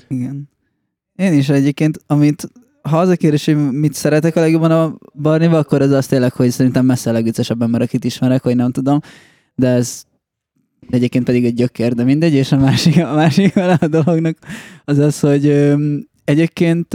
Igen. 0.08 0.48
Én 1.14 1.32
is 1.32 1.48
egyébként, 1.48 1.98
amit 2.06 2.48
ha 2.88 2.98
az 2.98 3.08
a 3.08 3.16
kérdés, 3.16 3.44
hogy 3.44 3.70
mit 3.72 3.94
szeretek 3.94 4.36
a 4.36 4.40
legjobban 4.40 4.70
a 4.70 4.98
Barniba, 5.14 5.58
akkor 5.58 5.82
az 5.82 5.90
az 5.90 6.06
tényleg, 6.06 6.32
hogy 6.32 6.50
szerintem 6.50 6.84
messze 6.84 7.10
a 7.10 7.12
legviccesebb 7.12 7.62
ember, 7.62 7.80
akit 7.80 8.04
ismerek, 8.04 8.42
hogy 8.42 8.56
nem 8.56 8.70
tudom, 8.70 9.00
de 9.54 9.68
ez 9.68 10.04
egyébként 10.90 11.24
pedig 11.24 11.44
egy 11.44 11.54
gyökér, 11.54 11.94
de 11.94 12.04
mindegy, 12.04 12.34
és 12.34 12.52
a 12.52 12.56
másik, 12.56 13.04
a 13.04 13.14
másik 13.14 13.56
a 13.56 13.86
dolognak 13.88 14.38
az 14.84 14.98
az, 14.98 15.20
hogy 15.20 15.74
egyébként 16.24 16.94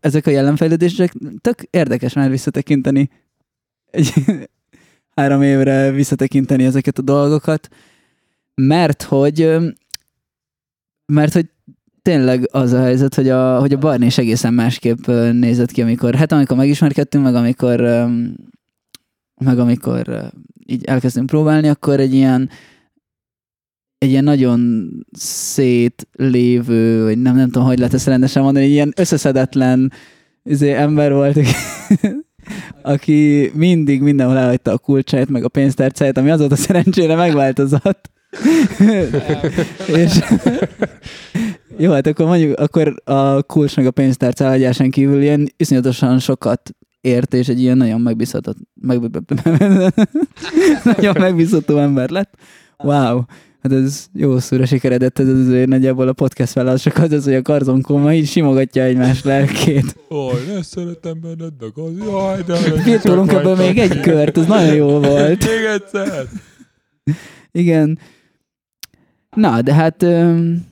ezek 0.00 0.26
a 0.26 0.30
jelenfejlődések 0.30 1.14
tök 1.40 1.62
érdekes 1.70 2.12
már 2.12 2.30
visszatekinteni 2.30 3.10
egy 3.90 4.12
három 5.16 5.42
évre 5.42 5.90
visszatekinteni 5.90 6.64
ezeket 6.64 6.98
a 6.98 7.02
dolgokat, 7.02 7.68
mert 8.54 9.02
hogy 9.02 9.56
mert 11.06 11.32
hogy 11.32 11.50
tényleg 12.02 12.48
az 12.50 12.72
a 12.72 12.80
helyzet, 12.80 13.14
hogy 13.14 13.28
a, 13.28 13.60
hogy 13.60 13.72
a 13.72 13.78
Barney 13.78 14.06
is 14.06 14.18
egészen 14.18 14.54
másképp 14.54 15.06
nézett 15.32 15.70
ki, 15.70 15.82
amikor, 15.82 16.14
hát 16.14 16.32
amikor 16.32 16.56
megismerkedtünk, 16.56 17.24
meg 17.24 17.34
amikor, 17.34 17.80
meg 19.44 19.58
amikor 19.58 20.30
így 20.66 20.84
elkezdünk 20.84 21.26
próbálni, 21.26 21.68
akkor 21.68 22.00
egy 22.00 22.14
ilyen 22.14 22.50
egy 23.98 24.10
ilyen 24.10 24.24
nagyon 24.24 24.90
szétlévő, 25.18 27.04
vagy 27.04 27.18
nem, 27.18 27.36
nem 27.36 27.50
tudom, 27.50 27.66
hogy 27.66 27.78
lehet 27.78 27.94
ezt 27.94 28.06
rendesen 28.06 28.42
mondani, 28.42 28.64
egy 28.64 28.70
ilyen 28.70 28.92
összeszedetlen 28.96 29.92
izé, 30.42 30.72
ember 30.72 31.12
volt, 31.12 31.36
aki, 31.36 31.50
aki 32.82 33.50
mindig 33.54 34.00
mindenhol 34.00 34.38
elhagyta 34.38 34.72
a 34.72 34.78
kulcsát, 34.78 35.28
meg 35.28 35.44
a 35.44 35.48
pénztárcáját, 35.48 36.18
ami 36.18 36.30
azóta 36.30 36.56
szerencsére 36.56 37.14
megváltozott. 37.14 38.10
és 40.02 40.18
jó, 41.76 41.92
hát 41.92 42.06
akkor 42.06 42.26
mondjuk, 42.26 42.58
akkor 42.58 42.94
a 43.04 43.42
kulcs 43.42 43.76
meg 43.76 43.86
a 43.86 43.90
pénztárca 43.90 44.44
elhagyásán 44.44 44.90
kívül 44.90 45.22
ilyen 45.22 45.52
iszonyatosan 45.56 46.18
sokat 46.18 46.70
ért, 47.00 47.34
és 47.34 47.48
egy 47.48 47.60
ilyen 47.60 47.76
nagyon 47.76 48.00
megbízható, 48.00 48.52
meg, 48.74 49.00
nagyon 50.96 51.14
megbízható 51.18 51.78
ember 51.78 52.10
lett. 52.10 52.34
Wow. 52.78 53.20
Hát 53.62 53.72
ez 53.72 54.06
jó 54.12 54.38
szúra 54.38 54.66
sikeredett, 54.66 55.18
ez 55.18 55.28
azért 55.28 55.68
nagyjából 55.68 56.08
a 56.08 56.12
podcast 56.12 56.52
válaszok 56.52 56.96
az, 56.96 57.12
az, 57.12 57.24
hogy 57.24 57.34
a 57.34 57.42
karzonkóma 57.42 58.14
így 58.14 58.26
simogatja 58.26 58.82
egymás 58.82 59.24
lelkét. 59.24 59.96
Oj, 60.08 60.44
ne 60.46 60.62
szeretem 60.62 61.20
benned, 61.20 61.52
meg 61.60 61.72
az, 61.74 62.06
jaj, 62.06 62.42
de... 62.42 62.82
Pirtolunk 62.84 63.32
ebből 63.32 63.56
még 63.56 63.78
egy 63.78 64.00
kört, 64.00 64.38
ez 64.38 64.46
nagyon 64.46 64.74
jó 64.74 64.98
volt. 64.98 65.46
Még 65.46 65.64
egyszer. 65.74 66.26
Igen. 67.52 67.98
Na, 69.36 69.62
de 69.62 69.74
hát 69.74 70.02
öm, 70.02 70.66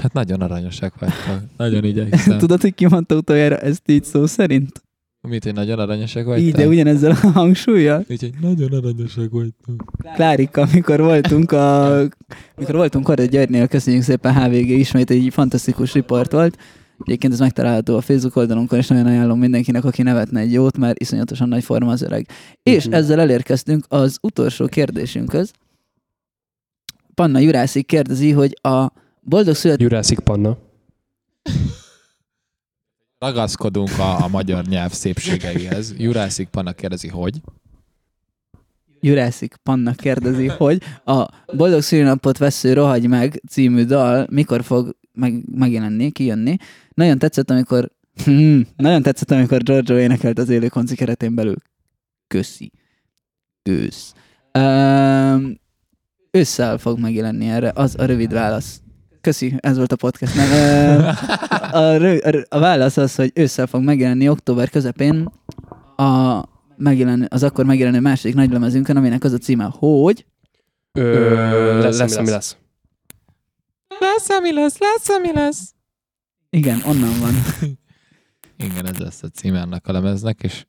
Hát 0.00 0.12
nagyon 0.12 0.40
aranyosak 0.40 0.98
vagytok. 0.98 1.42
Nagyon 1.56 1.84
igyekszem. 1.84 2.38
tudod, 2.38 2.60
hogy 2.60 2.74
ki 2.74 2.86
mondta 2.86 3.16
utoljára 3.16 3.56
ezt 3.58 3.82
így 3.90 4.04
szó 4.04 4.26
szerint? 4.26 4.82
Mit, 5.20 5.44
hogy 5.44 5.54
nagyon 5.54 5.78
aranyosak 5.78 6.24
vagytok? 6.24 6.46
Így, 6.46 6.54
de 6.54 6.66
ugyanezzel 6.66 7.10
a 7.10 7.28
hangsúlyjal. 7.30 8.04
Úgyhogy 8.08 8.32
nagyon 8.40 8.72
aranyosak 8.72 9.30
vagytok. 9.30 9.92
Klárika, 10.14 10.60
amikor 10.72 11.00
voltunk 11.00 11.52
a, 11.52 11.96
amikor 12.56 12.74
voltunk 12.74 13.08
arra 13.08 13.24
Györgynél, 13.24 13.68
köszönjük 13.68 14.02
szépen 14.02 14.34
HVG, 14.34 14.68
ismét 14.68 15.10
egy 15.10 15.28
fantasztikus 15.32 15.92
riport 15.92 16.32
volt. 16.32 16.58
Egyébként 17.04 17.32
ez 17.32 17.38
megtalálható 17.38 17.96
a 17.96 18.00
Facebook 18.00 18.36
oldalunkon, 18.36 18.78
és 18.78 18.86
nagyon 18.86 19.06
ajánlom 19.06 19.38
mindenkinek, 19.38 19.84
aki 19.84 20.02
nevetne 20.02 20.40
egy 20.40 20.52
jót, 20.52 20.78
mert 20.78 20.98
iszonyatosan 21.00 21.48
nagy 21.48 21.64
forma 21.64 21.90
az 21.90 22.02
öreg. 22.02 22.26
És 22.62 22.84
Mhm. 22.84 22.94
ezzel 22.94 23.20
elérkeztünk 23.20 23.84
az 23.88 24.18
utolsó 24.22 24.66
kérdésünkhöz. 24.66 25.50
Panna 27.14 27.38
Jurászik 27.38 27.86
kérdezi, 27.86 28.30
hogy 28.32 28.58
a 28.62 28.92
boldog 29.28 29.54
szület... 29.54 29.80
Jurászik 29.80 30.18
Panna. 30.18 30.56
Ragaszkodunk 33.18 33.98
a, 33.98 34.24
a 34.24 34.28
magyar 34.28 34.64
nyelv 34.64 34.92
szépségeihez. 34.92 35.94
Jurászik 35.98 36.48
Panna 36.48 36.72
kérdezi, 36.72 37.08
hogy? 37.08 37.40
Jurászik 39.00 39.56
Panna 39.62 39.92
kérdezi, 39.92 40.46
hogy 40.46 40.82
a 41.04 41.28
Boldog 41.56 41.80
szülinapot 41.80 42.38
vesző 42.38 42.72
Rohagy 42.72 43.08
meg 43.08 43.42
című 43.48 43.84
dal 43.84 44.26
mikor 44.30 44.64
fog 44.64 44.96
meg, 45.12 45.42
megjelenni, 45.54 46.10
kijönni. 46.10 46.56
Nagyon 46.94 47.18
tetszett, 47.18 47.50
amikor 47.50 47.90
hmm, 48.24 48.66
nagyon 48.76 49.02
tetszett, 49.02 49.30
amikor 49.30 49.62
Giorgio 49.62 49.98
énekelt 49.98 50.38
az 50.38 50.48
élő 50.48 50.68
konci 50.68 50.94
keretén 50.94 51.34
belül. 51.34 51.56
Köszi. 52.26 52.72
Ősz. 53.62 54.14
Um, 54.58 55.60
ősszel 56.30 56.78
fog 56.78 56.98
megjelenni 56.98 57.48
erre, 57.48 57.72
az 57.74 57.94
a 57.98 58.04
rövid 58.04 58.32
válasz. 58.32 58.80
Köszi, 59.28 59.54
ez 59.60 59.76
volt 59.76 59.92
a 59.92 59.96
podcast. 59.96 60.34
Nem, 60.34 61.04
a, 61.72 61.76
a, 61.76 62.44
a 62.48 62.58
válasz 62.58 62.96
az, 62.96 63.14
hogy 63.14 63.30
ősszel 63.34 63.66
fog 63.66 63.82
megjelenni 63.82 64.28
október 64.28 64.70
közepén 64.70 65.32
a 65.96 66.42
megjelenő, 66.76 67.26
az 67.30 67.42
akkor 67.42 67.64
megjelenő 67.64 68.00
második 68.00 68.34
nagylemezünkön, 68.34 68.96
aminek 68.96 69.24
az 69.24 69.32
a 69.32 69.38
címe, 69.38 69.68
hogy 69.72 70.26
Ö, 70.92 71.80
lesz, 71.80 71.98
lesz, 71.98 72.16
ami 72.16 72.30
lesz. 72.30 72.56
Lesz, 74.00 74.30
ami 74.30 74.52
lesz, 74.52 74.78
lesz, 74.78 75.08
ami 75.08 75.32
lesz. 75.32 75.74
igen, 76.50 76.82
onnan 76.86 77.20
van. 77.20 77.32
Igen, 78.68 78.86
ez 78.86 78.96
lesz 78.98 79.22
a 79.22 79.28
címe 79.28 79.60
ennek 79.60 79.86
a 79.86 79.92
lemeznek, 79.92 80.42
és 80.42 80.66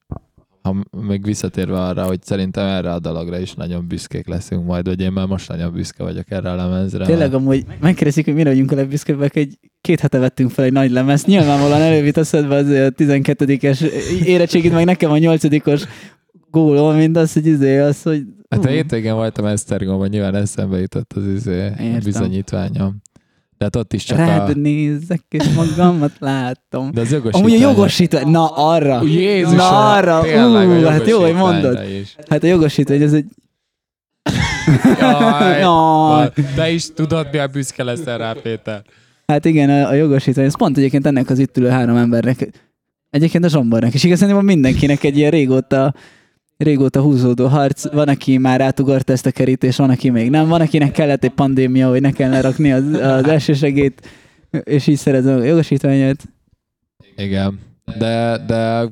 ha 0.61 0.75
még 1.07 1.23
visszatérve 1.23 1.81
arra, 1.81 2.03
hogy 2.03 2.23
szerintem 2.23 2.65
erre 2.65 2.93
a 2.93 2.99
dalogra 2.99 3.39
is 3.39 3.53
nagyon 3.53 3.87
büszkék 3.87 4.27
leszünk 4.27 4.65
majd, 4.65 4.85
vagy 4.85 5.01
én 5.01 5.11
már 5.11 5.27
most 5.27 5.49
nagyon 5.49 5.73
büszke 5.73 6.03
vagyok 6.03 6.31
erre 6.31 6.51
a 6.51 6.55
lemezre. 6.55 7.05
Tényleg 7.05 7.31
mert- 7.31 7.41
amúgy 7.41 7.65
megkérdezik, 7.79 8.25
hogy 8.25 8.33
mire 8.33 8.49
vagyunk 8.49 8.71
a 8.71 8.75
legbüszkébbek, 8.75 9.35
egy 9.35 9.59
két 9.81 9.99
hete 9.99 10.17
vettünk 10.17 10.51
fel 10.51 10.65
egy 10.65 10.71
nagy 10.71 10.91
lemezt. 10.91 11.25
Nyilvánvalóan 11.27 11.81
előbb 11.81 12.05
jut 12.05 12.17
eszedbe 12.17 12.55
az 12.55 12.67
a 12.67 12.91
12-es 12.91 13.81
érettségit, 14.23 14.73
meg 14.73 14.85
nekem 14.85 15.11
a 15.11 15.15
8-os 15.15 15.83
gólom, 16.51 16.95
mint 16.95 17.17
az, 17.17 17.33
hogy 17.33 17.45
izé, 17.45 17.79
az, 17.79 18.01
hogy 18.01 18.23
Hát 18.49 18.65
a 18.65 18.67
hétvégén 18.67 19.13
voltam 19.13 19.45
Esztergomban, 19.45 20.07
nyilván 20.07 20.35
eszembe 20.35 20.79
jutott 20.79 21.13
az 21.13 21.27
izé, 21.27 21.51
Értem. 21.51 21.99
bizonyítványom. 22.03 23.01
De 23.59 23.65
hát 23.65 23.75
ott 23.75 23.93
is 23.93 24.03
csak 24.03 24.17
rád 24.17 24.49
a... 24.49 24.53
nézek, 24.53 25.23
és 25.29 25.43
magamat 25.55 26.11
látom. 26.19 26.91
De 26.91 27.01
az 27.01 27.11
jogosítvány. 27.11 27.43
Amúgy 27.43 27.63
a 27.63 27.69
jogosítvány, 27.69 28.27
na 28.27 28.45
arra. 28.47 29.01
Jézus, 29.03 29.53
Na 29.53 29.93
arra, 29.93 30.21
ú, 30.21 30.83
hát 30.83 31.07
jó, 31.07 31.21
hogy 31.21 31.33
mondod. 31.33 31.79
Is. 32.01 32.15
Hát 32.29 32.43
a 32.43 32.47
jogosítvány, 32.47 33.01
ez 33.01 33.13
egy... 33.13 33.25
Jaj, 34.99 35.59
Jaj. 35.65 36.31
Te 36.55 36.71
is 36.71 36.93
tudod, 36.93 37.27
milyen 37.31 37.49
büszke 37.51 37.83
leszel 37.83 38.17
rá, 38.17 38.33
Péter. 38.33 38.81
Hát 39.27 39.45
igen, 39.45 39.69
a, 39.69 39.89
a 39.89 39.93
jogosítvány, 39.93 40.45
ez 40.45 40.57
pont 40.57 40.77
egyébként 40.77 41.05
ennek 41.05 41.29
az 41.29 41.39
itt 41.39 41.57
ülő 41.57 41.69
három 41.69 41.95
embernek, 41.95 42.49
egyébként 43.09 43.45
a 43.45 43.49
Zsombornak 43.49 43.93
is, 43.93 44.03
igazán 44.03 44.43
mindenkinek 44.45 45.03
egy 45.03 45.17
ilyen 45.17 45.31
régóta, 45.31 45.93
régóta 46.63 47.01
húzódó 47.01 47.47
harc. 47.47 47.91
Van, 47.93 48.07
aki 48.07 48.37
már 48.37 48.61
átugort 48.61 49.09
ezt 49.09 49.25
a 49.25 49.31
kerítést, 49.31 49.77
van, 49.77 49.89
aki 49.89 50.09
még 50.09 50.29
nem. 50.29 50.47
Van, 50.47 50.61
akinek 50.61 50.91
kellett 50.91 51.23
egy 51.23 51.33
pandémia, 51.33 51.89
hogy 51.89 52.01
ne 52.01 52.11
kell 52.11 52.29
lerakni 52.29 52.71
az, 52.71 52.83
az 52.93 53.27
elsősegét, 53.27 54.07
és 54.63 54.87
így 54.87 54.97
szerezem 54.97 55.39
a 55.39 55.43
jogosítványát. 55.43 56.27
Igen, 57.15 57.59
de, 57.97 58.43
de 58.47 58.89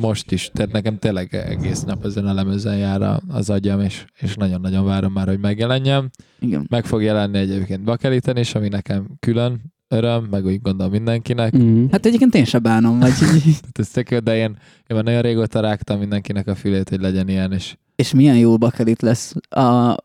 most 0.00 0.32
is, 0.32 0.50
tehát 0.52 0.72
nekem 0.72 0.98
tényleg 0.98 1.34
egész 1.34 1.82
nap 1.82 2.04
ezen 2.04 2.26
a 2.26 2.34
lemezen 2.34 2.76
jár 2.76 3.20
az 3.28 3.50
agyam, 3.50 3.80
és, 3.80 4.04
és 4.20 4.34
nagyon-nagyon 4.34 4.84
várom 4.84 5.12
már, 5.12 5.26
hogy 5.26 5.38
megjelenjen. 5.38 6.10
Igen. 6.40 6.66
Meg 6.68 6.84
fog 6.84 7.02
jelenni 7.02 7.38
egyébként 7.38 7.82
Bakeliten 7.82 8.36
is, 8.36 8.54
ami 8.54 8.68
nekem 8.68 9.06
külön 9.20 9.74
öröm, 9.88 10.24
meg 10.24 10.44
úgy 10.44 10.60
gondolom 10.62 10.92
mindenkinek. 10.92 11.56
Mm. 11.56 11.86
Hát 11.90 12.06
egyébként 12.06 12.34
én 12.34 12.44
se 12.44 12.58
bánom, 12.58 12.98
vagy 12.98 13.12
így. 13.34 13.42
Tehát 13.42 13.78
ez 13.80 13.88
tök 13.88 14.10
jó, 14.10 14.18
de 14.18 14.36
én, 14.36 14.56
én 14.86 14.96
már 14.96 15.04
nagyon 15.04 15.22
régóta 15.22 15.60
rágtam 15.60 15.98
mindenkinek 15.98 16.46
a 16.46 16.54
fülét, 16.54 16.88
hogy 16.88 17.00
legyen 17.00 17.28
ilyen, 17.28 17.52
és 17.52 17.76
És 17.96 18.12
milyen 18.12 18.36
jó 18.36 18.58
bakelit 18.58 19.02
lesz 19.02 19.34
a 19.48 19.96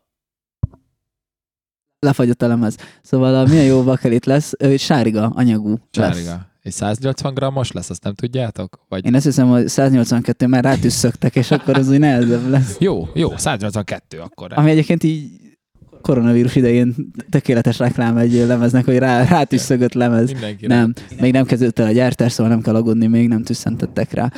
lefagyott 1.98 2.42
a 2.42 2.46
lemez. 2.46 2.76
Szóval 3.02 3.34
a 3.34 3.46
milyen 3.46 3.64
jó 3.64 3.82
bakelit 3.82 4.26
lesz, 4.26 4.52
ő 4.58 4.76
sárga 4.76 5.32
anyagú 5.34 5.78
lesz. 5.92 6.16
sárga. 6.16 6.50
És 6.62 6.74
180 6.74 7.34
grammos 7.34 7.72
lesz, 7.72 7.90
azt 7.90 8.04
nem 8.04 8.14
tudjátok? 8.14 8.84
Vagy... 8.88 9.06
Én 9.06 9.14
azt 9.14 9.24
hiszem, 9.24 9.48
hogy 9.48 9.68
182 9.68 10.46
már 10.46 10.64
rátüsszögtek, 10.64 11.36
és 11.36 11.50
akkor 11.50 11.78
az 11.78 11.88
úgy 11.88 11.98
nehezebb 11.98 12.48
lesz. 12.48 12.76
Jó, 12.78 13.08
jó, 13.14 13.36
182 13.36 14.18
akkor. 14.18 14.52
Ami 14.54 14.70
egyébként 14.70 15.02
így 15.02 15.30
koronavírus 16.02 16.56
idején 16.56 16.94
tökéletes 17.30 17.78
reklám 17.78 18.16
egy 18.16 18.32
lemeznek, 18.32 18.84
hogy 18.84 18.98
rá, 18.98 19.24
rátüsszögött 19.24 19.92
lemez. 19.92 20.32
Mindenki 20.32 20.66
Nem, 20.66 20.92
még 21.20 21.32
nem 21.32 21.44
kezdődött 21.44 21.78
el 21.78 21.86
a 21.86 21.92
gyártás, 21.92 22.32
szóval 22.32 22.52
nem 22.52 22.62
kell 22.62 22.74
aggódni, 22.74 23.06
még 23.06 23.28
nem 23.28 23.42
tüsszentettek 23.42 24.12
rá. 24.12 24.32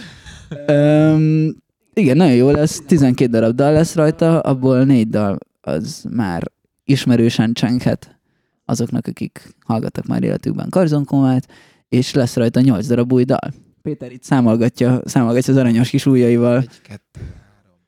Öm, 0.66 1.56
igen, 1.94 2.16
nagyon 2.16 2.34
jó 2.34 2.50
lesz, 2.50 2.82
12 2.86 3.30
darab 3.30 3.56
dal 3.56 3.72
lesz 3.72 3.94
rajta, 3.94 4.40
abból 4.40 4.84
négy 4.84 5.08
dal 5.08 5.38
az 5.60 6.04
már 6.10 6.42
ismerősen 6.84 7.52
csenghet 7.52 8.18
azoknak, 8.64 9.06
akik 9.06 9.54
hallgattak 9.66 10.06
már 10.06 10.22
életükben 10.22 10.68
Karzonkomát, 10.70 11.48
és 11.88 12.12
lesz 12.12 12.36
rajta 12.36 12.60
8 12.60 12.86
darab 12.86 13.12
új 13.12 13.24
dal. 13.24 13.52
Péter 13.82 14.12
itt 14.12 14.22
számolgatja, 14.22 15.00
számolgatja 15.04 15.52
az 15.52 15.58
aranyos 15.58 15.90
kis 15.90 16.06
ujjaival. 16.06 16.56
Egy, 16.56 16.80
kettő, 16.82 17.20
három, 17.54 17.78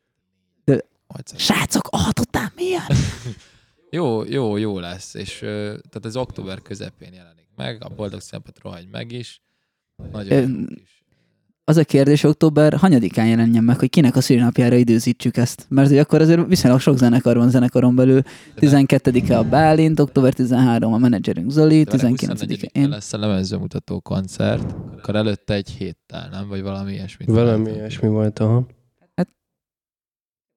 De-. 0.64 0.84
Srácok, 1.36 1.88
alhatottál 1.90 2.52
milyen? 2.56 2.82
Jó, 3.96 4.24
jó, 4.24 4.56
jó 4.56 4.78
lesz, 4.78 5.14
és 5.14 5.38
tehát 5.38 6.04
ez 6.04 6.16
október 6.16 6.62
közepén 6.62 7.12
jelenik 7.12 7.48
meg, 7.56 7.84
a 7.84 7.88
Boldog 7.96 8.20
Szempet 8.20 8.58
rohagy 8.62 8.88
meg 8.90 9.12
is. 9.12 9.40
Nagyon 10.12 10.38
Ö, 10.38 10.66
kis. 10.74 11.04
Az 11.64 11.76
a 11.76 11.84
kérdés, 11.84 12.22
október 12.22 12.74
hanyadikán 12.74 13.26
jelenjen 13.26 13.64
meg, 13.64 13.78
hogy 13.78 13.90
kinek 13.90 14.16
a 14.16 14.20
szülinapjára 14.20 14.74
időzítsük 14.74 15.36
ezt. 15.36 15.66
Mert 15.68 15.88
hogy 15.88 15.98
akkor 15.98 16.20
azért 16.20 16.46
viszonylag 16.46 16.80
sok 16.80 16.98
zenekar 16.98 17.36
van 17.36 17.50
zenekaron 17.50 17.94
belül. 17.94 18.22
12-e 18.56 19.38
a 19.38 19.44
Bálint, 19.44 20.00
október 20.00 20.32
13 20.32 20.92
a 20.92 20.98
menedzserünk 20.98 21.50
Zoli, 21.50 21.82
De 21.82 21.96
várj, 21.96 22.14
19-e 22.14 22.34
24-én 22.46 22.82
én. 22.82 22.88
lesz 22.88 23.12
a 23.12 23.18
lemezbemutató 23.18 24.00
koncert, 24.00 24.74
akkor 24.96 25.16
előtte 25.16 25.54
egy 25.54 25.70
héttel, 25.70 26.28
nem? 26.28 26.48
Vagy 26.48 26.62
valami 26.62 26.92
ilyesmit. 26.92 27.28
Valami 27.28 27.70
ilyesmi 27.70 28.08
volt, 28.08 28.38
aha. 28.38 28.66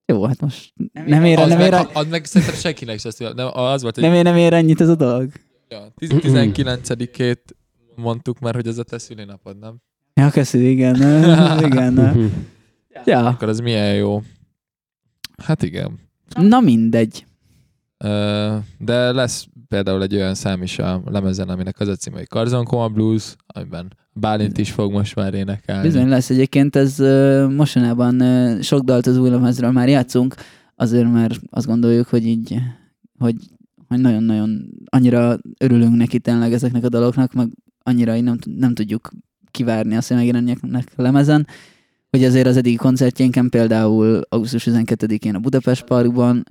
Jó, 0.10 0.26
hát 0.26 0.42
most 0.42 0.74
nem 1.06 1.24
ér, 1.24 1.40
az, 1.40 1.50
nem 1.50 1.58
meg, 1.58 1.68
ér, 1.74 1.88
az 1.94 2.08
meg 2.10 2.26
szerintem 2.26 2.56
senkinek 2.56 3.00
se 3.00 3.12
szület. 3.12 3.36
Nem, 3.36 3.48
az 3.54 3.82
volt, 3.82 3.96
hogy 3.96 4.04
nem 4.04 4.14
ér, 4.14 4.24
nem 4.24 4.36
ér 4.36 4.54
ennyit 4.54 4.82
ez 4.82 4.90
a 4.90 4.96
dolog. 4.96 5.32
ja, 5.68 5.94
19-ét 6.00 7.38
mondtuk 7.96 8.40
már, 8.40 8.56
hogy 8.56 8.68
ez 8.68 8.78
a 8.78 8.84
te 8.84 8.98
szülinapod, 8.98 9.60
nem? 9.60 9.76
Ja, 10.14 10.30
köszi, 10.30 10.70
igen. 10.70 10.96
igen. 11.66 11.94
Mhm. 11.94 12.26
Ja, 13.06 13.26
Akkor 13.26 13.48
az 13.48 13.60
milyen 13.60 13.96
jó. 13.96 14.22
Hát 15.44 15.64
igen. 15.64 16.00
na 16.36 16.60
mindegy. 16.60 17.26
De 18.78 19.12
lesz 19.12 19.48
például 19.68 20.02
egy 20.02 20.16
olyan 20.16 20.36
szám 20.36 20.64
is 20.64 20.80
a 20.80 21.02
lemezen, 21.06 21.50
aminek 21.50 21.80
az 21.80 21.88
a 21.88 21.96
címe, 21.96 22.18
hogy 22.18 22.28
Carzon 22.28 22.66
Coma 22.66 22.88
Blues, 22.88 23.36
amiben 23.48 23.98
Bálint 24.20 24.58
is 24.58 24.72
fog 24.72 24.92
most 24.92 25.16
már 25.16 25.34
énekelni. 25.34 25.88
Bizony 25.88 26.08
lesz 26.08 26.30
egyébként, 26.30 26.76
ez 26.76 26.98
mostanában 27.50 28.22
sok 28.62 28.84
dalt 28.84 29.08
az 29.08 29.18
új 29.18 29.30
lemezről 29.30 29.72
már 29.72 29.90
játszunk, 29.90 30.36
azért 30.76 31.12
mert 31.12 31.40
azt 31.50 31.66
gondoljuk, 31.66 32.08
hogy 32.08 32.26
így, 32.26 32.56
hogy, 33.20 33.36
hogy 33.88 34.00
nagyon-nagyon 34.00 34.70
annyira 34.86 35.38
örülünk 35.60 35.96
neki 35.96 36.20
tényleg 36.20 36.54
ezeknek 36.54 36.84
a 36.84 36.90
daloknak, 36.90 37.34
meg 37.34 37.48
annyira 37.84 38.16
így 38.16 38.24
nem, 38.24 38.38
nem 38.56 38.74
tudjuk 38.74 39.10
kivárni 39.52 39.96
azt, 39.96 40.08
hogy 40.08 40.18
megjelenjenek 40.18 40.92
lemezen, 40.96 41.48
hogy 42.10 42.24
azért 42.24 42.48
az 42.48 42.58
eddigi 42.58 42.76
koncertjénken 42.76 43.50
például 43.50 44.22
augusztus 44.30 44.68
12-én 44.70 45.36
a 45.36 45.40
Budapest 45.40 45.84
Parkban, 45.84 46.44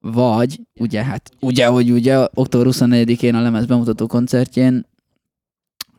vagy, 0.00 0.60
ugye, 0.80 1.04
hát 1.04 1.30
ugye, 1.40 1.66
hogy 1.66 1.90
ugye, 1.90 2.26
október 2.34 2.66
24-én 2.70 3.34
a 3.34 3.40
lemez 3.40 3.66
bemutató 3.66 4.06
koncertjén, 4.06 4.86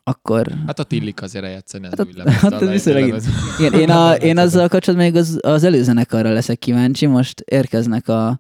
akkor 0.04 0.48
Hát 0.68 0.80
a 0.80 0.84
Tillik 0.84 1.22
azért 1.22 1.46
eljátszani 1.46 1.88
az 1.88 1.94
Hát 1.98 2.08
új 2.08 2.14
lemezt. 2.16 2.38
hát 2.38 2.52
lejtő 2.52 2.70
viszonylag-. 2.70 3.22
Igen, 3.60 3.74
én, 3.80 3.90
a, 3.90 4.14
én 4.30 4.38
azzal 4.38 4.68
kapcsolatban 4.68 5.10
még 5.10 5.16
az, 5.22 5.38
az 5.42 5.64
előzenekarra 5.64 6.32
leszek 6.32 6.60
kíváncsi, 6.60 7.06
most 7.06 7.40
érkeznek 7.40 8.08
a, 8.08 8.40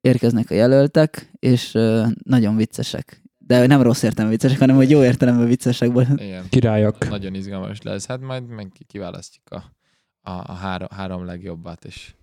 érkeznek 0.00 0.50
a 0.50 0.54
jelöltek, 0.54 1.30
és 1.38 1.74
uh, 1.74 2.06
nagyon 2.22 2.56
viccesek. 2.56 3.22
De 3.38 3.66
nem 3.66 3.82
rossz 3.82 4.02
értelemben 4.02 4.38
viccesek, 4.38 4.58
hanem 4.58 4.76
hogy 4.76 4.90
jó 4.90 5.02
értelemben 5.04 5.46
viccesek. 5.46 5.92
volt. 5.92 6.08
Igen. 6.20 6.44
Királyok. 6.48 7.08
Nagyon 7.08 7.34
izgalmas 7.34 7.82
lesz. 7.82 8.06
Hát 8.06 8.20
majd 8.20 8.46
meg 8.46 8.68
ki- 8.74 8.84
kiválasztjuk 8.84 9.44
a, 9.50 9.64
a, 10.30 10.42
a 10.46 10.52
három, 10.52 10.88
három 10.90 11.24
legjobbat, 11.24 11.84
és 11.84 12.14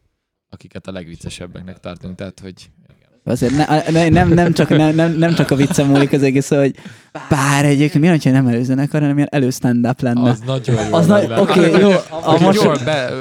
akiket 0.49 0.87
a 0.87 0.91
legviccesebbeknek 0.91 1.79
tartunk. 1.79 2.15
Tehát, 2.15 2.39
hogy. 2.39 2.69
Azért 3.23 3.55
ne, 3.55 3.91
ne, 3.91 4.09
nem, 4.09 4.29
nem, 4.29 4.53
csak, 4.53 4.69
nem, 4.69 4.95
nem, 4.95 5.11
nem 5.11 5.33
csak 5.33 5.51
a 5.51 5.55
viccem 5.55 5.87
múlik 5.87 6.11
az 6.11 6.23
egész, 6.23 6.49
hogy 6.49 6.75
bár 7.29 7.65
egyébként 7.65 8.03
mi, 8.03 8.09
hogyha 8.09 8.31
nem 8.31 8.47
előzenekar, 8.47 9.01
hanem 9.01 9.15
ilyen 9.15 9.29
elő 9.31 9.49
stand-up 9.49 10.01
lenne. 10.01 10.29
Az 10.29 10.39
nagyon 10.45 10.85
jó. 10.87 10.93
Az 10.93 11.05
nagy, 11.05 11.27
lenne. 11.27 11.41
oké, 11.41 11.67
okay, 11.67 11.81
jó. 11.81 11.91
A 12.09 12.39
most, 12.39 12.63
jól 12.63 12.77
be, 12.85 13.11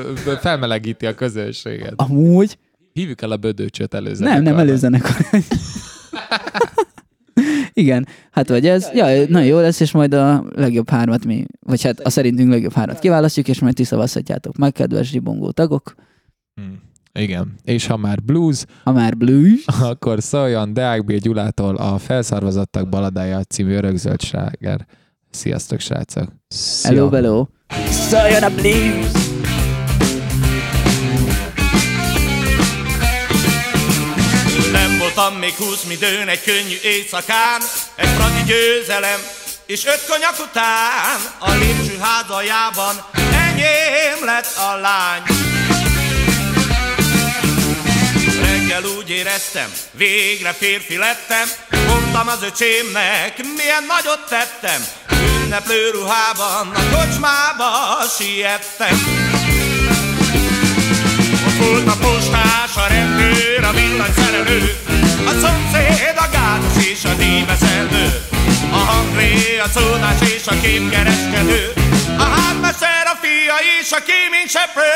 felmelegíti 0.41 1.07
a 1.07 1.15
közönséget. 1.15 1.95
amúgy 1.97 2.59
Hívjuk 2.93 3.23
el 3.23 3.31
a 3.31 3.37
bödöcsöt 3.37 3.95
előző. 3.95 4.25
Nem, 4.25 4.43
nem 4.43 4.59
előzenekar. 4.59 5.17
Igen, 7.73 8.07
hát 8.31 8.49
vagy 8.49 8.67
ez, 8.67 8.91
ja, 8.95 9.27
nagyon 9.29 9.47
jó 9.47 9.59
lesz, 9.59 9.81
és 9.81 9.93
majd 9.93 10.15
a 10.15 10.45
legjobb 10.55 10.91
hármat 10.91 11.25
mi, 11.25 11.45
vagy 11.61 11.83
hát 11.83 12.01
a 12.01 12.11
szerintünk 12.11 12.51
legjobb 12.51 12.73
hármat 12.73 12.99
kiválasztjuk, 12.99 13.49
és 13.49 13.61
majd 13.61 13.75
ti 13.75 13.85
szavazhatjátok 13.85 14.57
meg, 14.57 14.73
kedves 14.73 15.09
zsibongó 15.09 15.51
tagok. 15.51 15.95
Hmm. 16.55 16.81
Igen. 17.13 17.55
És 17.65 17.87
ha 17.87 17.97
már 17.97 18.23
blues, 18.23 18.65
Ha 18.85 18.93
már 18.93 19.17
blues, 19.17 19.65
akkor 19.91 20.23
szóljon 20.23 20.73
Deák. 20.73 21.17
Gyulától 21.17 21.77
a 21.77 21.99
Felszarvazottak 21.99 22.89
baladája 22.89 23.45
című 23.45 23.75
örökzöld 23.75 24.23
sláger. 24.23 24.87
Sziasztok, 25.31 25.81
srácok! 25.81 26.29
hello, 26.83 27.11
hello. 27.11 27.47
Szóljon 27.91 28.43
a 28.43 28.51
blues! 28.51 29.31
Nem 34.73 34.99
voltam 34.99 35.39
még 35.39 35.53
húsz 35.53 35.85
midőn 35.89 36.29
egy 36.29 36.43
könnyű 36.43 36.77
éjszakán, 36.83 37.61
egy 37.97 38.09
fradi 38.09 38.43
győzelem, 38.47 39.21
és 39.67 39.87
öt 39.87 40.05
konyak 40.09 40.37
után 40.49 41.19
a 41.39 41.51
lépcső 41.51 41.97
házajában 42.01 42.95
enyém 43.33 44.25
lett 44.25 44.57
a 44.57 44.81
lány. 44.81 45.52
Reggel 48.73 48.91
úgy 48.99 49.11
éreztem, 49.11 49.73
végre 49.91 50.53
férfi 50.53 50.97
lettem, 50.97 51.49
mondtam 51.87 52.29
az 52.29 52.43
öcsémnek, 52.43 53.37
milyen 53.57 53.85
nagyot 53.89 54.29
tettem, 54.29 54.85
ünneplő 55.43 55.91
ruhában 55.91 56.69
a 56.75 56.97
kocsmába 56.97 57.71
siettem. 58.19 58.97
Ott 61.47 61.67
volt 61.67 61.89
a 61.89 61.97
postás, 61.97 62.77
a 62.77 62.87
rendőr, 62.89 63.65
a 63.65 63.73
villanyszerelő, 63.73 64.77
a 65.27 65.31
szomszéd, 65.31 66.17
a 66.17 66.29
gátos 66.33 66.85
és 66.85 67.05
a 67.05 67.15
díjbeszelő, 67.15 68.25
a 68.71 68.77
hangré, 68.77 69.59
a 69.59 69.69
szódás 69.75 70.21
és 70.21 70.47
a 70.47 70.61
képkereskedő, 70.61 71.73
a 72.19 72.23
hátmester, 72.23 73.07
a 73.07 73.17
fia 73.21 73.55
és 73.81 73.93
a 73.93 74.03
kéményseprő. 74.03 74.93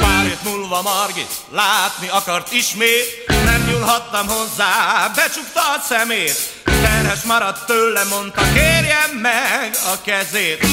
Pár 0.00 0.24
hét 0.24 0.42
múlva 0.42 0.82
Margit 0.82 1.32
látni 1.50 2.08
akart 2.08 2.52
ismét, 2.52 3.30
nem 3.44 3.64
nyúlhattam 3.68 4.28
hozzá, 4.28 5.10
becsukta 5.14 5.60
a 5.60 5.80
szemét, 5.88 6.62
terhes 6.64 7.22
maradt 7.22 7.66
tőle, 7.66 8.04
mondta 8.04 8.42
kérjem 8.52 9.10
meg 9.20 9.70
a 9.92 10.02
kezét. 10.04 10.66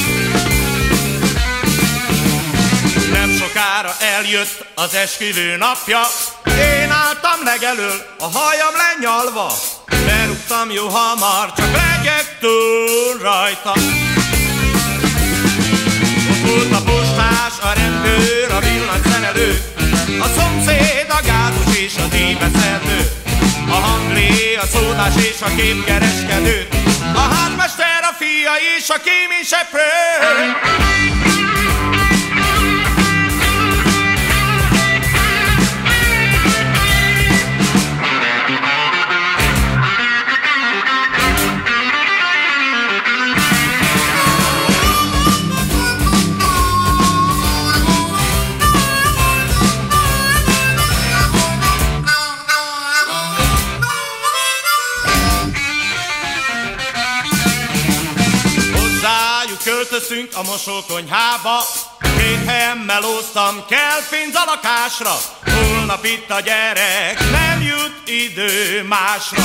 Nem 3.12 3.30
sokára 3.30 3.94
eljött 3.98 4.64
az 4.74 4.94
esküvő 4.94 5.56
napja, 5.56 6.00
én 6.60 6.90
álltam 6.90 7.44
legelől, 7.44 8.06
a 8.18 8.24
hajam 8.24 8.74
lenyalva, 8.76 9.52
berúgtam 9.86 10.70
jó 10.70 10.88
hamar, 10.88 11.52
csak 11.52 11.72
legyek 11.72 12.38
túl 12.40 13.18
rajta. 13.20 13.72
A 17.62 17.72
rendőr, 17.74 18.50
a 18.50 18.60
villanyszerelő, 18.60 19.62
a 20.20 20.26
szomszéd, 20.38 21.06
a 21.08 21.20
gázos 21.26 21.76
és 21.76 21.94
a 21.96 22.06
díjbeszedő, 22.06 23.10
a 23.68 23.74
hanglé, 23.74 24.54
a 24.54 24.66
szódás 24.66 25.16
és 25.16 25.40
a 25.40 25.54
képkereskedő, 25.56 26.68
a 27.14 27.20
házmester, 27.20 28.02
a 28.02 28.14
fia 28.18 28.52
és 28.76 28.88
a 28.88 28.96
kéményseprő. 29.04 31.39
Hozzájuk 59.90 60.08
költöztünk 60.08 60.46
a 60.46 60.50
mosókonyhába, 60.50 61.66
két 62.00 62.44
helyen 62.46 62.76
melóztam, 62.76 63.64
kell 63.68 64.00
pénz 64.10 64.34
a 64.34 64.44
lakásra, 64.46 65.16
holnap 65.44 66.04
itt 66.04 66.30
a 66.30 66.40
gyerek, 66.40 67.30
nem 67.30 67.62
jut 67.62 68.08
idő 68.08 68.82
másra. 68.82 69.44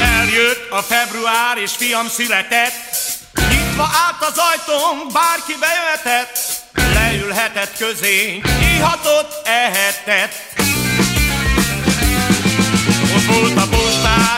Eljött 0.00 0.70
a 0.70 0.82
február 0.82 1.56
és 1.56 1.72
fiam 1.76 2.08
született, 2.08 2.96
nyitva 3.48 3.82
állt 3.82 4.22
az 4.32 4.38
ajtón, 4.38 5.08
bárki 5.12 5.56
bejöhetett, 5.60 6.38
leülhetett 6.94 7.76
közénk, 7.78 8.48
ihatott, 8.76 9.46
ehetett. 9.46 10.34
Ott 13.14 13.24
volt 13.34 13.56
a 13.56 13.68
postás, 13.68 14.35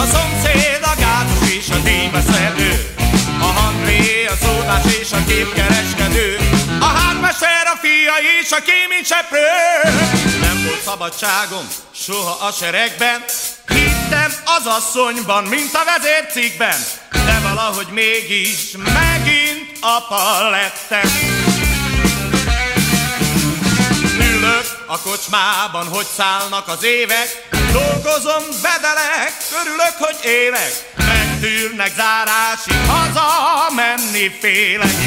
a 0.00 0.06
rendőr, 0.06 0.80
a 0.82 0.94
villanyszerelő, 0.96 1.82
díjbeszedő. 1.82 2.94
A 3.40 3.44
hangvé, 3.44 4.26
a 4.26 4.34
szódás 4.42 4.84
és 5.00 5.12
a 5.12 5.24
képkereskedő. 5.26 6.36
A 6.80 6.84
hármester, 6.84 7.66
a 7.74 7.76
fia 7.80 8.14
és 8.40 8.50
a 8.50 8.62
kéményseprő. 8.62 9.46
Nem 10.40 10.62
volt 10.64 10.82
szabadságom 10.82 11.68
soha 11.92 12.46
a 12.46 12.52
seregben, 12.52 13.24
Hittem 13.68 14.32
az 14.44 14.66
asszonyban, 14.66 15.44
mint 15.44 15.74
a 15.74 15.84
vezércikben, 15.84 16.78
de 17.10 17.40
valahogy 17.42 17.86
mégis 17.90 18.70
megint 18.76 19.78
apa 19.80 20.48
lettem. 20.50 21.10
Ülök 24.18 24.84
a 24.86 24.98
kocsmában, 24.98 25.86
hogy 25.86 26.06
szállnak 26.16 26.68
az 26.68 26.84
évek, 26.84 27.49
dolgozom, 27.72 28.44
bedelek, 28.62 29.32
örülök, 29.60 29.94
hogy 29.98 30.18
élek, 30.24 30.72
megtűrnek 30.96 31.92
zárásig, 31.96 32.88
haza 32.88 33.28
menni 33.74 34.28
félek. 34.40 34.98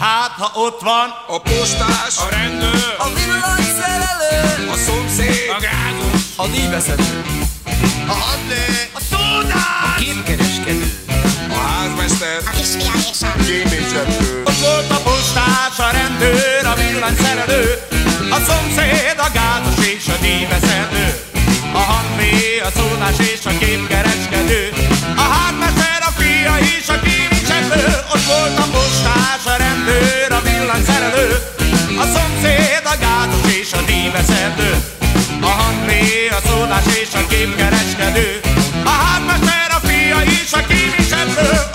Hát, 0.00 0.30
ha 0.38 0.60
ott 0.60 0.80
van 0.80 1.08
A 1.26 1.40
postás, 1.40 2.16
a 2.18 2.28
rendőr, 2.30 2.94
a 2.98 3.08
villanyszerelő, 3.14 4.68
a 4.70 4.76
szomszéd, 4.76 5.50
a 5.56 5.60
gázos, 5.60 6.22
a 6.36 6.46
díjbeszedő, 6.46 7.24
a 8.08 8.12
hadlé, 8.12 8.64
a 8.92 9.00
szódás, 9.10 9.98
képkereskedő, 9.98 11.04
a 11.50 11.58
házmester, 11.58 12.38
a 12.46 12.50
kisfiá 12.50 12.92
és 13.12 13.22
a 13.22 13.32
kéményseprő, 13.44 14.42
Ott 14.44 14.58
volt 14.60 14.90
a 14.90 15.00
postás, 15.02 15.78
a 15.78 15.90
rendőr, 15.92 16.66
a 16.66 16.74
villanyszerelő, 16.74 17.93
a 18.34 18.38
szomszéd, 18.48 19.18
a 19.18 19.30
gázos 19.38 19.86
és 19.86 20.06
a 20.08 20.16
dívezelő 20.20 21.06
A 21.72 21.78
hangvé, 21.78 22.58
a 22.68 22.70
szólás 22.76 23.18
és 23.18 23.44
a 23.44 23.58
képkereskedő. 23.58 24.72
A 25.16 25.20
hátmester, 25.34 26.00
a 26.08 26.12
fia 26.18 26.54
és 26.58 26.88
a 26.88 26.98
kivicseplő 27.06 27.86
Ott 28.14 28.24
volt 28.32 28.58
a 28.58 28.66
postás, 28.74 29.44
a 29.52 29.56
rendőr, 29.64 30.30
a 30.38 30.40
villanyszerelő. 30.46 31.28
A 32.02 32.04
szomszéd, 32.14 32.84
a 32.94 32.96
gázos 33.04 33.46
és 33.60 33.72
a 33.72 33.80
dívezelő 33.90 34.70
A 35.40 35.52
hangvé, 35.60 36.28
a 36.28 36.40
szólás 36.48 36.86
és 37.02 37.12
a 37.14 37.26
képkereskedő. 37.26 38.40
A 38.84 38.94
hátmester, 39.04 39.70
a 39.78 39.80
fia 39.86 40.20
és 40.40 40.52
a 40.52 40.60
kivicseplő 40.66 41.73